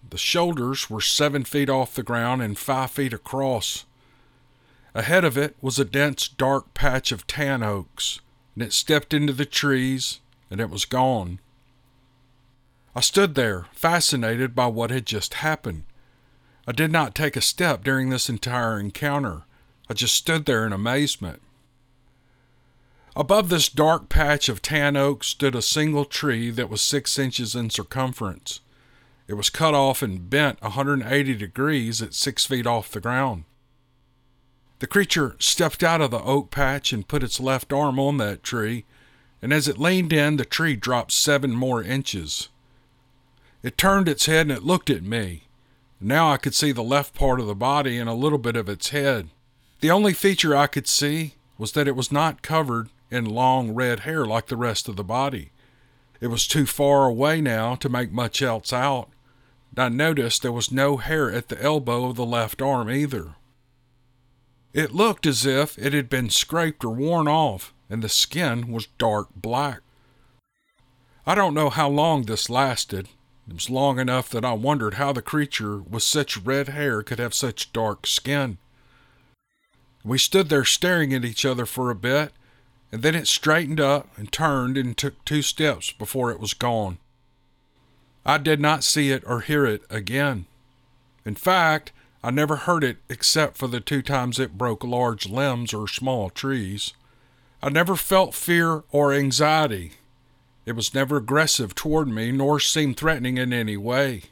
The 0.10 0.18
shoulders 0.18 0.90
were 0.90 1.02
seven 1.02 1.44
feet 1.44 1.70
off 1.70 1.94
the 1.94 2.04
ground 2.04 2.42
and 2.42 2.58
five 2.58 2.92
feet 2.92 3.12
across. 3.12 3.84
Ahead 4.96 5.26
of 5.26 5.38
it 5.38 5.58
was 5.62 5.78
a 5.78 5.84
dense, 5.84 6.30
dark 6.30 6.74
patch 6.74 7.12
of 7.12 7.28
tan 7.28 7.64
oaks, 7.64 8.22
and 8.56 8.64
it 8.64 8.72
stepped 8.72 9.14
into 9.14 9.34
the 9.34 9.46
trees, 9.46 10.21
and 10.52 10.60
it 10.60 10.70
was 10.70 10.86
gone. 10.86 11.40
I 12.94 13.00
stood 13.00 13.36
there, 13.36 13.68
fascinated 13.72 14.54
by 14.54 14.68
what 14.68 14.92
had 14.92 15.06
just 15.06 15.36
happened. 15.36 15.86
I 16.68 16.74
did 16.74 16.92
not 16.92 17.16
take 17.16 17.36
a 17.36 17.42
step 17.42 17.84
during 17.84 18.10
this 18.10 18.30
entire 18.30 18.80
encounter. 18.80 19.44
I 19.90 19.94
just 19.94 20.14
stood 20.14 20.46
there 20.46 20.66
in 20.68 20.74
amazement. 20.74 21.42
Above 23.16 23.50
this 23.50 23.70
dark 23.70 24.10
patch 24.10 24.48
of 24.50 24.62
tan 24.62 24.96
oak 24.96 25.24
stood 25.24 25.56
a 25.56 25.62
single 25.62 26.06
tree 26.06 26.50
that 26.52 26.70
was 26.70 26.82
six 26.82 27.18
inches 27.18 27.56
in 27.56 27.70
circumference. 27.70 28.60
It 29.28 29.34
was 29.36 29.50
cut 29.50 29.74
off 29.74 30.02
and 30.02 30.30
bent 30.30 30.62
180 30.62 31.36
degrees 31.36 32.02
at 32.02 32.14
six 32.14 32.46
feet 32.46 32.68
off 32.68 32.92
the 32.92 33.02
ground. 33.02 33.46
The 34.80 34.88
creature 34.88 35.36
stepped 35.40 35.84
out 35.84 36.02
of 36.02 36.12
the 36.12 36.22
oak 36.24 36.52
patch 36.52 36.92
and 36.92 37.08
put 37.08 37.24
its 37.24 37.40
left 37.40 37.72
arm 37.72 38.00
on 38.00 38.18
that 38.18 38.44
tree, 38.44 38.86
and 39.42 39.52
as 39.52 39.68
it 39.68 39.78
leaned 39.78 40.14
in, 40.14 40.38
the 40.38 40.46
tree 40.46 40.76
dropped 40.76 41.12
seven 41.12 41.52
more 41.52 41.82
inches. 41.84 42.50
It 43.64 43.78
turned 43.78 44.08
its 44.08 44.26
head 44.26 44.48
and 44.48 44.52
it 44.52 44.64
looked 44.64 44.90
at 44.90 45.04
me. 45.04 45.44
Now 46.00 46.32
I 46.32 46.38
could 46.38 46.56
see 46.56 46.72
the 46.72 46.84
left 46.84 47.14
part 47.14 47.40
of 47.40 47.48
the 47.48 47.56
body 47.56 47.98
and 47.98 48.10
a 48.10 48.14
little 48.14 48.40
bit 48.40 48.56
of 48.56 48.70
its 48.70 48.90
head. 48.90 49.30
The 49.82 49.92
only 49.92 50.14
feature 50.14 50.56
I 50.56 50.68
could 50.68 50.88
see 50.88 51.36
was 51.58 51.74
that 51.74 51.88
it 51.88 51.96
was 51.96 52.12
not 52.12 52.42
covered 52.42 52.90
in 53.12 53.26
long 53.26 53.72
red 53.72 54.02
hair 54.02 54.26
like 54.26 54.48
the 54.48 54.58
rest 54.58 54.88
of 54.88 54.96
the 54.96 55.04
body. 55.04 55.52
It 56.20 56.28
was 56.28 56.48
too 56.48 56.66
far 56.66 57.06
away 57.06 57.42
now 57.42 57.76
to 57.76 57.90
make 57.90 58.12
much 58.12 58.42
else 58.42 58.72
out. 58.72 59.10
I 59.78 59.90
noticed 59.90 60.42
there 60.42 60.52
was 60.52 60.72
no 60.72 60.98
hair 60.98 61.32
at 61.32 61.50
the 61.50 61.62
elbow 61.62 62.06
of 62.06 62.16
the 62.16 62.26
left 62.26 62.62
arm 62.62 62.90
either. 62.90 63.36
It 64.74 64.94
looked 64.94 65.26
as 65.26 65.46
if 65.46 65.78
it 65.78 65.94
had 65.94 66.10
been 66.10 66.30
scraped 66.30 66.84
or 66.84 66.94
worn 66.94 67.28
off, 67.28 67.74
and 67.92 68.02
the 68.02 68.10
skin 68.10 68.72
was 68.72 68.88
dark 68.98 69.28
black. 69.36 69.82
I 71.28 71.36
don't 71.36 71.54
know 71.54 71.70
how 71.70 71.90
long 71.90 72.24
this 72.24 72.50
lasted, 72.50 73.10
it 73.48 73.54
was 73.54 73.70
long 73.70 74.00
enough 74.00 74.30
that 74.30 74.46
I 74.46 74.54
wondered 74.54 74.94
how 74.94 75.12
the 75.12 75.22
creature 75.22 75.80
with 75.80 76.04
such 76.04 76.38
red 76.38 76.70
hair 76.70 77.04
could 77.04 77.20
have 77.20 77.34
such 77.34 77.74
dark 77.74 78.08
skin. 78.08 78.58
We 80.04 80.18
stood 80.18 80.50
there 80.50 80.64
staring 80.64 81.14
at 81.14 81.26
each 81.26 81.46
other 81.46 81.66
for 81.66 81.90
a 81.90 81.96
bit, 81.96 82.32
and 82.92 83.04
then 83.04 83.14
it 83.14 83.28
straightened 83.28 83.80
up 83.80 84.08
and 84.18 84.32
turned 84.32 84.78
and 84.78 84.96
took 84.96 85.24
two 85.26 85.42
steps 85.42 85.92
before 85.92 86.32
it 86.32 86.40
was 86.40 86.54
gone. 86.54 86.98
I 88.26 88.38
did 88.38 88.60
not 88.62 88.84
see 88.84 89.12
it 89.12 89.24
or 89.26 89.42
hear 89.42 89.66
it 89.66 89.84
again. 89.90 90.46
In 91.26 91.36
fact, 91.36 91.92
I 92.24 92.32
never 92.32 92.56
heard 92.56 92.84
it 92.84 92.98
except 93.10 93.58
for 93.58 93.68
the 93.68 93.80
two 93.80 94.02
times 94.02 94.40
it 94.40 94.58
broke 94.58 94.84
large 94.84 95.28
limbs 95.28 95.74
or 95.74 95.88
small 95.88 96.30
trees. 96.30 96.94
I 97.64 97.70
never 97.70 97.96
felt 97.96 98.34
fear 98.34 98.84
or 98.92 99.14
anxiety 99.14 99.94
it 100.66 100.74
was 100.74 100.94
never 100.94 101.18
aggressive 101.18 101.74
toward 101.74 102.08
me, 102.08 102.32
nor 102.32 102.60
seemed 102.60 102.98
threatening 102.98 103.38
in 103.38 103.52
any 103.52 103.78
way. 103.78 104.24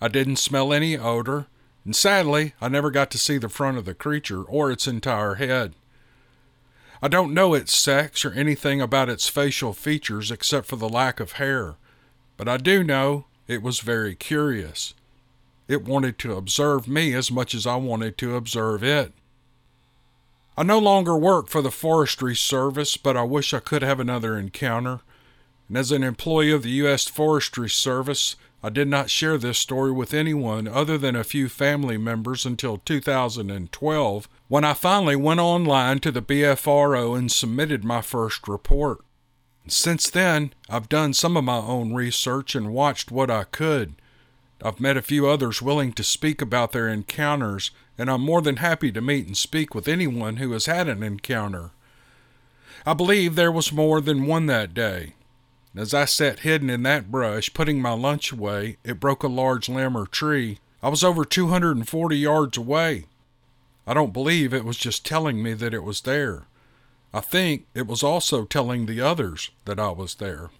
I 0.00 0.08
didn't 0.08 0.36
smell 0.36 0.72
any 0.72 0.96
odor, 0.96 1.46
and 1.84 1.94
sadly, 1.94 2.54
I 2.60 2.68
never 2.68 2.90
got 2.90 3.10
to 3.12 3.18
see 3.18 3.38
the 3.38 3.48
front 3.48 3.76
of 3.76 3.84
the 3.84 3.94
creature 3.94 4.42
or 4.42 4.70
its 4.70 4.86
entire 4.86 5.34
head. 5.34 5.74
I 7.02 7.08
don't 7.08 7.34
know 7.34 7.52
its 7.54 7.74
sex 7.74 8.24
or 8.24 8.32
anything 8.32 8.80
about 8.80 9.10
its 9.10 9.28
facial 9.28 9.72
features 9.72 10.30
except 10.30 10.66
for 10.66 10.76
the 10.76 10.88
lack 10.88 11.20
of 11.20 11.32
hair, 11.32 11.74
but 12.36 12.48
I 12.48 12.56
do 12.56 12.82
know 12.82 13.26
it 13.46 13.62
was 13.62 13.80
very 13.80 14.14
curious. 14.14 14.94
It 15.68 15.84
wanted 15.84 16.18
to 16.20 16.34
observe 16.34 16.88
me 16.88 17.12
as 17.12 17.30
much 17.30 17.54
as 17.54 17.66
I 17.66 17.76
wanted 17.76 18.16
to 18.18 18.36
observe 18.36 18.82
it. 18.82 19.12
I 20.56 20.62
no 20.62 20.78
longer 20.78 21.16
work 21.16 21.48
for 21.48 21.62
the 21.62 21.70
Forestry 21.70 22.36
Service, 22.36 22.96
but 22.96 23.16
I 23.16 23.22
wish 23.22 23.54
I 23.54 23.60
could 23.60 23.82
have 23.82 24.00
another 24.00 24.38
encounter 24.38 25.00
and 25.72 25.78
as 25.78 25.90
an 25.90 26.02
employee 26.02 26.52
of 26.52 26.62
the 26.62 26.70
U.S. 26.84 27.08
Forestry 27.08 27.70
Service, 27.70 28.36
I 28.62 28.68
did 28.68 28.88
not 28.88 29.08
share 29.08 29.38
this 29.38 29.56
story 29.56 29.90
with 29.90 30.12
anyone 30.12 30.68
other 30.68 30.98
than 30.98 31.16
a 31.16 31.24
few 31.24 31.48
family 31.48 31.96
members 31.96 32.44
until 32.44 32.76
2012, 32.76 34.28
when 34.48 34.64
I 34.64 34.74
finally 34.74 35.16
went 35.16 35.40
online 35.40 36.00
to 36.00 36.12
the 36.12 36.20
BFRO 36.20 37.16
and 37.16 37.32
submitted 37.32 37.84
my 37.84 38.02
first 38.02 38.46
report. 38.46 38.98
Since 39.66 40.10
then, 40.10 40.52
I've 40.68 40.90
done 40.90 41.14
some 41.14 41.38
of 41.38 41.44
my 41.44 41.56
own 41.56 41.94
research 41.94 42.54
and 42.54 42.74
watched 42.74 43.10
what 43.10 43.30
I 43.30 43.44
could. 43.44 43.94
I've 44.64 44.78
met 44.78 44.96
a 44.96 45.02
few 45.02 45.26
others 45.26 45.60
willing 45.60 45.92
to 45.94 46.04
speak 46.04 46.40
about 46.40 46.70
their 46.70 46.88
encounters, 46.88 47.72
and 47.98 48.08
I'm 48.08 48.20
more 48.20 48.40
than 48.40 48.56
happy 48.56 48.92
to 48.92 49.00
meet 49.00 49.26
and 49.26 49.36
speak 49.36 49.74
with 49.74 49.88
anyone 49.88 50.36
who 50.36 50.52
has 50.52 50.66
had 50.66 50.86
an 50.86 51.02
encounter. 51.02 51.72
I 52.86 52.94
believe 52.94 53.34
there 53.34 53.50
was 53.50 53.72
more 53.72 54.00
than 54.00 54.26
one 54.26 54.46
that 54.46 54.72
day. 54.72 55.14
As 55.74 55.92
I 55.92 56.04
sat 56.04 56.40
hidden 56.40 56.70
in 56.70 56.84
that 56.84 57.10
brush, 57.10 57.52
putting 57.52 57.82
my 57.82 57.92
lunch 57.92 58.30
away, 58.30 58.76
it 58.84 59.00
broke 59.00 59.24
a 59.24 59.28
large 59.28 59.68
limb 59.68 59.96
or 59.96 60.06
tree. 60.06 60.58
I 60.80 60.90
was 60.90 61.02
over 61.02 61.24
240 61.24 62.16
yards 62.16 62.56
away. 62.56 63.06
I 63.84 63.94
don't 63.94 64.12
believe 64.12 64.54
it 64.54 64.64
was 64.64 64.76
just 64.76 65.04
telling 65.04 65.42
me 65.42 65.54
that 65.54 65.74
it 65.74 65.82
was 65.82 66.02
there. 66.02 66.44
I 67.12 67.20
think 67.20 67.66
it 67.74 67.86
was 67.86 68.02
also 68.02 68.44
telling 68.44 68.86
the 68.86 69.00
others 69.00 69.50
that 69.64 69.80
I 69.80 69.90
was 69.90 70.16
there. 70.16 70.50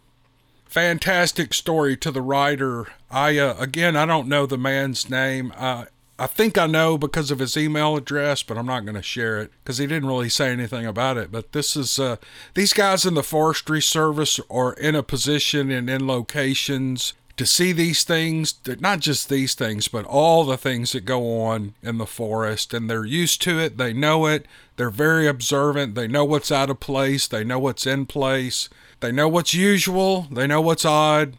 Fantastic 0.73 1.53
story 1.53 1.99
to 1.99 2.11
the 2.11 2.23
writer. 2.23 2.87
I 3.11 3.37
uh, 3.37 3.57
again, 3.59 3.95
I 3.95 4.07
don't 4.07 4.27
know 4.27 4.47
the 4.47 4.57
man's 4.57 5.11
name. 5.11 5.53
Uh, 5.55 5.85
I 6.19 6.27
think 6.27 6.57
I 6.57 6.67
know 6.67 6.97
because 6.97 7.31
of 7.31 7.41
his 7.41 7.59
email 7.59 7.95
address, 7.95 8.43
but 8.43 8.57
I'm 8.57 8.65
not 8.65 8.87
going 8.87 8.95
to 8.95 9.03
share 9.03 9.39
it 9.39 9.51
because 9.63 9.77
he 9.77 9.87
didn't 9.87 10.09
really 10.09 10.31
say 10.31 10.51
anything 10.51 10.87
about 10.87 11.19
it. 11.19 11.31
But 11.31 11.53
this 11.53 11.77
is 11.77 11.99
uh, 11.99 12.17
these 12.55 12.73
guys 12.73 13.05
in 13.05 13.13
the 13.13 13.23
Forestry 13.23 13.83
Service 13.83 14.41
are 14.49 14.73
in 14.73 14.95
a 14.95 15.03
position 15.03 15.71
and 15.71 15.91
in 15.91 16.07
locations 16.07 17.13
to 17.37 17.45
see 17.45 17.73
these 17.73 18.03
things, 18.03 18.55
not 18.81 19.01
just 19.01 19.29
these 19.29 19.55
things, 19.55 19.89
but 19.89 20.07
all 20.07 20.45
the 20.45 20.57
things 20.57 20.93
that 20.93 21.05
go 21.05 21.39
on 21.43 21.75
in 21.83 21.99
the 21.99 22.07
forest. 22.07 22.73
And 22.73 22.89
they're 22.89 23.05
used 23.05 23.43
to 23.43 23.59
it, 23.59 23.77
they 23.77 23.93
know 23.93 24.25
it, 24.25 24.47
they're 24.77 24.89
very 24.89 25.27
observant, 25.27 25.97
they 25.97 26.09
know 26.09 26.25
what's 26.25 26.53
out 26.53 26.71
of 26.71 26.81
place, 26.81 27.27
they 27.27 27.45
know 27.45 27.59
what's 27.59 27.87
in 27.87 28.07
place, 28.07 28.71
they 29.03 29.13
know 29.13 29.29
what's 29.29 29.53
usual, 29.53 30.29
they 30.31 30.47
know 30.47 30.61
what's 30.61 30.85
odd. 30.85 31.37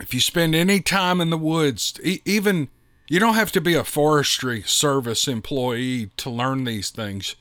If 0.00 0.12
you 0.12 0.20
spend 0.20 0.54
any 0.54 0.80
time 0.80 1.20
in 1.20 1.30
the 1.30 1.38
woods, 1.38 2.00
e- 2.02 2.20
even 2.24 2.68
you 3.08 3.20
don't 3.20 3.34
have 3.34 3.52
to 3.52 3.60
be 3.60 3.74
a 3.74 3.84
forestry 3.84 4.62
service 4.62 5.28
employee 5.28 6.10
to 6.16 6.30
learn 6.30 6.64
these 6.64 6.90
things. 6.90 7.36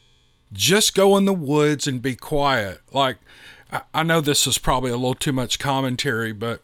Just 0.53 0.93
go 0.93 1.15
in 1.15 1.25
the 1.25 1.33
woods 1.33 1.87
and 1.87 2.01
be 2.01 2.15
quiet. 2.15 2.81
Like, 2.91 3.17
I 3.93 4.03
know 4.03 4.19
this 4.19 4.45
is 4.45 4.57
probably 4.57 4.91
a 4.91 4.97
little 4.97 5.15
too 5.15 5.31
much 5.31 5.59
commentary, 5.59 6.33
but 6.33 6.61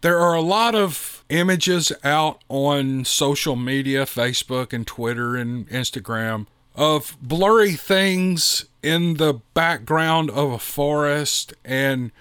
there 0.00 0.18
are 0.18 0.34
a 0.34 0.40
lot 0.40 0.74
of 0.74 1.24
images 1.28 1.92
out 2.02 2.42
on 2.48 3.04
social 3.04 3.54
media, 3.54 4.04
Facebook 4.04 4.72
and 4.72 4.86
Twitter 4.86 5.36
and 5.36 5.68
Instagram, 5.68 6.46
of 6.74 7.16
blurry 7.20 7.72
things 7.72 8.66
in 8.82 9.14
the 9.14 9.40
background 9.54 10.30
of 10.30 10.52
a 10.52 10.58
forest. 10.58 11.54
And 11.64 12.12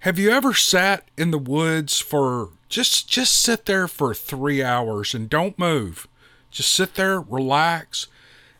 have 0.00 0.18
you 0.18 0.30
ever 0.30 0.54
sat 0.54 1.08
in 1.16 1.30
the 1.30 1.38
woods 1.38 1.98
for 1.98 2.50
just 2.68 3.08
just 3.08 3.36
sit 3.36 3.66
there 3.66 3.88
for 3.88 4.14
3 4.14 4.62
hours 4.62 5.14
and 5.14 5.30
don't 5.30 5.58
move. 5.58 6.08
Just 6.50 6.72
sit 6.72 6.94
there, 6.94 7.20
relax, 7.20 8.08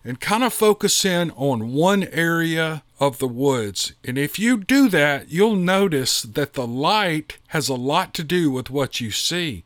and 0.05 0.21
kind 0.21 0.45
of 0.45 0.53
focus 0.53 1.05
in 1.05 1.31
on 1.33 1.73
one 1.73 2.05
area 2.05 2.83
of 3.01 3.19
the 3.19 3.29
woods. 3.29 3.93
And 4.05 4.17
if 4.17 4.39
you 4.39 4.59
do 4.59 4.89
that, 4.91 5.31
you'll 5.31 5.57
notice 5.57 6.23
that 6.23 6.55
the 6.55 6.67
light 6.67 7.39
has 7.49 7.69
a 7.69 7.75
lot 7.75 8.15
to 8.15 8.25
do 8.25 8.51
with 8.51 8.71
what 8.71 9.01
you 9.01 9.11
see. 9.11 9.65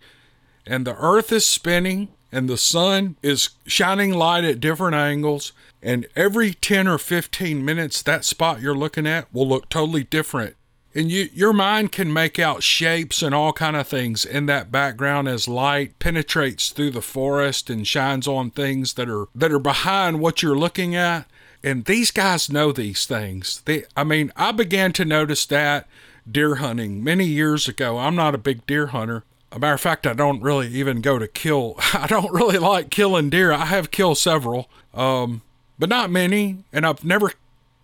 And 0.67 0.87
the 0.87 0.97
earth 0.97 1.33
is 1.33 1.47
spinning 1.47 2.09
and 2.33 2.49
the 2.49 2.57
sun 2.57 3.17
is 3.23 3.51
shining 3.67 4.13
light 4.13 4.45
at 4.45 4.61
different 4.61 4.95
angles. 4.95 5.53
And 5.83 6.07
every 6.15 6.53
10 6.53 6.87
or 6.87 6.99
15 6.99 7.65
minutes, 7.65 8.03
that 8.03 8.25
spot 8.25 8.61
you're 8.61 8.75
looking 8.75 9.07
at 9.07 9.33
will 9.33 9.49
look 9.49 9.69
totally 9.69 10.05
different. 10.05 10.57
And 10.95 11.11
you 11.11 11.29
your 11.33 11.53
mind 11.53 11.93
can 11.93 12.13
make 12.13 12.39
out 12.39 12.65
shapes 12.65 13.23
and 13.23 13.33
all 13.35 13.53
kind 13.53 13.77
of 13.77 13.87
things 13.87 14.25
in 14.25 14.47
that 14.47 14.73
background 14.73 15.29
as 15.29 15.47
light 15.47 15.99
penetrates 16.01 16.71
through 16.71 16.91
the 16.91 17.01
forest 17.01 17.71
and 17.71 17.87
shines 17.87 18.27
on 18.27 18.51
things 18.51 18.95
that 18.95 19.09
are 19.09 19.27
that 19.35 19.53
are 19.53 19.61
behind 19.61 20.21
what 20.21 20.43
you're 20.43 20.59
looking 20.59 20.97
at. 20.97 21.27
And 21.63 21.85
these 21.85 22.11
guys 22.11 22.51
know 22.51 22.73
these 22.73 23.07
things. 23.07 23.63
They 23.67 23.85
i 23.97 24.03
mean 24.03 24.33
i 24.35 24.51
began 24.51 24.93
to 24.95 25.05
notice 25.05 25.47
that 25.47 25.87
deer 26.29 26.57
hunting 26.57 27.05
many 27.05 27.27
years 27.27 27.69
ago. 27.69 27.99
I'm 27.99 28.17
not 28.17 28.35
a 28.35 28.39
big 28.39 28.67
deer 28.67 28.89
hunter. 28.89 29.23
A 29.53 29.61
matter 29.61 29.75
of 29.75 29.81
fact 29.81 30.09
i 30.09 30.13
don't 30.13 30.43
really 30.43 30.69
even 30.69 31.03
go 31.03 31.21
to 31.21 31.29
kill. 31.29 31.77
I 31.95 32.09
don't 32.09 32.33
really 32.33 32.59
like 32.59 32.91
killing 32.91 33.31
deer. 33.31 33.53
I 33.53 33.67
have 33.67 33.93
killed 33.93 34.19
several. 34.19 34.69
Um 34.93 35.43
but 35.81 35.89
not 35.89 36.11
many 36.11 36.59
and 36.73 36.87
i've 36.87 37.05
never 37.05 37.33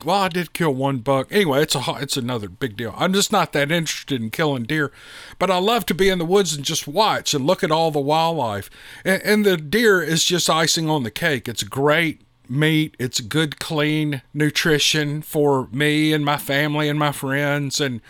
well, 0.04 0.22
I 0.22 0.28
did 0.28 0.52
kill 0.52 0.74
one 0.74 0.98
buck. 0.98 1.28
Anyway, 1.30 1.62
it's 1.62 1.74
a 1.74 1.82
it's 2.00 2.16
another 2.16 2.48
big 2.48 2.76
deal. 2.76 2.94
I'm 2.96 3.12
just 3.12 3.32
not 3.32 3.52
that 3.54 3.72
interested 3.72 4.20
in 4.20 4.30
killing 4.30 4.64
deer, 4.64 4.92
but 5.38 5.50
I 5.50 5.58
love 5.58 5.86
to 5.86 5.94
be 5.94 6.10
in 6.10 6.18
the 6.18 6.24
woods 6.24 6.54
and 6.54 6.64
just 6.64 6.86
watch 6.86 7.32
and 7.32 7.46
look 7.46 7.64
at 7.64 7.70
all 7.70 7.90
the 7.90 7.98
wildlife. 7.98 8.68
And, 9.04 9.22
and 9.22 9.46
the 9.46 9.56
deer 9.56 10.02
is 10.02 10.24
just 10.24 10.50
icing 10.50 10.90
on 10.90 11.02
the 11.02 11.10
cake. 11.10 11.48
It's 11.48 11.62
great 11.62 12.20
meat. 12.48 12.94
It's 12.98 13.20
good, 13.20 13.58
clean 13.58 14.22
nutrition 14.34 15.22
for 15.22 15.68
me 15.72 16.12
and 16.12 16.24
my 16.24 16.36
family 16.36 16.88
and 16.88 16.98
my 16.98 17.12
friends. 17.12 17.80
And 17.80 18.00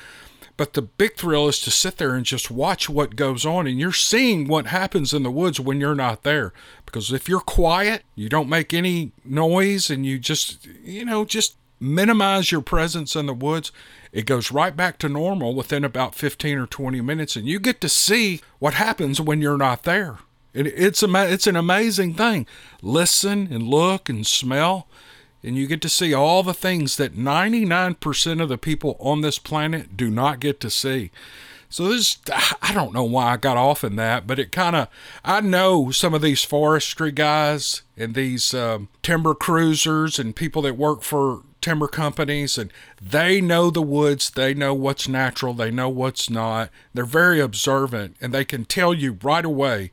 But 0.56 0.72
the 0.72 0.82
big 0.82 1.16
thrill 1.16 1.48
is 1.48 1.60
to 1.60 1.70
sit 1.70 1.98
there 1.98 2.14
and 2.14 2.24
just 2.24 2.50
watch 2.50 2.88
what 2.88 3.16
goes 3.16 3.44
on. 3.44 3.66
And 3.66 3.78
you're 3.78 3.92
seeing 3.92 4.48
what 4.48 4.66
happens 4.66 5.12
in 5.12 5.22
the 5.22 5.30
woods 5.30 5.60
when 5.60 5.80
you're 5.80 5.94
not 5.94 6.22
there. 6.22 6.52
Because 6.86 7.12
if 7.12 7.28
you're 7.28 7.40
quiet, 7.40 8.04
you 8.14 8.28
don't 8.28 8.48
make 8.48 8.72
any 8.72 9.12
noise, 9.24 9.90
and 9.90 10.06
you 10.06 10.18
just, 10.18 10.66
you 10.82 11.04
know, 11.04 11.26
just 11.26 11.56
minimize 11.78 12.50
your 12.50 12.62
presence 12.62 13.14
in 13.14 13.26
the 13.26 13.34
woods, 13.34 13.70
it 14.12 14.26
goes 14.26 14.50
right 14.50 14.74
back 14.74 14.98
to 14.98 15.08
normal 15.08 15.54
within 15.54 15.84
about 15.84 16.14
15 16.14 16.58
or 16.58 16.66
20 16.66 17.00
minutes. 17.00 17.36
And 17.36 17.46
you 17.46 17.58
get 17.58 17.80
to 17.82 17.88
see 17.88 18.40
what 18.58 18.74
happens 18.74 19.20
when 19.20 19.42
you're 19.42 19.58
not 19.58 19.82
there. 19.82 20.18
It, 20.54 20.66
it's, 20.68 21.02
a, 21.02 21.32
it's 21.32 21.46
an 21.46 21.56
amazing 21.56 22.14
thing. 22.14 22.46
Listen 22.80 23.48
and 23.50 23.64
look 23.64 24.08
and 24.08 24.26
smell 24.26 24.88
and 25.46 25.56
you 25.56 25.68
get 25.68 25.80
to 25.82 25.88
see 25.88 26.12
all 26.12 26.42
the 26.42 26.52
things 26.52 26.96
that 26.96 27.16
99% 27.16 28.42
of 28.42 28.48
the 28.48 28.59
people 28.59 28.96
on 28.98 29.20
this 29.20 29.38
planet 29.38 29.96
do 29.96 30.11
not 30.11 30.40
get 30.40 30.59
to 30.61 30.68
see. 30.68 31.12
So 31.68 31.88
this, 31.88 32.18
I 32.62 32.72
don't 32.74 32.92
know 32.92 33.04
why 33.04 33.32
I 33.32 33.37
got 33.37 33.56
off 33.56 33.85
in 33.85 33.94
that, 33.96 34.26
but 34.26 34.40
it 34.40 34.50
kind 34.50 34.74
of, 34.74 34.88
I 35.24 35.40
know 35.40 35.92
some 35.92 36.14
of 36.14 36.22
these 36.22 36.42
forestry 36.44 37.12
guys 37.12 37.82
and 37.96 38.14
these 38.14 38.54
um, 38.54 38.88
timber 39.02 39.35
cruisers 39.35 40.18
and 40.18 40.35
people 40.35 40.62
that 40.62 40.76
work 40.76 41.02
for 41.02 41.42
timber 41.61 41.88
companies, 41.88 42.59
and 42.59 42.72
they 43.00 43.40
know 43.40 43.70
the 43.70 43.82
woods, 43.82 44.30
they 44.30 44.54
know 44.54 44.74
what's 44.74 45.09
natural, 45.09 45.54
they 45.54 45.70
know 45.70 45.88
what's 45.88 46.28
not. 46.28 46.70
They're 46.94 47.04
very 47.04 47.40
observant, 47.40 48.16
and 48.20 48.32
they 48.32 48.44
can 48.44 48.64
tell 48.64 48.94
you 48.94 49.18
right 49.22 49.44
away 49.44 49.90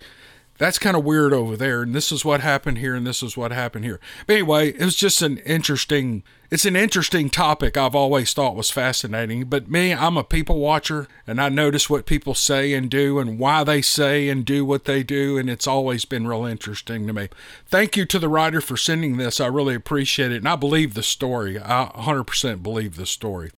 that's 0.58 0.80
kind 0.80 0.96
of 0.96 1.04
weird 1.04 1.34
over 1.34 1.58
there 1.58 1.82
and 1.82 1.94
this 1.94 2.12
is 2.12 2.24
what 2.24 2.42
happened 2.42 2.78
here 2.78 2.96
and 2.96 3.06
this 3.06 3.24
is 3.24 3.36
what 3.36 3.52
happened 3.52 3.86
here. 3.86 4.00
But 4.28 4.34
anyway 4.34 4.70
it 4.70 4.84
was 4.84 4.96
just 4.96 5.22
an 5.22 5.38
interesting 5.39 6.24
it's 6.52 6.66
an 6.66 6.76
interesting 6.76 7.30
topic 7.30 7.78
i've 7.78 7.96
always 7.96 8.34
thought 8.34 8.56
was 8.56 8.70
fascinating 8.70 9.46
but 9.46 9.70
me 9.70 9.92
i'm 9.94 10.18
a 10.18 10.24
people 10.24 10.60
watcher 10.60 11.08
and 11.26 11.42
i 11.42 11.50
notice 11.50 11.89
what 11.89 12.06
people 12.06 12.36
say 12.36 12.74
and 12.74 12.92
do 12.92 13.18
and 13.18 13.39
why 13.39 13.63
they 13.63 13.82
say 13.82 14.30
and 14.30 14.46
do 14.46 14.63
what 14.63 14.86
they 14.86 15.02
do 15.02 15.38
and 15.38 15.50
it's 15.50 15.68
always 15.68 16.06
been 16.06 16.28
real 16.28 16.46
interesting 16.46 17.08
to 17.08 17.13
me. 17.13 17.30
Thank 17.66 17.98
you 17.98 18.06
to 18.06 18.20
the 18.20 18.30
writer 18.30 18.62
for 18.62 18.78
sending 18.78 19.18
this 19.18 19.39
i 19.39 19.48
really 19.48 19.76
appreciate 19.76 20.32
it 20.32 20.38
and 20.38 20.48
i 20.48 20.56
believe 20.56 20.94
the 20.94 21.04
story 21.04 21.60
i 21.60 21.92
100% 21.96 22.62
believe 22.62 22.96
the 22.96 23.06
story 23.06 23.52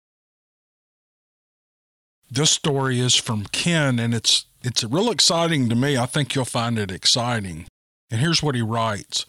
this 2.30 2.52
story 2.52 3.00
is 3.00 3.16
from 3.16 3.46
ken 3.46 4.00
and 4.00 4.14
it's 4.14 4.46
it's 4.66 4.84
real 4.84 5.12
exciting 5.12 5.70
to 5.70 5.76
me. 5.76 5.96
I 5.96 6.08
think 6.08 6.34
you'll 6.34 6.44
find 6.44 6.80
it 6.80 6.92
exciting. 6.92 7.68
And 8.10 8.20
here's 8.20 8.42
what 8.42 8.56
he 8.56 8.62
writes 8.62 9.26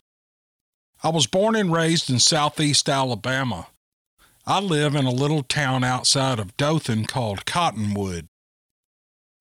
I 1.03 1.09
was 1.09 1.27
born 1.27 1.55
and 1.55 1.71
raised 1.71 2.09
in 2.09 2.19
southeast 2.19 2.89
Alabama. 2.89 3.67
I 4.45 4.59
live 4.61 4.95
in 4.95 5.05
a 5.05 5.11
little 5.11 5.43
town 5.43 5.83
outside 5.83 6.39
of 6.39 6.57
Dothan 6.57 7.05
called 7.05 7.45
Cottonwood. 7.45 8.27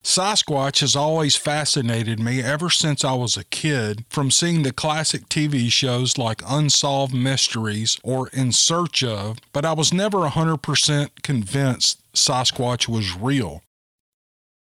Sasquatch 0.07 0.83
has 0.83 0.95
always 0.95 1.35
fascinated 1.35 2.21
me 2.21 2.41
ever 2.41 2.71
since 2.71 3.05
I 3.05 3.15
was 3.15 3.37
a 3.37 3.43
kid 3.43 4.05
from 4.09 4.31
seeing 4.31 4.63
the 4.63 4.73
classic 4.73 5.29
TV 5.29 5.71
shows 5.71 6.17
like 6.17 6.43
Unsolved 6.47 7.13
Mysteries 7.13 7.99
or 8.05 8.29
In 8.29 8.53
Search 8.53 9.03
of, 9.03 9.39
but 9.53 9.65
I 9.65 9.73
was 9.73 9.93
never 9.93 10.19
100% 10.19 11.09
convinced 11.25 12.01
Sasquatch 12.15 12.89
was 12.89 13.17
real. 13.17 13.65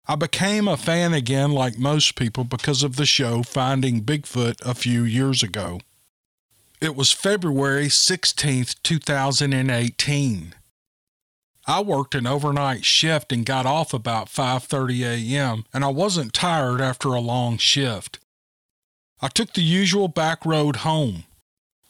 I 0.08 0.16
became 0.16 0.66
a 0.66 0.76
fan 0.76 1.14
again, 1.14 1.52
like 1.52 1.78
most 1.78 2.16
people, 2.16 2.42
because 2.42 2.82
of 2.82 2.96
the 2.96 3.06
show 3.06 3.44
Finding 3.44 4.02
Bigfoot 4.02 4.60
a 4.66 4.74
few 4.74 5.04
years 5.04 5.44
ago. 5.44 5.78
It 6.80 6.96
was 6.96 7.12
February 7.12 7.88
16, 7.88 8.64
2018. 8.82 10.55
I 11.68 11.80
worked 11.80 12.14
an 12.14 12.28
overnight 12.28 12.84
shift 12.84 13.32
and 13.32 13.44
got 13.44 13.66
off 13.66 13.92
about 13.92 14.28
5:30 14.28 15.02
a.m. 15.04 15.64
and 15.74 15.84
I 15.84 15.88
wasn't 15.88 16.32
tired 16.32 16.80
after 16.80 17.08
a 17.08 17.20
long 17.20 17.58
shift. 17.58 18.20
I 19.20 19.28
took 19.28 19.54
the 19.54 19.62
usual 19.62 20.06
back 20.06 20.46
road 20.46 20.76
home. 20.76 21.24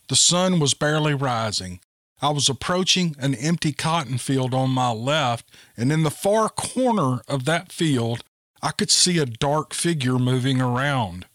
The 0.09 0.17
sun 0.17 0.61
was 0.61 0.73
barely 0.73 1.13
rising. 1.13 1.81
I 2.23 2.31
was 2.31 2.49
approaching 2.49 3.17
an 3.19 3.35
empty 3.35 3.73
cotton 3.73 4.17
field 4.17 4.55
on 4.55 4.71
my 4.71 4.91
left, 4.91 5.51
and 5.77 5.93
in 5.93 6.03
the 6.03 6.11
far 6.11 6.49
corner 6.49 7.21
of 7.29 7.45
that 7.45 7.71
field, 7.71 8.25
I 8.63 8.71
could 8.71 8.91
see 8.91 9.19
a 9.19 9.27
dark 9.27 9.75
figure 9.75 10.19
moving 10.19 10.61
around. 10.61 11.27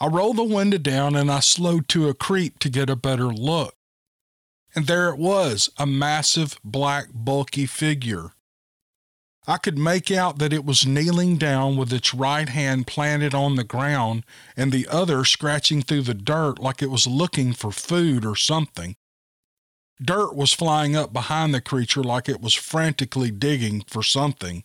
I 0.00 0.06
rolled 0.06 0.36
the 0.36 0.44
window 0.44 0.78
down 0.78 1.14
and 1.14 1.30
I 1.30 1.40
slowed 1.40 1.88
to 1.90 2.08
a 2.08 2.14
creep 2.14 2.58
to 2.60 2.70
get 2.70 2.88
a 2.88 2.96
better 2.96 3.26
look. 3.26 3.75
And 4.76 4.86
there 4.86 5.08
it 5.08 5.16
was, 5.16 5.70
a 5.78 5.86
massive, 5.86 6.60
black, 6.62 7.06
bulky 7.14 7.64
figure. 7.64 8.32
I 9.46 9.56
could 9.56 9.78
make 9.78 10.10
out 10.10 10.38
that 10.38 10.52
it 10.52 10.66
was 10.66 10.86
kneeling 10.86 11.38
down 11.38 11.78
with 11.78 11.92
its 11.92 12.12
right 12.12 12.48
hand 12.48 12.86
planted 12.86 13.32
on 13.32 13.54
the 13.54 13.64
ground 13.64 14.24
and 14.54 14.72
the 14.72 14.86
other 14.88 15.24
scratching 15.24 15.80
through 15.80 16.02
the 16.02 16.14
dirt 16.14 16.58
like 16.58 16.82
it 16.82 16.90
was 16.90 17.06
looking 17.06 17.54
for 17.54 17.72
food 17.72 18.26
or 18.26 18.36
something. 18.36 18.96
Dirt 20.02 20.34
was 20.34 20.52
flying 20.52 20.94
up 20.94 21.12
behind 21.12 21.54
the 21.54 21.60
creature 21.62 22.02
like 22.02 22.28
it 22.28 22.42
was 22.42 22.52
frantically 22.52 23.30
digging 23.30 23.82
for 23.86 24.02
something. 24.02 24.62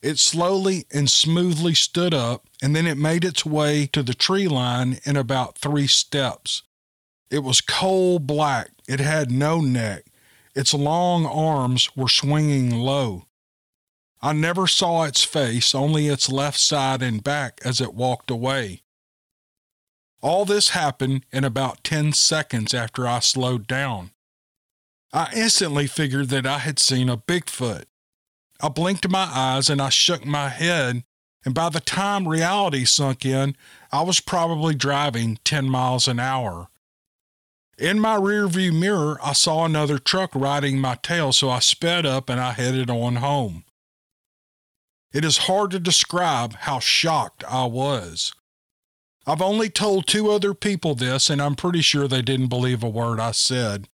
It 0.00 0.18
slowly 0.18 0.86
and 0.90 1.10
smoothly 1.10 1.74
stood 1.74 2.14
up, 2.14 2.46
and 2.62 2.74
then 2.74 2.86
it 2.86 2.96
made 2.96 3.24
its 3.24 3.44
way 3.44 3.86
to 3.92 4.02
the 4.02 4.14
tree 4.14 4.48
line 4.48 5.00
in 5.04 5.16
about 5.16 5.58
three 5.58 5.86
steps. 5.86 6.62
It 7.32 7.42
was 7.42 7.62
coal 7.62 8.18
black. 8.18 8.72
It 8.86 9.00
had 9.00 9.30
no 9.30 9.62
neck. 9.62 10.04
Its 10.54 10.74
long 10.74 11.24
arms 11.24 11.96
were 11.96 12.10
swinging 12.10 12.70
low. 12.70 13.24
I 14.20 14.34
never 14.34 14.66
saw 14.66 15.04
its 15.04 15.24
face, 15.24 15.74
only 15.74 16.08
its 16.08 16.30
left 16.30 16.60
side 16.60 17.00
and 17.00 17.24
back 17.24 17.58
as 17.64 17.80
it 17.80 17.94
walked 17.94 18.30
away. 18.30 18.82
All 20.20 20.44
this 20.44 20.68
happened 20.68 21.24
in 21.32 21.42
about 21.42 21.82
10 21.84 22.12
seconds 22.12 22.74
after 22.74 23.08
I 23.08 23.20
slowed 23.20 23.66
down. 23.66 24.10
I 25.10 25.32
instantly 25.34 25.86
figured 25.86 26.28
that 26.28 26.46
I 26.46 26.58
had 26.58 26.78
seen 26.78 27.08
a 27.08 27.16
Bigfoot. 27.16 27.86
I 28.60 28.68
blinked 28.68 29.08
my 29.08 29.28
eyes 29.32 29.70
and 29.70 29.80
I 29.80 29.88
shook 29.88 30.26
my 30.26 30.50
head, 30.50 31.02
and 31.46 31.54
by 31.54 31.70
the 31.70 31.80
time 31.80 32.28
reality 32.28 32.84
sunk 32.84 33.24
in, 33.24 33.56
I 33.90 34.02
was 34.02 34.20
probably 34.20 34.74
driving 34.74 35.38
10 35.44 35.68
miles 35.70 36.06
an 36.06 36.20
hour. 36.20 36.68
In 37.78 37.98
my 37.98 38.16
rearview 38.16 38.78
mirror, 38.78 39.18
I 39.22 39.32
saw 39.32 39.64
another 39.64 39.98
truck 39.98 40.30
riding 40.34 40.78
my 40.78 40.96
tail, 40.96 41.32
so 41.32 41.48
I 41.48 41.58
sped 41.60 42.04
up 42.04 42.28
and 42.28 42.40
I 42.40 42.52
headed 42.52 42.90
on 42.90 43.16
home. 43.16 43.64
It 45.12 45.24
is 45.24 45.38
hard 45.38 45.70
to 45.72 45.80
describe 45.80 46.54
how 46.60 46.78
shocked 46.78 47.44
I 47.48 47.64
was. 47.66 48.32
I've 49.26 49.42
only 49.42 49.70
told 49.70 50.06
two 50.06 50.30
other 50.30 50.52
people 50.54 50.94
this, 50.94 51.30
and 51.30 51.40
I'm 51.40 51.54
pretty 51.54 51.80
sure 51.80 52.08
they 52.08 52.22
didn't 52.22 52.48
believe 52.48 52.82
a 52.82 52.88
word 52.88 53.20
I 53.20 53.32
said. 53.32 53.88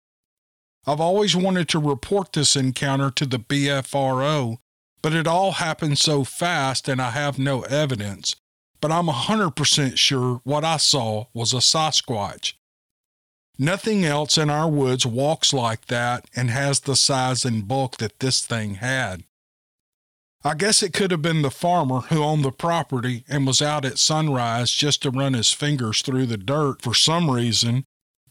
I've 0.87 1.01
always 1.01 1.35
wanted 1.35 1.67
to 1.69 1.79
report 1.79 2.33
this 2.33 2.55
encounter 2.55 3.09
to 3.11 3.25
the 3.25 3.39
BFRO, 3.39 4.57
but 5.01 5.13
it 5.13 5.25
all 5.25 5.53
happened 5.53 5.97
so 5.97 6.23
fast 6.23 6.87
and 6.87 7.01
I 7.01 7.09
have 7.11 7.39
no 7.39 7.61
evidence. 7.63 8.35
But 8.81 8.91
I'm 8.91 9.07
100% 9.07 9.97
sure 9.97 10.41
what 10.43 10.63
I 10.63 10.77
saw 10.77 11.25
was 11.33 11.53
a 11.53 11.57
Sasquatch. 11.57 12.53
Nothing 13.57 14.03
else 14.03 14.37
in 14.37 14.49
our 14.49 14.69
woods 14.69 15.05
walks 15.05 15.53
like 15.53 15.85
that 15.87 16.25
and 16.35 16.49
has 16.49 16.81
the 16.81 16.95
size 16.95 17.45
and 17.45 17.67
bulk 17.67 17.97
that 17.97 18.19
this 18.19 18.45
thing 18.45 18.75
had. 18.75 19.23
I 20.43 20.53
guess 20.53 20.83
it 20.83 20.93
could 20.93 21.11
have 21.11 21.21
been 21.21 21.41
the 21.41 21.49
farmer 21.49 22.01
who 22.01 22.23
owned 22.23 22.45
the 22.45 22.51
property 22.51 23.23
and 23.27 23.47
was 23.47 23.61
out 23.61 23.85
at 23.85 23.97
sunrise 23.97 24.71
just 24.71 25.01
to 25.03 25.09
run 25.09 25.33
his 25.33 25.51
fingers 25.51 26.01
through 26.01 26.27
the 26.27 26.37
dirt 26.37 26.81
for 26.81 26.93
some 26.93 27.31
reason 27.31 27.85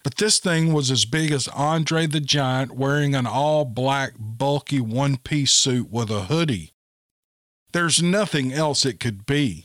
but 0.04 0.18
this 0.18 0.38
thing 0.38 0.74
was 0.74 0.90
as 0.90 1.06
big 1.06 1.32
as 1.32 1.48
Andre 1.48 2.06
the 2.06 2.20
Giant 2.20 2.72
wearing 2.72 3.14
an 3.14 3.26
all 3.26 3.64
black, 3.64 4.12
bulky 4.18 4.78
one 4.78 5.16
piece 5.16 5.50
suit 5.50 5.90
with 5.90 6.10
a 6.10 6.24
hoodie. 6.24 6.72
There's 7.72 8.02
nothing 8.02 8.52
else 8.52 8.84
it 8.84 9.00
could 9.00 9.24
be. 9.24 9.64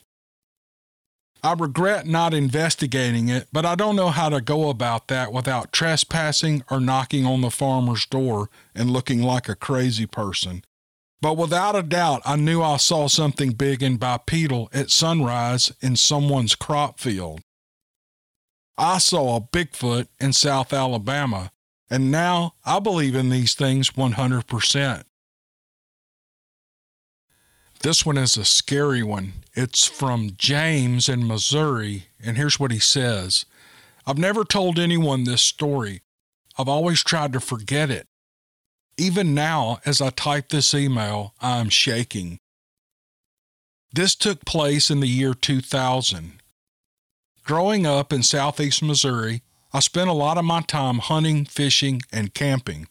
I 1.42 1.54
regret 1.54 2.06
not 2.06 2.34
investigating 2.34 3.30
it, 3.30 3.48
but 3.54 3.66
I 3.66 3.76
don't 3.76 3.96
know 3.96 4.10
how 4.10 4.30
to 4.30 4.42
go 4.42 4.70
about 4.70 5.08
that 5.08 5.32
without 5.32 5.72
trespassing 5.72 6.64
or 6.70 6.80
knocking 6.82 7.26
on 7.26 7.42
the 7.42 7.50
farmer's 7.50 8.06
door 8.06 8.50
and 8.76 8.90
looking 8.90 9.22
like 9.22 9.48
a 9.48 9.56
crazy 9.56 10.06
person. 10.06 10.64
But 11.22 11.38
without 11.38 11.76
a 11.76 11.84
doubt, 11.84 12.22
I 12.26 12.36
knew 12.36 12.62
I 12.62 12.78
saw 12.78 13.08
something 13.08 13.52
big 13.52 13.82
and 13.82 14.00
bipedal 14.00 14.70
at 14.74 14.90
sunrise 14.90 15.72
in 15.82 15.96
someone's 15.96 16.56
crop 16.56 17.00
field. 17.00 17.42
I 18.78 18.98
saw 18.98 19.36
a 19.36 19.42
Bigfoot 19.42 20.08
in 20.20 20.32
South 20.32 20.72
Alabama, 20.72 21.52
and 21.90 22.12
now 22.12 22.54
I 22.66 22.80
believe 22.80 23.16
in 23.16 23.30
these 23.30 23.54
things 23.54 23.92
100%. 23.92 25.04
This 27.82 28.06
one 28.06 28.18
is 28.18 28.36
a 28.36 28.44
scary 28.44 29.04
one. 29.04 29.34
It's 29.54 29.86
from 29.86 30.32
James 30.38 31.08
in 31.08 31.26
Missouri, 31.26 32.08
and 32.22 32.36
here's 32.36 32.60
what 32.60 32.72
he 32.72 32.80
says 32.80 33.46
I've 34.06 34.18
never 34.18 34.44
told 34.44 34.78
anyone 34.78 35.24
this 35.24 35.42
story. 35.42 36.02
I've 36.58 36.68
always 36.68 37.02
tried 37.02 37.32
to 37.34 37.40
forget 37.40 37.90
it. 37.90 38.08
Even 38.98 39.34
now, 39.34 39.80
as 39.86 40.02
I 40.02 40.10
type 40.10 40.50
this 40.50 40.74
email, 40.74 41.34
I 41.40 41.60
am 41.60 41.70
shaking. 41.70 42.40
This 43.94 44.14
took 44.14 44.44
place 44.44 44.92
in 44.92 45.00
the 45.00 45.08
year 45.08 45.34
2000. 45.34 46.42
Growing 47.46 47.86
up 47.86 48.12
in 48.12 48.24
southeast 48.24 48.84
Missouri, 48.84 49.42
I 49.72 49.80
spent 49.80 50.10
a 50.10 50.14
lot 50.14 50.38
of 50.38 50.44
my 50.44 50.62
time 50.62 50.98
hunting, 51.00 51.46
fishing, 51.46 52.02
and 52.12 52.34
camping. 52.34 52.88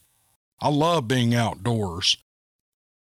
I 0.60 0.70
love 0.70 1.06
being 1.06 1.34
outdoors. 1.34 2.16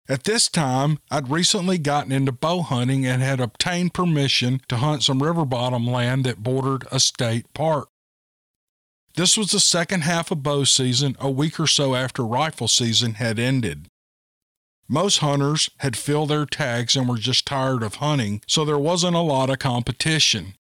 At 0.09 0.25
this 0.25 0.49
time, 0.49 0.99
I'd 1.09 1.29
recently 1.29 1.77
gotten 1.77 2.11
into 2.11 2.33
bow 2.33 2.61
hunting 2.61 3.05
and 3.05 3.21
had 3.21 3.39
obtained 3.39 3.93
permission 3.93 4.61
to 4.67 4.77
hunt 4.77 5.03
some 5.03 5.23
river 5.23 5.45
bottom 5.45 5.87
land 5.87 6.25
that 6.25 6.43
bordered 6.43 6.85
a 6.91 6.99
state 6.99 7.45
park. 7.53 7.87
This 9.15 9.37
was 9.37 9.51
the 9.51 9.59
second 9.59 10.01
half 10.01 10.29
of 10.31 10.43
bow 10.43 10.65
season, 10.65 11.15
a 11.19 11.31
week 11.31 11.59
or 11.59 11.67
so 11.67 11.95
after 11.95 12.25
rifle 12.25 12.67
season 12.67 13.13
had 13.13 13.39
ended. 13.39 13.87
Most 14.89 15.19
hunters 15.19 15.69
had 15.79 15.95
filled 15.95 16.29
their 16.29 16.45
tags 16.45 16.95
and 16.95 17.07
were 17.07 17.17
just 17.17 17.45
tired 17.45 17.81
of 17.81 17.95
hunting, 17.95 18.41
so 18.47 18.65
there 18.65 18.77
wasn't 18.77 19.15
a 19.15 19.19
lot 19.19 19.49
of 19.49 19.59
competition. 19.59 20.55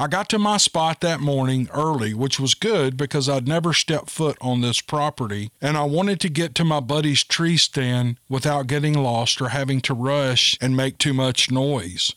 I 0.00 0.06
got 0.06 0.30
to 0.30 0.38
my 0.38 0.56
spot 0.56 1.02
that 1.02 1.20
morning 1.20 1.68
early, 1.74 2.14
which 2.14 2.40
was 2.40 2.54
good 2.54 2.96
because 2.96 3.28
I'd 3.28 3.46
never 3.46 3.74
stepped 3.74 4.08
foot 4.08 4.38
on 4.40 4.62
this 4.62 4.80
property, 4.80 5.50
and 5.60 5.76
I 5.76 5.82
wanted 5.82 6.20
to 6.20 6.30
get 6.30 6.54
to 6.54 6.64
my 6.64 6.80
buddy's 6.80 7.22
tree 7.22 7.58
stand 7.58 8.16
without 8.26 8.66
getting 8.66 8.94
lost 8.94 9.42
or 9.42 9.50
having 9.50 9.82
to 9.82 9.92
rush 9.92 10.56
and 10.58 10.74
make 10.74 10.96
too 10.96 11.12
much 11.12 11.50
noise. 11.50 12.14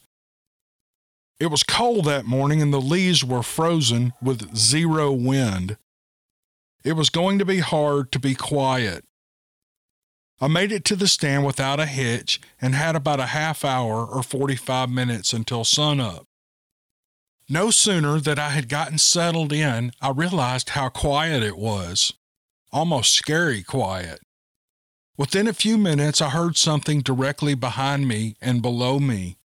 It 1.42 1.48
was 1.48 1.64
cold 1.64 2.06
that 2.06 2.24
morning 2.24 2.62
and 2.62 2.74
the 2.74 2.80
leaves 2.80 3.22
were 3.22 3.44
frozen 3.44 4.14
with 4.22 4.56
zero 4.56 5.12
wind. 5.12 5.76
It 6.86 6.94
was 6.94 7.10
going 7.10 7.38
to 7.40 7.46
be 7.46 7.60
hard 7.60 8.14
to 8.14 8.20
be 8.20 8.34
quiet. 8.34 9.04
I 10.40 10.48
made 10.48 10.72
it 10.72 10.86
to 10.86 10.96
the 10.96 11.10
stand 11.10 11.46
without 11.46 11.82
a 11.82 11.86
hitch 11.86 12.40
and 12.62 12.76
had 12.76 12.96
about 12.96 13.20
a 13.20 13.26
half 13.26 13.66
hour 13.66 14.06
or 14.06 14.24
45 14.24 14.90
minutes 14.90 15.34
until 15.34 15.66
sunup. 15.66 16.28
No 17.50 17.72
sooner 17.72 18.20
that 18.20 18.40
I 18.40 18.50
had 18.50 18.70
gotten 18.70 18.98
settled 18.98 19.52
in, 19.52 19.92
I 20.02 20.12
realized 20.12 20.70
how 20.70 20.90
quiet 20.90 21.44
it 21.44 21.58
was. 21.58 22.14
Almost 22.72 23.14
scary 23.14 23.64
quiet. 23.64 24.22
Within 25.18 25.48
a 25.48 25.54
few 25.54 25.78
minutes, 25.78 26.22
I 26.22 26.30
heard 26.30 26.58
something 26.58 27.02
directly 27.02 27.54
behind 27.54 28.08
me 28.08 28.36
and 28.42 28.62
below 28.62 29.00
me. 29.00 29.38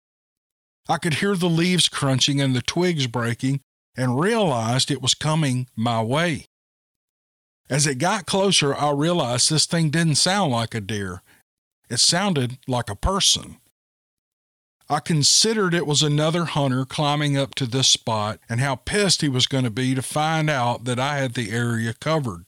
I 0.88 0.98
could 0.98 1.16
hear 1.16 1.36
the 1.36 1.50
leaves 1.50 1.90
crunching 1.90 2.40
and 2.40 2.56
the 2.56 2.62
twigs 2.62 3.08
breaking 3.08 3.62
and 3.96 4.20
realized 4.20 4.90
it 4.90 5.02
was 5.02 5.14
coming 5.14 5.68
my 5.76 6.02
way. 6.02 6.46
As 7.70 7.86
it 7.86 7.96
got 7.96 8.26
closer, 8.26 8.74
I 8.74 8.92
realized 8.92 9.50
this 9.50 9.66
thing 9.66 9.90
didn't 9.90 10.16
sound 10.16 10.52
like 10.52 10.74
a 10.74 10.80
deer. 10.80 11.22
It 11.90 12.00
sounded 12.00 12.60
like 12.68 12.90
a 12.90 12.96
person. 12.96 13.58
I 14.90 15.02
considered 15.02 15.74
it 15.74 15.86
was 15.86 16.02
another 16.02 16.46
hunter 16.46 16.86
climbing 16.86 17.38
up 17.38 17.56
to 17.56 17.66
this 17.66 17.90
spot 17.90 18.40
and 18.48 18.62
how 18.62 18.76
pissed 18.76 19.20
he 19.20 19.28
was 19.28 19.46
going 19.46 19.66
to 19.66 19.70
be 19.70 19.94
to 19.94 20.02
find 20.02 20.50
out 20.50 20.86
that 20.86 20.98
I 20.98 21.18
had 21.18 21.34
the 21.34 21.52
area 21.52 21.94
covered. 21.94 22.46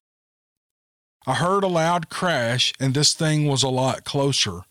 I 1.27 1.33
heard 1.33 1.65
a 1.65 1.67
loud 1.67 2.09
crash, 2.09 2.73
and 2.79 2.93
this 2.93 3.13
thing 3.13 3.45
was 3.45 3.61
a 3.61 3.69
lot 3.69 4.05
closer. 4.05 4.61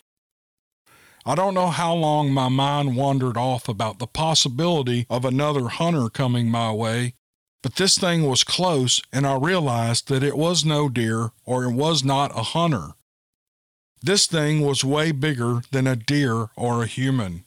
I 1.27 1.35
don't 1.35 1.53
know 1.53 1.69
how 1.69 1.93
long 1.93 2.33
my 2.33 2.49
mind 2.49 2.97
wandered 2.97 3.37
off 3.37 3.69
about 3.69 3.99
the 3.99 4.07
possibility 4.07 5.07
of 5.11 5.27
another 5.27 5.69
hunter 5.69 6.09
coming 6.09 6.49
my 6.49 6.73
way, 6.73 7.13
but 7.63 7.77
this 7.77 7.99
thing 7.99 8.23
was 8.23 8.45
close, 8.45 9.03
and 9.13 9.27
I 9.27 9.37
realized 9.37 10.09
that 10.09 10.23
it 10.23 10.39
was 10.39 10.65
no 10.65 10.89
deer 10.89 11.33
or 11.45 11.65
it 11.65 11.73
was 11.73 12.03
not 12.03 12.31
a 12.31 12.45
hunter. 12.45 12.95
This 14.01 14.27
thing 14.27 14.63
was 14.63 14.85
way 14.85 15.13
bigger 15.13 15.61
than 15.71 15.87
a 15.87 15.97
deer 15.97 16.49
or 16.57 16.83
a 16.83 16.87
human. 16.87 17.45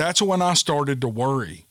That's 0.00 0.22
when 0.22 0.40
I 0.40 0.54
started 0.54 1.02
to 1.02 1.08
worry. 1.08 1.66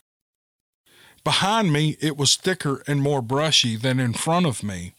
Behind 1.23 1.73
me, 1.73 1.97
it 1.99 2.15
was 2.15 2.35
thicker 2.35 2.83
and 2.85 3.01
more 3.01 3.23
brushy 3.23 3.75
than 3.75 3.99
in 3.99 4.13
front 4.13 4.45
of 4.45 4.61
me. 4.61 4.93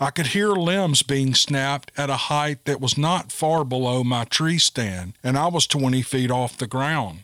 I 0.00 0.10
could 0.10 0.26
hear 0.26 0.48
limbs 0.48 1.04
being 1.04 1.36
snapped 1.36 1.92
at 1.96 2.10
a 2.10 2.26
height 2.26 2.64
that 2.64 2.80
was 2.80 2.98
not 2.98 3.30
far 3.30 3.64
below 3.64 4.02
my 4.02 4.24
tree 4.24 4.58
stand, 4.58 5.12
and 5.22 5.38
I 5.38 5.46
was 5.46 5.68
20 5.68 6.02
feet 6.02 6.32
off 6.32 6.58
the 6.58 6.66
ground. 6.66 7.20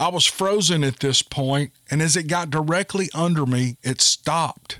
I 0.00 0.08
was 0.08 0.24
frozen 0.24 0.84
at 0.84 1.00
this 1.00 1.20
point, 1.20 1.72
and 1.90 2.00
as 2.00 2.16
it 2.16 2.28
got 2.28 2.48
directly 2.48 3.10
under 3.12 3.44
me, 3.44 3.76
it 3.82 4.00
stopped. 4.00 4.78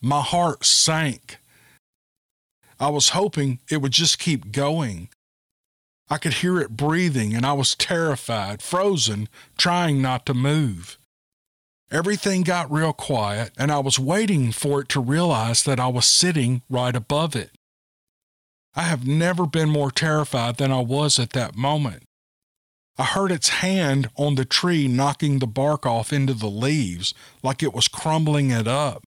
My 0.00 0.20
heart 0.20 0.64
sank. 0.64 1.38
I 2.80 2.88
was 2.88 3.10
hoping 3.10 3.60
it 3.70 3.80
would 3.80 3.92
just 3.92 4.18
keep 4.18 4.50
going, 4.50 5.10
I 6.12 6.18
could 6.18 6.34
hear 6.34 6.60
it 6.60 6.76
breathing, 6.76 7.34
and 7.34 7.46
I 7.46 7.54
was 7.54 7.74
terrified, 7.74 8.60
frozen, 8.60 9.30
trying 9.56 10.02
not 10.02 10.26
to 10.26 10.34
move. 10.34 10.98
Everything 11.90 12.42
got 12.42 12.70
real 12.70 12.92
quiet, 12.92 13.52
and 13.56 13.72
I 13.72 13.78
was 13.78 13.98
waiting 13.98 14.52
for 14.52 14.82
it 14.82 14.90
to 14.90 15.00
realize 15.00 15.62
that 15.62 15.80
I 15.80 15.86
was 15.86 16.04
sitting 16.04 16.60
right 16.68 16.94
above 16.94 17.34
it. 17.34 17.52
I 18.74 18.82
have 18.82 19.06
never 19.06 19.46
been 19.46 19.70
more 19.70 19.90
terrified 19.90 20.58
than 20.58 20.70
I 20.70 20.80
was 20.80 21.18
at 21.18 21.30
that 21.30 21.56
moment. 21.56 22.02
I 22.98 23.04
heard 23.04 23.32
its 23.32 23.48
hand 23.48 24.10
on 24.14 24.34
the 24.34 24.44
tree 24.44 24.88
knocking 24.88 25.38
the 25.38 25.46
bark 25.46 25.86
off 25.86 26.12
into 26.12 26.34
the 26.34 26.50
leaves 26.50 27.14
like 27.42 27.62
it 27.62 27.72
was 27.72 27.88
crumbling 27.88 28.50
it 28.50 28.68
up 28.68 29.02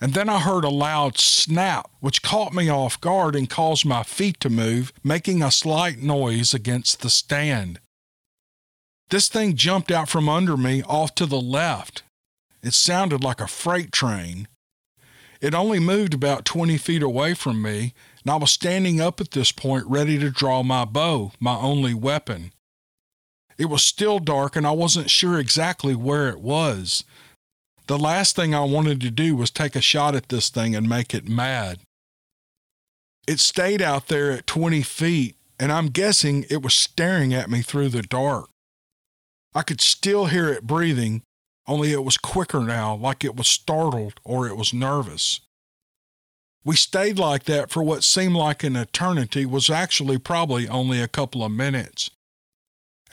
and 0.00 0.14
then 0.14 0.28
I 0.28 0.40
heard 0.40 0.64
a 0.64 0.70
loud 0.70 1.18
snap, 1.18 1.90
which 2.00 2.22
caught 2.22 2.54
me 2.54 2.70
off 2.70 3.00
guard 3.00 3.36
and 3.36 3.50
caused 3.50 3.84
my 3.84 4.02
feet 4.02 4.40
to 4.40 4.48
move, 4.48 4.92
making 5.04 5.42
a 5.42 5.50
slight 5.50 5.98
noise 5.98 6.54
against 6.54 7.02
the 7.02 7.10
stand. 7.10 7.80
This 9.10 9.28
thing 9.28 9.56
jumped 9.56 9.90
out 9.90 10.08
from 10.08 10.28
under 10.28 10.56
me 10.56 10.82
off 10.84 11.14
to 11.16 11.26
the 11.26 11.40
left. 11.40 12.02
It 12.62 12.72
sounded 12.74 13.22
like 13.22 13.40
a 13.40 13.46
freight 13.46 13.92
train. 13.92 14.48
It 15.40 15.54
only 15.54 15.80
moved 15.80 16.14
about 16.14 16.44
20 16.44 16.78
feet 16.78 17.02
away 17.02 17.34
from 17.34 17.60
me, 17.60 17.94
and 18.22 18.30
I 18.30 18.36
was 18.36 18.50
standing 18.50 19.00
up 19.00 19.20
at 19.20 19.32
this 19.32 19.52
point 19.52 19.86
ready 19.86 20.18
to 20.18 20.30
draw 20.30 20.62
my 20.62 20.84
bow, 20.84 21.32
my 21.40 21.56
only 21.56 21.94
weapon. 21.94 22.52
It 23.58 23.66
was 23.66 23.82
still 23.82 24.18
dark, 24.18 24.56
and 24.56 24.66
I 24.66 24.70
wasn't 24.70 25.10
sure 25.10 25.38
exactly 25.38 25.94
where 25.94 26.28
it 26.28 26.40
was, 26.40 27.04
the 27.90 27.98
last 27.98 28.36
thing 28.36 28.54
I 28.54 28.62
wanted 28.62 29.00
to 29.00 29.10
do 29.10 29.34
was 29.34 29.50
take 29.50 29.74
a 29.74 29.80
shot 29.80 30.14
at 30.14 30.28
this 30.28 30.48
thing 30.48 30.76
and 30.76 30.88
make 30.88 31.12
it 31.12 31.28
mad. 31.28 31.80
It 33.26 33.40
stayed 33.40 33.82
out 33.82 34.06
there 34.06 34.30
at 34.30 34.46
20 34.46 34.82
feet, 34.82 35.34
and 35.58 35.72
I'm 35.72 35.88
guessing 35.88 36.46
it 36.48 36.62
was 36.62 36.72
staring 36.72 37.34
at 37.34 37.50
me 37.50 37.62
through 37.62 37.88
the 37.88 38.02
dark. 38.02 38.48
I 39.56 39.62
could 39.62 39.80
still 39.80 40.26
hear 40.26 40.50
it 40.50 40.68
breathing, 40.68 41.22
only 41.66 41.90
it 41.90 42.04
was 42.04 42.16
quicker 42.16 42.60
now, 42.60 42.94
like 42.94 43.24
it 43.24 43.34
was 43.34 43.48
startled 43.48 44.20
or 44.22 44.46
it 44.46 44.56
was 44.56 44.72
nervous. 44.72 45.40
We 46.64 46.76
stayed 46.76 47.18
like 47.18 47.42
that 47.46 47.70
for 47.70 47.82
what 47.82 48.04
seemed 48.04 48.36
like 48.36 48.62
an 48.62 48.76
eternity 48.76 49.46
was 49.46 49.68
actually 49.68 50.18
probably 50.18 50.68
only 50.68 51.02
a 51.02 51.08
couple 51.08 51.42
of 51.42 51.50
minutes. 51.50 52.12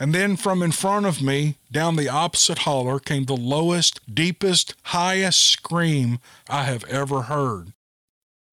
And 0.00 0.14
then 0.14 0.36
from 0.36 0.62
in 0.62 0.72
front 0.72 1.06
of 1.06 1.20
me, 1.20 1.56
down 1.72 1.96
the 1.96 2.08
opposite 2.08 2.58
holler, 2.60 3.00
came 3.00 3.24
the 3.24 3.36
lowest, 3.36 4.00
deepest, 4.12 4.74
highest 4.84 5.40
scream 5.40 6.20
I 6.48 6.64
have 6.64 6.84
ever 6.84 7.22
heard. 7.22 7.72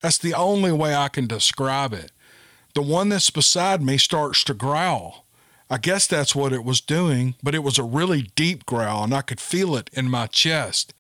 That's 0.02 0.18
the 0.18 0.34
only 0.34 0.72
way 0.72 0.96
I 0.96 1.08
can 1.08 1.28
describe 1.28 1.94
it. 1.94 2.12
The 2.74 2.82
one 2.82 3.10
that's 3.10 3.30
beside 3.30 3.82
me 3.82 3.98
starts 3.98 4.44
to 4.46 4.54
growl. 4.54 5.26
I 5.70 5.78
guess 5.78 6.06
that's 6.08 6.36
what 6.36 6.54
it 6.54 6.64
was 6.64 6.82
doing, 6.82 7.36
but 7.42 7.56
it 7.56 7.64
was 7.64 7.78
a 7.78 7.84
really 7.84 8.24
deep 8.36 8.66
growl, 8.66 9.04
and 9.04 9.14
I 9.14 9.22
could 9.22 9.40
feel 9.40 9.76
it 9.76 9.90
in 9.94 10.10
my 10.10 10.28
chest. 10.28 10.94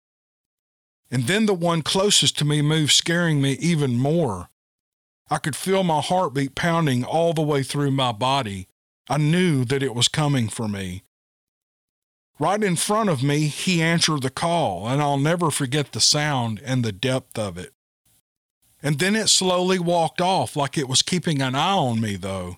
And 1.12 1.27
then 1.27 1.45
the 1.45 1.53
one 1.53 1.81
closest 1.81 2.38
to 2.39 2.45
me 2.45 2.62
moved, 2.62 2.91
scaring 2.91 3.41
me 3.41 3.53
even 3.53 3.95
more. 3.95 4.49
I 5.29 5.37
could 5.37 5.56
feel 5.56 5.83
my 5.83 6.02
heartbeat 6.02 6.56
pounding 6.56 7.04
all 7.04 7.33
the 7.33 7.41
way 7.41 7.63
through 7.63 7.91
my 7.91 8.12
body. 8.12 8.67
I 9.08 9.17
knew 9.17 9.65
that 9.65 9.83
it 9.83 9.93
was 9.93 10.08
coming 10.08 10.49
for 10.49 10.67
me. 10.67 11.03
Right 12.39 12.62
in 12.62 12.75
front 12.75 13.10
of 13.10 13.23
me, 13.23 13.47
he 13.47 13.81
answered 13.81 14.21
the 14.21 14.29
call, 14.29 14.87
and 14.87 15.01
I'll 15.01 15.17
never 15.17 15.51
forget 15.51 15.91
the 15.91 16.01
sound 16.01 16.62
and 16.65 16.83
the 16.83 16.91
depth 16.91 17.39
of 17.39 17.58
it. 17.58 17.73
And 18.83 18.99
then 18.99 19.15
it 19.15 19.29
slowly 19.29 19.79
walked 19.79 20.19
off 20.19 20.56
like 20.56 20.77
it 20.77 20.89
was 20.89 21.01
keeping 21.01 21.41
an 21.41 21.56
eye 21.56 21.71
on 21.71 22.01
me, 22.01 22.17
though. 22.17 22.58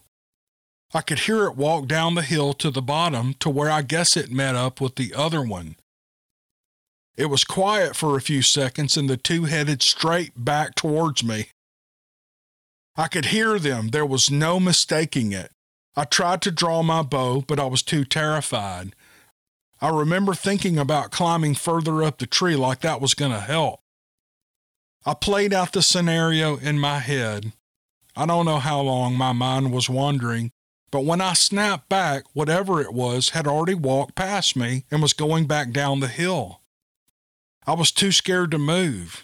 I 0.94 1.02
could 1.02 1.20
hear 1.20 1.46
it 1.46 1.58
walk 1.58 1.88
down 1.88 2.16
the 2.16 2.22
hill 2.22 2.54
to 2.56 2.72
the 2.72 2.82
bottom 2.82 3.34
to 3.36 3.50
where 3.50 3.70
I 3.70 3.82
guess 3.82 4.18
it 4.18 4.32
met 4.32 4.56
up 4.56 4.82
with 4.82 4.96
the 4.96 5.14
other 5.14 5.42
one. 5.42 5.76
It 7.16 7.26
was 7.26 7.44
quiet 7.44 7.96
for 7.96 8.16
a 8.16 8.22
few 8.22 8.42
seconds, 8.42 8.96
and 8.96 9.10
the 9.10 9.18
two 9.18 9.46
headed 9.46 9.82
straight 9.82 10.32
back 10.36 10.76
towards 10.76 11.24
me. 11.24 11.50
I 12.96 13.08
could 13.08 13.26
hear 13.26 13.60
them, 13.60 13.90
there 13.90 14.06
was 14.06 14.32
no 14.32 14.60
mistaking 14.60 15.34
it. 15.34 15.52
I 15.98 16.04
tried 16.04 16.44
to 16.44 16.52
draw 16.52 16.84
my 16.84 17.02
bow, 17.02 17.42
but 17.42 17.60
I 17.60 17.66
was 17.66 17.82
too 17.82 18.06
terrified. 18.06 18.96
I 19.82 19.90
remember 19.90 20.36
thinking 20.36 20.78
about 20.78 21.10
climbing 21.10 21.56
further 21.56 22.04
up 22.04 22.20
the 22.20 22.28
tree 22.28 22.56
like 22.56 22.82
that 22.82 23.02
was 23.02 23.16
going 23.16 23.32
to 23.32 23.40
help. 23.40 23.80
I 25.08 25.16
played 25.16 25.54
out 25.54 25.74
the 25.74 25.82
scenario 25.82 26.58
in 26.58 26.78
my 26.78 27.00
head. 27.00 27.52
I 28.16 28.28
don't 28.28 28.46
know 28.46 28.60
how 28.60 28.80
long 28.82 29.16
my 29.16 29.32
mind 29.32 29.72
was 29.72 29.90
wandering, 29.90 30.52
but 30.92 31.04
when 31.04 31.20
I 31.20 31.34
snapped 31.34 31.90
back, 31.90 32.26
whatever 32.34 32.80
it 32.80 32.94
was 32.94 33.30
had 33.30 33.48
already 33.48 33.74
walked 33.74 34.14
past 34.14 34.56
me 34.56 34.86
and 34.92 35.02
was 35.02 35.14
going 35.14 35.48
back 35.48 35.72
down 35.72 36.00
the 36.00 36.08
hill. 36.08 36.62
I 37.66 37.74
was 37.74 37.92
too 37.92 38.12
scared 38.12 38.52
to 38.52 38.60
move. 38.60 39.24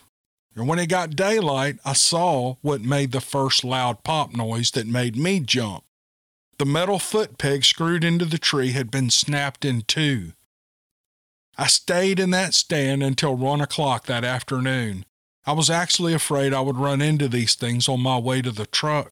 And 0.55 0.67
when 0.67 0.80
it 0.80 0.89
got 0.89 1.15
daylight, 1.15 1.78
I 1.86 1.93
saw 1.93 2.55
what 2.61 2.82
made 2.82 3.11
the 3.11 3.21
first 3.21 3.63
loud 3.63 4.03
pop 4.03 4.34
noise 4.34 4.71
that 4.71 4.88
made 4.88 5.15
me 5.15 5.39
jump. 5.39 5.84
The 6.64 6.70
metal 6.70 6.97
foot 6.97 7.38
peg 7.38 7.66
screwed 7.66 8.05
into 8.05 8.24
the 8.24 8.38
tree 8.38 8.72
had 8.72 8.89
been 8.89 9.09
snapped 9.09 9.66
in 9.66 9.82
two. 9.82 10.32
I 11.57 11.68
stayed 11.68 12.22
in 12.22 12.30
that 12.30 12.53
stand 12.53 13.03
until 13.03 13.36
one 13.36 13.59
o'clock 13.59 14.05
that 14.05 14.24
afternoon. 14.24 15.03
I 15.45 15.51
was 15.51 15.70
actually 15.70 16.14
afraid 16.14 16.53
I 16.53 16.61
would 16.61 16.78
run 16.78 17.01
into 17.01 17.28
these 17.28 17.55
things 17.55 17.89
on 17.89 17.99
my 17.99 18.18
way 18.18 18.41
to 18.41 18.49
the 18.49 18.66
truck. 18.66 19.11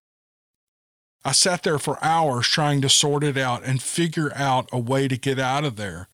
I 1.26 1.34
sat 1.34 1.64
there 1.64 1.78
for 1.78 2.02
hours 2.02 2.48
trying 2.48 2.80
to 2.84 2.90
sort 2.90 3.22
it 3.22 3.36
out 3.36 3.66
and 3.66 3.84
figure 3.84 4.32
out 4.34 4.70
a 4.72 4.80
way 4.80 5.10
to 5.10 5.18
get 5.18 5.38
out 5.38 5.66
of 5.66 5.76
there. 5.76 6.08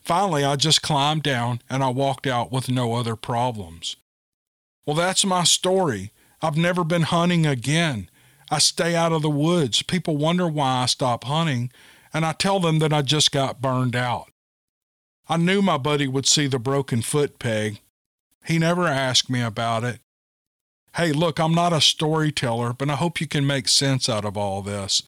Finally, 0.00 0.44
I 0.44 0.56
just 0.56 0.82
climbed 0.82 1.22
down 1.22 1.62
and 1.70 1.84
I 1.84 1.90
walked 1.90 2.26
out 2.26 2.50
with 2.50 2.68
no 2.68 2.94
other 2.94 3.14
problems. 3.14 3.94
Well, 4.84 4.96
that's 4.96 5.24
my 5.24 5.44
story. 5.44 6.10
I've 6.42 6.56
never 6.56 6.82
been 6.82 7.02
hunting 7.02 7.46
again. 7.46 8.10
I 8.50 8.58
stay 8.58 8.94
out 8.94 9.12
of 9.12 9.22
the 9.22 9.30
woods. 9.30 9.82
People 9.82 10.16
wonder 10.16 10.48
why 10.48 10.82
I 10.82 10.86
stop 10.86 11.24
hunting, 11.24 11.70
and 12.12 12.24
I 12.24 12.32
tell 12.32 12.60
them 12.60 12.78
that 12.78 12.92
I 12.92 13.02
just 13.02 13.32
got 13.32 13.60
burned 13.60 13.94
out. 13.94 14.30
I 15.28 15.36
knew 15.36 15.60
my 15.60 15.76
buddy 15.76 16.06
would 16.06 16.26
see 16.26 16.46
the 16.46 16.58
broken 16.58 17.02
foot 17.02 17.38
peg. 17.38 17.80
He 18.46 18.58
never 18.58 18.86
asked 18.86 19.28
me 19.28 19.42
about 19.42 19.84
it. 19.84 20.00
Hey, 20.94 21.12
look, 21.12 21.38
I'm 21.38 21.54
not 21.54 21.74
a 21.74 21.82
storyteller, 21.82 22.72
but 22.72 22.88
I 22.88 22.96
hope 22.96 23.20
you 23.20 23.26
can 23.26 23.46
make 23.46 23.68
sense 23.68 24.08
out 24.08 24.24
of 24.24 24.36
all 24.36 24.62
this. 24.62 25.02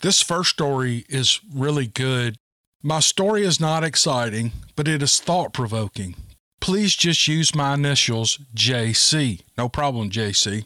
This 0.00 0.22
first 0.22 0.50
story 0.50 1.04
is 1.10 1.40
really 1.54 1.86
good. 1.86 2.36
My 2.82 3.00
story 3.00 3.44
is 3.44 3.60
not 3.60 3.84
exciting, 3.84 4.52
but 4.74 4.88
it 4.88 5.02
is 5.02 5.20
thought 5.20 5.52
provoking. 5.52 6.16
Please 6.60 6.96
just 6.96 7.28
use 7.28 7.54
my 7.54 7.74
initials, 7.74 8.38
JC. 8.54 9.42
No 9.58 9.68
problem, 9.68 10.08
JC. 10.08 10.64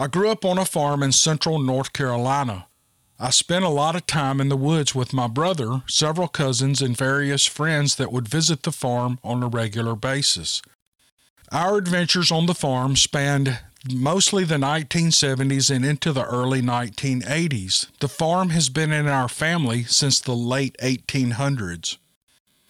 I 0.00 0.06
grew 0.06 0.30
up 0.30 0.44
on 0.44 0.58
a 0.58 0.64
farm 0.64 1.02
in 1.02 1.10
central 1.10 1.58
North 1.58 1.92
Carolina. 1.92 2.68
I 3.18 3.30
spent 3.30 3.64
a 3.64 3.68
lot 3.68 3.96
of 3.96 4.06
time 4.06 4.40
in 4.40 4.48
the 4.48 4.56
woods 4.56 4.94
with 4.94 5.12
my 5.12 5.26
brother, 5.26 5.82
several 5.88 6.28
cousins, 6.28 6.80
and 6.80 6.96
various 6.96 7.46
friends 7.46 7.96
that 7.96 8.12
would 8.12 8.28
visit 8.28 8.62
the 8.62 8.70
farm 8.70 9.18
on 9.24 9.42
a 9.42 9.48
regular 9.48 9.96
basis. 9.96 10.62
Our 11.50 11.78
adventures 11.78 12.30
on 12.30 12.46
the 12.46 12.54
farm 12.54 12.94
spanned 12.94 13.58
mostly 13.92 14.44
the 14.44 14.54
1970s 14.54 15.74
and 15.74 15.84
into 15.84 16.12
the 16.12 16.26
early 16.26 16.62
1980s. 16.62 17.88
The 17.98 18.08
farm 18.08 18.50
has 18.50 18.68
been 18.68 18.92
in 18.92 19.08
our 19.08 19.28
family 19.28 19.82
since 19.82 20.20
the 20.20 20.36
late 20.36 20.76
1800s. 20.80 21.96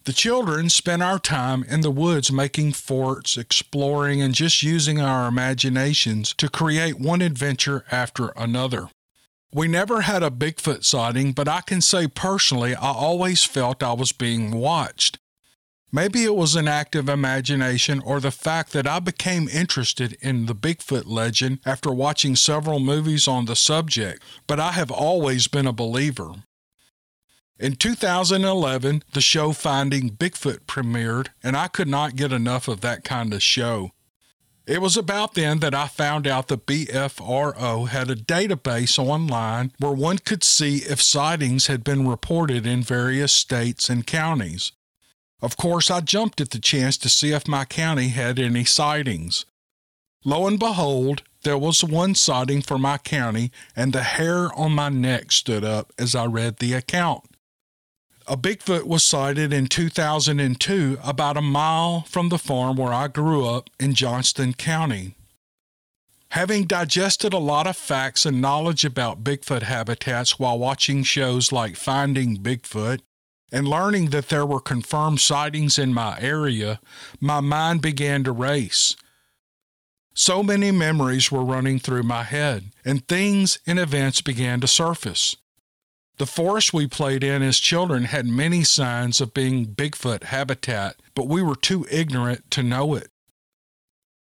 The 0.08 0.14
children 0.14 0.70
spent 0.70 1.02
our 1.02 1.18
time 1.18 1.64
in 1.64 1.82
the 1.82 1.90
woods 1.90 2.32
making 2.32 2.72
forts, 2.72 3.36
exploring, 3.36 4.22
and 4.22 4.34
just 4.34 4.62
using 4.62 4.98
our 4.98 5.28
imaginations 5.28 6.32
to 6.38 6.48
create 6.48 6.98
one 6.98 7.20
adventure 7.20 7.84
after 7.90 8.28
another. 8.28 8.88
We 9.52 9.68
never 9.68 10.00
had 10.00 10.22
a 10.22 10.30
Bigfoot 10.30 10.86
sighting, 10.86 11.32
but 11.32 11.46
I 11.46 11.60
can 11.60 11.82
say 11.82 12.06
personally, 12.06 12.74
I 12.74 12.90
always 12.90 13.44
felt 13.44 13.82
I 13.82 13.92
was 13.92 14.12
being 14.12 14.52
watched. 14.52 15.18
Maybe 15.92 16.24
it 16.24 16.34
was 16.34 16.56
an 16.56 16.68
active 16.68 17.10
imagination 17.10 18.00
or 18.00 18.18
the 18.18 18.30
fact 18.30 18.72
that 18.72 18.86
I 18.86 19.00
became 19.00 19.46
interested 19.46 20.16
in 20.22 20.46
the 20.46 20.54
Bigfoot 20.54 21.04
legend 21.04 21.58
after 21.66 21.92
watching 21.92 22.34
several 22.34 22.80
movies 22.80 23.28
on 23.28 23.44
the 23.44 23.54
subject, 23.54 24.22
but 24.46 24.58
I 24.58 24.72
have 24.72 24.90
always 24.90 25.48
been 25.48 25.66
a 25.66 25.72
believer. 25.74 26.32
In 27.60 27.74
2011, 27.74 29.02
the 29.12 29.20
show 29.20 29.52
Finding 29.52 30.10
Bigfoot 30.10 30.60
premiered, 30.66 31.28
and 31.42 31.56
I 31.56 31.66
could 31.66 31.88
not 31.88 32.14
get 32.14 32.30
enough 32.30 32.68
of 32.68 32.82
that 32.82 33.02
kind 33.02 33.34
of 33.34 33.42
show. 33.42 33.90
It 34.64 34.80
was 34.80 34.96
about 34.96 35.34
then 35.34 35.58
that 35.58 35.74
I 35.74 35.88
found 35.88 36.28
out 36.28 36.46
the 36.46 36.58
BFRO 36.58 37.88
had 37.88 38.10
a 38.10 38.14
database 38.14 38.96
online 38.96 39.72
where 39.78 39.92
one 39.92 40.18
could 40.18 40.44
see 40.44 40.76
if 40.78 41.02
sightings 41.02 41.66
had 41.66 41.82
been 41.82 42.06
reported 42.06 42.64
in 42.64 42.82
various 42.82 43.32
states 43.32 43.90
and 43.90 44.06
counties. 44.06 44.70
Of 45.40 45.56
course, 45.56 45.90
I 45.90 46.00
jumped 46.00 46.40
at 46.40 46.50
the 46.50 46.60
chance 46.60 46.96
to 46.98 47.08
see 47.08 47.32
if 47.32 47.48
my 47.48 47.64
county 47.64 48.08
had 48.08 48.38
any 48.38 48.64
sightings. 48.64 49.46
Lo 50.24 50.46
and 50.46 50.60
behold, 50.60 51.22
there 51.42 51.58
was 51.58 51.82
one 51.82 52.14
sighting 52.14 52.62
for 52.62 52.78
my 52.78 52.98
county, 52.98 53.50
and 53.74 53.92
the 53.92 54.02
hair 54.02 54.52
on 54.54 54.72
my 54.72 54.90
neck 54.90 55.32
stood 55.32 55.64
up 55.64 55.92
as 55.98 56.14
I 56.14 56.26
read 56.26 56.58
the 56.58 56.74
account. 56.74 57.27
A 58.30 58.36
Bigfoot 58.36 58.84
was 58.84 59.06
sighted 59.06 59.54
in 59.54 59.68
2002 59.68 60.98
about 61.02 61.38
a 61.38 61.40
mile 61.40 62.02
from 62.02 62.28
the 62.28 62.36
farm 62.36 62.76
where 62.76 62.92
I 62.92 63.08
grew 63.08 63.46
up 63.46 63.70
in 63.80 63.94
Johnston 63.94 64.52
County. 64.52 65.14
Having 66.32 66.66
digested 66.66 67.32
a 67.32 67.38
lot 67.38 67.66
of 67.66 67.74
facts 67.74 68.26
and 68.26 68.42
knowledge 68.42 68.84
about 68.84 69.24
Bigfoot 69.24 69.62
habitats 69.62 70.38
while 70.38 70.58
watching 70.58 71.04
shows 71.04 71.52
like 71.52 71.74
Finding 71.74 72.36
Bigfoot 72.36 73.00
and 73.50 73.66
learning 73.66 74.10
that 74.10 74.28
there 74.28 74.44
were 74.44 74.60
confirmed 74.60 75.20
sightings 75.20 75.78
in 75.78 75.94
my 75.94 76.20
area, 76.20 76.80
my 77.18 77.40
mind 77.40 77.80
began 77.80 78.24
to 78.24 78.32
race. 78.32 78.94
So 80.12 80.42
many 80.42 80.70
memories 80.70 81.32
were 81.32 81.44
running 81.44 81.78
through 81.78 82.02
my 82.02 82.24
head, 82.24 82.72
and 82.84 83.08
things 83.08 83.58
and 83.66 83.78
events 83.78 84.20
began 84.20 84.60
to 84.60 84.66
surface. 84.66 85.34
The 86.18 86.26
forest 86.26 86.74
we 86.74 86.88
played 86.88 87.22
in 87.22 87.42
as 87.42 87.58
children 87.58 88.04
had 88.04 88.26
many 88.26 88.64
signs 88.64 89.20
of 89.20 89.32
being 89.32 89.66
Bigfoot 89.66 90.24
habitat, 90.24 90.96
but 91.14 91.28
we 91.28 91.42
were 91.42 91.54
too 91.54 91.86
ignorant 91.90 92.50
to 92.50 92.62
know 92.64 92.94
it. 92.94 93.08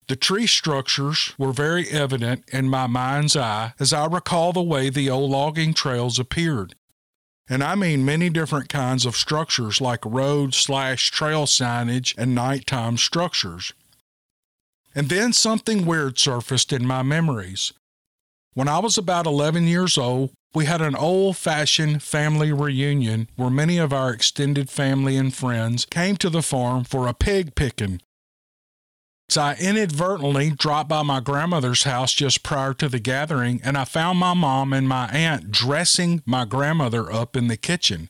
The 0.08 0.16
tree 0.16 0.48
structures 0.48 1.34
were 1.38 1.52
very 1.52 1.88
evident 1.90 2.46
in 2.52 2.70
my 2.70 2.88
mind's 2.88 3.36
eye 3.36 3.74
as 3.80 3.94
I 3.94 4.06
recall 4.08 4.52
the 4.52 4.64
way 4.64 4.90
the 4.90 5.10
old 5.12 5.30
logging 5.30 5.76
trails 5.76 6.18
appeared. 6.18 6.76
And 7.48 7.64
I 7.64 7.76
mean 7.76 8.04
many 8.04 8.32
different 8.32 8.70
kinds 8.70 9.06
of 9.06 9.16
structures 9.16 9.80
like 9.80 10.04
road 10.04 10.56
slash 10.56 11.12
trail 11.12 11.46
signage 11.46 12.16
and 12.18 12.34
nighttime 12.34 12.98
structures. 12.98 13.74
And 14.96 15.10
then 15.10 15.34
something 15.34 15.86
weird 15.86 16.18
surfaced 16.18 16.74
in 16.74 16.88
my 16.88 17.04
memories. 17.04 17.74
When 18.56 18.70
I 18.70 18.80
was 18.80 18.98
about 18.98 19.26
11 19.26 19.68
years 19.68 19.98
old, 19.98 20.32
we 20.54 20.64
had 20.64 20.82
an 20.82 20.96
old 20.96 21.36
fashioned 21.36 22.02
family 22.02 22.54
reunion 22.54 23.28
where 23.36 23.50
many 23.50 23.78
of 23.78 23.92
our 23.92 24.14
extended 24.14 24.70
family 24.70 25.18
and 25.18 25.34
friends 25.34 25.84
came 25.84 26.16
to 26.16 26.30
the 26.30 26.42
farm 26.42 26.86
for 26.86 27.06
a 27.06 27.14
pig 27.14 27.54
picking. 27.56 28.02
So 29.28 29.42
I 29.42 29.58
inadvertently 29.60 30.52
dropped 30.52 30.88
by 30.88 31.04
my 31.04 31.20
grandmother's 31.20 31.84
house 31.84 32.14
just 32.14 32.44
prior 32.44 32.74
to 32.76 32.88
the 32.88 33.00
gathering, 33.00 33.60
and 33.62 33.78
I 33.78 33.84
found 33.84 34.20
my 34.20 34.34
mom 34.34 34.72
and 34.72 34.88
my 34.88 35.08
aunt 35.08 35.52
dressing 35.52 36.24
my 36.26 36.46
grandmother 36.46 37.12
up 37.12 37.36
in 37.36 37.50
the 37.50 37.58
kitchen. 37.58 38.10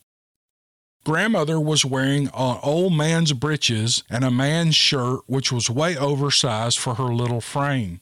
Grandmother 1.03 1.59
was 1.59 1.83
wearing 1.83 2.27
an 2.27 2.59
old 2.61 2.93
man's 2.93 3.33
breeches 3.33 4.03
and 4.11 4.23
a 4.23 4.29
man's 4.29 4.75
shirt, 4.75 5.21
which 5.25 5.51
was 5.51 5.71
way 5.71 5.97
oversized 5.97 6.77
for 6.77 6.95
her 6.95 7.05
little 7.05 7.41
frame. 7.41 7.99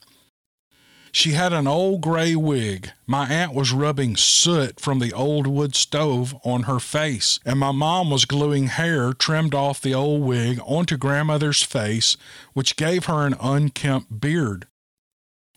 She 1.15 1.33
had 1.33 1.53
an 1.53 1.67
old 1.67 2.01
gray 2.01 2.35
wig. 2.35 2.91
My 3.05 3.29
aunt 3.29 3.53
was 3.53 3.71
rubbing 3.71 4.15
soot 4.15 4.79
from 4.79 4.97
the 4.97 5.13
old 5.13 5.45
wood 5.45 5.75
stove 5.75 6.35
on 6.43 6.63
her 6.63 6.79
face, 6.79 7.39
and 7.45 7.59
my 7.59 7.71
mom 7.71 8.09
was 8.09 8.25
gluing 8.25 8.65
hair 8.65 9.13
trimmed 9.13 9.53
off 9.53 9.79
the 9.79 9.93
old 9.93 10.23
wig 10.23 10.59
onto 10.65 10.97
grandmother's 10.97 11.61
face, 11.61 12.17
which 12.53 12.75
gave 12.75 13.05
her 13.05 13.27
an 13.27 13.35
unkempt 13.39 14.19
beard. 14.19 14.65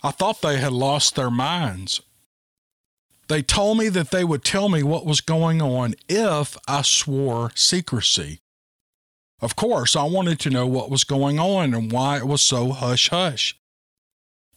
I 0.02 0.10
thought 0.10 0.42
they 0.42 0.58
had 0.58 0.72
lost 0.72 1.16
their 1.16 1.30
minds. 1.30 2.02
They 3.28 3.40
told 3.40 3.78
me 3.78 3.88
that 3.88 4.10
they 4.10 4.24
would 4.24 4.44
tell 4.44 4.68
me 4.68 4.82
what 4.82 5.06
was 5.06 5.22
going 5.22 5.62
on 5.62 5.94
if 6.06 6.58
I 6.68 6.82
swore 6.82 7.50
secrecy. 7.54 8.40
Of 9.40 9.56
course, 9.56 9.96
I 9.96 10.04
wanted 10.04 10.38
to 10.40 10.50
know 10.50 10.66
what 10.66 10.90
was 10.90 11.04
going 11.04 11.38
on 11.38 11.72
and 11.72 11.90
why 11.90 12.18
it 12.18 12.26
was 12.26 12.42
so 12.42 12.72
hush 12.72 13.08
hush. 13.08 13.58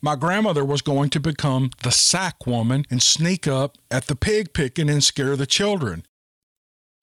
My 0.01 0.15
grandmother 0.15 0.63
was 0.63 0.81
going 0.81 1.09
to 1.11 1.19
become 1.19 1.71
the 1.83 1.91
sack 1.91 2.47
woman 2.47 2.85
and 2.89 3.01
sneak 3.03 3.47
up 3.47 3.77
at 3.91 4.05
the 4.05 4.15
pig 4.15 4.53
picking 4.53 4.89
and 4.89 5.03
scare 5.03 5.35
the 5.35 5.45
children. 5.45 6.05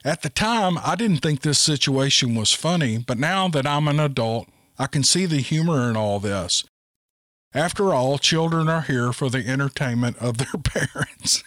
At 0.05 0.23
the 0.23 0.31
time, 0.31 0.79
I 0.79 0.95
didn't 0.95 1.19
think 1.19 1.41
this 1.41 1.59
situation 1.59 2.35
was 2.35 2.53
funny, 2.53 2.97
but 2.99 3.19
now 3.19 3.49
that 3.49 3.67
I'm 3.67 3.89
an 3.89 4.01
adult, 4.01 4.49
I 4.79 4.87
can 4.87 5.03
see 5.03 5.27
the 5.27 5.39
humor 5.39 5.91
in 5.91 5.97
all 5.97 6.21
this. 6.21 6.65
After 7.53 7.93
all, 7.93 8.19
children 8.19 8.69
are 8.69 8.83
here 8.83 9.13
for 9.13 9.29
the 9.29 9.47
entertainment 9.47 10.17
of 10.19 10.39
their 10.39 10.61
parents. 10.63 11.43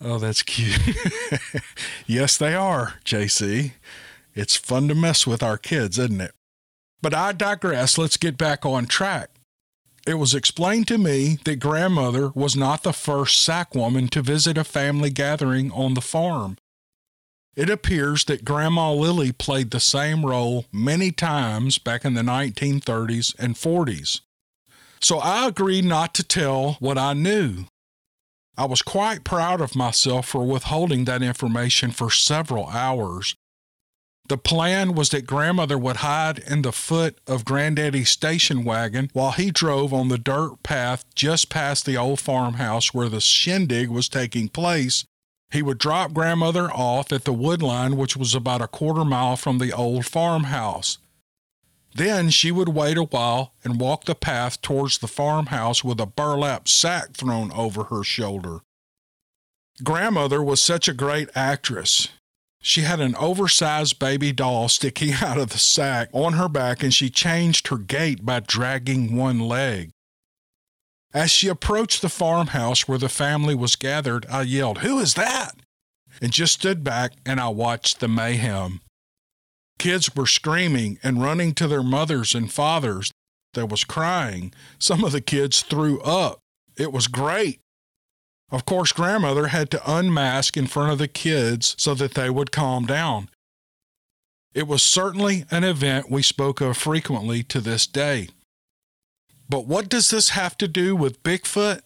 oh, 0.00 0.18
that's 0.18 0.42
cute. 0.42 0.80
yes, 2.06 2.36
they 2.36 2.54
are, 2.54 2.94
JC. 3.04 3.72
It's 4.34 4.56
fun 4.56 4.86
to 4.88 4.94
mess 4.94 5.26
with 5.26 5.42
our 5.42 5.58
kids, 5.58 5.98
isn't 5.98 6.20
it? 6.20 6.32
But 7.00 7.14
I 7.14 7.32
digress. 7.32 7.98
Let's 7.98 8.16
get 8.16 8.36
back 8.36 8.66
on 8.66 8.86
track. 8.86 9.30
It 10.06 10.14
was 10.14 10.34
explained 10.34 10.88
to 10.88 10.98
me 10.98 11.38
that 11.44 11.60
grandmother 11.60 12.30
was 12.34 12.56
not 12.56 12.82
the 12.82 12.92
first 12.92 13.42
sack 13.42 13.74
woman 13.74 14.08
to 14.08 14.22
visit 14.22 14.56
a 14.56 14.64
family 14.64 15.10
gathering 15.10 15.70
on 15.72 15.94
the 15.94 16.00
farm. 16.00 16.56
It 17.54 17.68
appears 17.68 18.24
that 18.24 18.44
Grandma 18.44 18.92
Lily 18.92 19.32
played 19.32 19.70
the 19.70 19.80
same 19.80 20.24
role 20.24 20.66
many 20.72 21.10
times 21.10 21.78
back 21.78 22.04
in 22.04 22.14
the 22.14 22.22
1930s 22.22 23.34
and 23.38 23.56
40s. 23.56 24.20
So 25.00 25.18
I 25.18 25.48
agreed 25.48 25.84
not 25.84 26.14
to 26.14 26.22
tell 26.22 26.76
what 26.80 26.96
I 26.96 27.14
knew. 27.14 27.64
I 28.56 28.64
was 28.64 28.80
quite 28.80 29.24
proud 29.24 29.60
of 29.60 29.76
myself 29.76 30.26
for 30.26 30.44
withholding 30.44 31.04
that 31.04 31.22
information 31.22 31.90
for 31.90 32.10
several 32.10 32.68
hours. 32.68 33.34
The 34.28 34.36
plan 34.36 34.92
was 34.92 35.08
that 35.10 35.26
grandmother 35.26 35.78
would 35.78 35.96
hide 35.96 36.38
in 36.38 36.60
the 36.60 36.72
foot 36.72 37.18
of 37.26 37.46
granddaddy's 37.46 38.10
station 38.10 38.62
wagon 38.62 39.08
while 39.14 39.32
he 39.32 39.50
drove 39.50 39.94
on 39.94 40.08
the 40.08 40.18
dirt 40.18 40.62
path 40.62 41.04
just 41.14 41.48
past 41.48 41.86
the 41.86 41.96
old 41.96 42.20
farmhouse 42.20 42.92
where 42.92 43.08
the 43.08 43.22
shindig 43.22 43.88
was 43.88 44.08
taking 44.08 44.50
place. 44.50 45.06
He 45.50 45.62
would 45.62 45.78
drop 45.78 46.12
grandmother 46.12 46.70
off 46.70 47.10
at 47.10 47.24
the 47.24 47.32
wood 47.32 47.62
line, 47.62 47.96
which 47.96 48.18
was 48.18 48.34
about 48.34 48.60
a 48.60 48.68
quarter 48.68 49.04
mile 49.04 49.36
from 49.36 49.56
the 49.56 49.72
old 49.72 50.04
farmhouse. 50.04 50.98
Then 51.94 52.28
she 52.28 52.52
would 52.52 52.68
wait 52.68 52.98
a 52.98 53.04
while 53.04 53.54
and 53.64 53.80
walk 53.80 54.04
the 54.04 54.14
path 54.14 54.60
towards 54.60 54.98
the 54.98 55.08
farmhouse 55.08 55.82
with 55.82 55.98
a 56.00 56.06
burlap 56.06 56.68
sack 56.68 57.14
thrown 57.14 57.50
over 57.52 57.84
her 57.84 58.04
shoulder. 58.04 58.60
Grandmother 59.82 60.42
was 60.42 60.62
such 60.62 60.86
a 60.86 60.92
great 60.92 61.30
actress. 61.34 62.08
She 62.60 62.82
had 62.82 63.00
an 63.00 63.14
oversized 63.16 63.98
baby 63.98 64.32
doll 64.32 64.68
sticking 64.68 65.12
out 65.22 65.38
of 65.38 65.50
the 65.50 65.58
sack 65.58 66.08
on 66.12 66.34
her 66.34 66.48
back, 66.48 66.82
and 66.82 66.92
she 66.92 67.10
changed 67.10 67.68
her 67.68 67.78
gait 67.78 68.24
by 68.24 68.40
dragging 68.40 69.16
one 69.16 69.40
leg. 69.40 69.90
As 71.14 71.30
she 71.30 71.48
approached 71.48 72.02
the 72.02 72.10
farmhouse 72.10 72.86
where 72.86 72.98
the 72.98 73.08
family 73.08 73.54
was 73.54 73.76
gathered, 73.76 74.26
I 74.30 74.42
yelled, 74.42 74.78
Who 74.78 74.98
is 74.98 75.14
that? 75.14 75.54
and 76.20 76.32
just 76.32 76.54
stood 76.54 76.82
back 76.84 77.12
and 77.24 77.40
I 77.40 77.48
watched 77.48 78.00
the 78.00 78.08
mayhem. 78.08 78.80
Kids 79.78 80.14
were 80.14 80.26
screaming 80.26 80.98
and 81.02 81.22
running 81.22 81.54
to 81.54 81.68
their 81.68 81.82
mothers 81.82 82.34
and 82.34 82.52
fathers. 82.52 83.10
There 83.54 83.66
was 83.66 83.84
crying. 83.84 84.52
Some 84.78 85.04
of 85.04 85.12
the 85.12 85.20
kids 85.20 85.62
threw 85.62 86.00
up. 86.00 86.40
It 86.76 86.92
was 86.92 87.06
great. 87.06 87.60
Of 88.50 88.64
course, 88.64 88.92
grandmother 88.92 89.48
had 89.48 89.70
to 89.72 89.90
unmask 89.90 90.56
in 90.56 90.66
front 90.66 90.92
of 90.92 90.98
the 90.98 91.08
kids 91.08 91.74
so 91.78 91.94
that 91.94 92.14
they 92.14 92.30
would 92.30 92.50
calm 92.52 92.86
down. 92.86 93.28
It 94.54 94.66
was 94.66 94.82
certainly 94.82 95.44
an 95.50 95.64
event 95.64 96.10
we 96.10 96.22
spoke 96.22 96.60
of 96.60 96.76
frequently 96.76 97.42
to 97.44 97.60
this 97.60 97.86
day. 97.86 98.28
But 99.48 99.66
what 99.66 99.88
does 99.88 100.10
this 100.10 100.30
have 100.30 100.56
to 100.58 100.68
do 100.68 100.96
with 100.96 101.22
Bigfoot? 101.22 101.82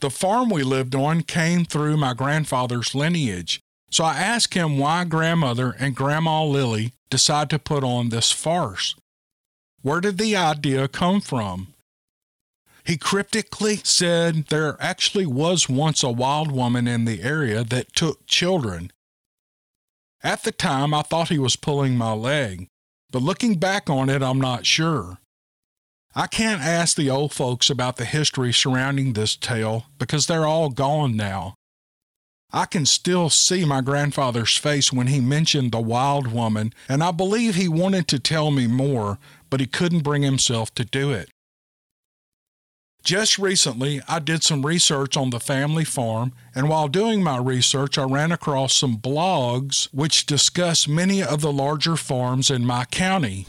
The 0.00 0.10
farm 0.10 0.50
we 0.50 0.62
lived 0.62 0.94
on 0.94 1.22
came 1.22 1.64
through 1.64 1.96
my 1.96 2.14
grandfather's 2.14 2.94
lineage, 2.94 3.60
so 3.90 4.04
I 4.04 4.16
asked 4.16 4.54
him 4.54 4.78
why 4.78 5.04
grandmother 5.04 5.76
and 5.78 5.94
Grandma 5.94 6.44
Lily 6.44 6.92
decided 7.10 7.50
to 7.50 7.58
put 7.58 7.84
on 7.84 8.08
this 8.08 8.32
farce. 8.32 8.96
Where 9.82 10.00
did 10.00 10.18
the 10.18 10.34
idea 10.34 10.88
come 10.88 11.20
from? 11.20 11.71
He 12.84 12.96
cryptically 12.96 13.76
said 13.84 14.46
there 14.46 14.76
actually 14.80 15.26
was 15.26 15.68
once 15.68 16.02
a 16.02 16.10
wild 16.10 16.50
woman 16.50 16.88
in 16.88 17.04
the 17.04 17.22
area 17.22 17.62
that 17.64 17.94
took 17.94 18.26
children. 18.26 18.90
At 20.22 20.42
the 20.42 20.52
time, 20.52 20.92
I 20.92 21.02
thought 21.02 21.28
he 21.28 21.38
was 21.38 21.56
pulling 21.56 21.96
my 21.96 22.12
leg, 22.12 22.66
but 23.10 23.22
looking 23.22 23.56
back 23.56 23.88
on 23.88 24.08
it, 24.08 24.22
I'm 24.22 24.40
not 24.40 24.66
sure. 24.66 25.18
I 26.14 26.26
can't 26.26 26.60
ask 26.60 26.96
the 26.96 27.08
old 27.08 27.32
folks 27.32 27.70
about 27.70 27.96
the 27.96 28.04
history 28.04 28.52
surrounding 28.52 29.12
this 29.12 29.34
tale 29.34 29.86
because 29.98 30.26
they're 30.26 30.46
all 30.46 30.68
gone 30.68 31.16
now. 31.16 31.54
I 32.52 32.66
can 32.66 32.84
still 32.84 33.30
see 33.30 33.64
my 33.64 33.80
grandfather's 33.80 34.58
face 34.58 34.92
when 34.92 35.06
he 35.06 35.20
mentioned 35.20 35.72
the 35.72 35.80
wild 35.80 36.26
woman, 36.30 36.74
and 36.86 37.02
I 37.02 37.10
believe 37.10 37.54
he 37.54 37.66
wanted 37.66 38.08
to 38.08 38.18
tell 38.18 38.50
me 38.50 38.66
more, 38.66 39.18
but 39.48 39.60
he 39.60 39.66
couldn't 39.66 40.04
bring 40.04 40.22
himself 40.22 40.74
to 40.74 40.84
do 40.84 41.10
it. 41.12 41.30
Just 43.02 43.36
recently, 43.36 44.00
I 44.06 44.20
did 44.20 44.44
some 44.44 44.64
research 44.64 45.16
on 45.16 45.30
the 45.30 45.40
family 45.40 45.84
farm, 45.84 46.32
and 46.54 46.68
while 46.68 46.86
doing 46.86 47.20
my 47.20 47.36
research, 47.36 47.98
I 47.98 48.04
ran 48.04 48.30
across 48.30 48.74
some 48.74 48.96
blogs 48.96 49.88
which 49.92 50.24
discuss 50.24 50.86
many 50.86 51.20
of 51.20 51.40
the 51.40 51.52
larger 51.52 51.96
farms 51.96 52.48
in 52.48 52.64
my 52.64 52.84
county. 52.84 53.46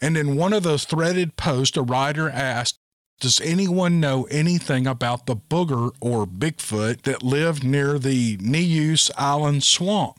And 0.00 0.16
in 0.16 0.36
one 0.36 0.52
of 0.52 0.64
those 0.64 0.84
threaded 0.84 1.36
posts, 1.36 1.76
a 1.76 1.82
writer 1.82 2.28
asked, 2.28 2.80
does 3.20 3.40
anyone 3.40 4.00
know 4.00 4.24
anything 4.32 4.88
about 4.88 5.26
the 5.26 5.36
booger 5.36 5.92
or 6.00 6.26
Bigfoot 6.26 7.02
that 7.02 7.22
lived 7.22 7.62
near 7.62 8.00
the 8.00 8.36
Neuse 8.40 9.12
Island 9.16 9.62
Swamp? 9.62 10.18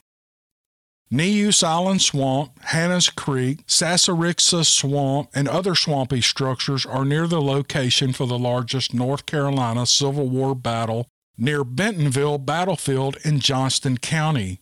Neuse 1.14 1.61
Island 1.61 2.01
Swamp, 2.01 2.59
Hannah's 2.64 3.07
Creek, 3.07 3.68
Sassarixa 3.68 4.66
Swamp, 4.66 5.30
and 5.36 5.47
other 5.47 5.76
swampy 5.76 6.22
structures 6.22 6.88
are 6.88 7.05
near 7.05 7.28
the 7.28 7.39
location 7.39 8.14
for 8.14 8.26
the 8.26 8.39
largest 8.39 8.95
North 8.95 9.28
Carolina 9.28 9.86
Civil 9.86 10.28
War 10.28 10.55
battle 10.55 11.05
near 11.38 11.64
Bentonville 11.64 12.39
Battlefield 12.39 13.18
in 13.24 13.39
Johnston 13.39 13.99
County. 13.99 14.59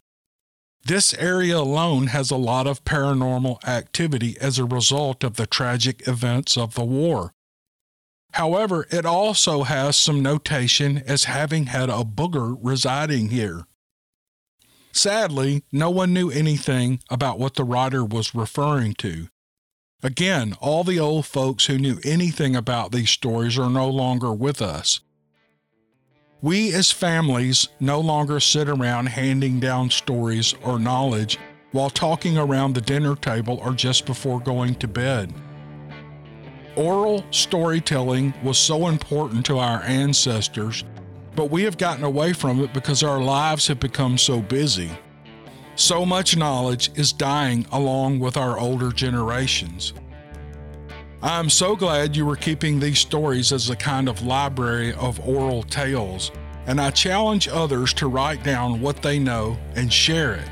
This 0.83 1.13
area 1.13 1.57
alone 1.57 2.07
has 2.07 2.29
a 2.31 2.35
lot 2.35 2.67
of 2.67 2.83
paranormal 2.83 3.65
activity 3.65 4.35
as 4.41 4.59
a 4.59 4.65
result 4.65 5.23
of 5.23 5.37
the 5.37 5.47
tragic 5.47 6.05
events 6.05 6.57
of 6.57 6.73
the 6.73 6.83
war. 6.83 7.31
However, 8.33 8.87
it 8.91 9.05
also 9.05 9.63
has 9.63 9.95
some 9.95 10.21
notation 10.21 10.97
as 11.07 11.23
having 11.23 11.67
had 11.67 11.89
a 11.89 12.03
booger 12.03 12.57
residing 12.61 13.29
here. 13.29 13.67
Sadly, 14.91 15.63
no 15.71 15.89
one 15.89 16.13
knew 16.13 16.29
anything 16.29 16.99
about 17.09 17.39
what 17.39 17.55
the 17.55 17.63
writer 17.63 18.03
was 18.03 18.35
referring 18.35 18.93
to. 18.95 19.27
Again, 20.03 20.55
all 20.59 20.83
the 20.83 20.99
old 20.99 21.25
folks 21.25 21.65
who 21.67 21.77
knew 21.77 21.99
anything 22.03 22.55
about 22.55 22.91
these 22.91 23.09
stories 23.11 23.57
are 23.57 23.69
no 23.69 23.87
longer 23.87 24.33
with 24.33 24.61
us. 24.61 24.99
We 26.41 26.73
as 26.73 26.91
families 26.91 27.67
no 27.79 27.99
longer 27.99 28.39
sit 28.39 28.67
around 28.67 29.09
handing 29.09 29.59
down 29.59 29.91
stories 29.91 30.55
or 30.63 30.79
knowledge 30.79 31.37
while 31.71 31.91
talking 31.91 32.37
around 32.37 32.73
the 32.73 32.81
dinner 32.81 33.15
table 33.15 33.59
or 33.63 33.73
just 33.73 34.07
before 34.07 34.39
going 34.39 34.75
to 34.75 34.87
bed. 34.87 35.31
Oral 36.75 37.23
storytelling 37.31 38.33
was 38.43 38.57
so 38.57 38.87
important 38.87 39.45
to 39.45 39.59
our 39.59 39.83
ancestors, 39.83 40.83
but 41.35 41.49
we 41.49 41.63
have 41.63 41.77
gotten 41.77 42.03
away 42.03 42.33
from 42.33 42.63
it 42.63 42.73
because 42.73 43.03
our 43.03 43.19
lives 43.19 43.67
have 43.67 43.79
become 43.79 44.17
so 44.17 44.41
busy. 44.41 44.91
So 45.75 46.05
much 46.05 46.35
knowledge 46.35 46.91
is 46.95 47.13
dying 47.13 47.65
along 47.71 48.19
with 48.19 48.37
our 48.37 48.59
older 48.59 48.91
generations. 48.91 49.93
I 51.23 51.39
am 51.39 51.49
so 51.49 51.75
glad 51.75 52.15
you 52.15 52.25
were 52.25 52.35
keeping 52.35 52.79
these 52.79 52.99
stories 52.99 53.51
as 53.51 53.69
a 53.69 53.75
kind 53.75 54.09
of 54.09 54.23
library 54.23 54.93
of 54.93 55.19
oral 55.27 55.63
tales, 55.63 56.31
and 56.65 56.81
I 56.81 56.89
challenge 56.91 57.47
others 57.47 57.93
to 57.95 58.07
write 58.07 58.43
down 58.43 58.81
what 58.81 59.01
they 59.01 59.19
know 59.19 59.57
and 59.75 59.91
share 59.91 60.33
it. 60.35 60.49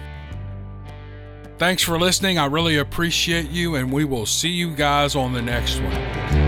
Thanks 1.57 1.83
for 1.83 1.99
listening. 1.99 2.37
I 2.37 2.45
really 2.45 2.77
appreciate 2.77 3.49
you, 3.49 3.75
and 3.75 3.91
we 3.91 4.05
will 4.05 4.25
see 4.25 4.49
you 4.49 4.73
guys 4.73 5.15
on 5.15 5.33
the 5.33 5.41
next 5.41 5.81
one. 5.81 6.38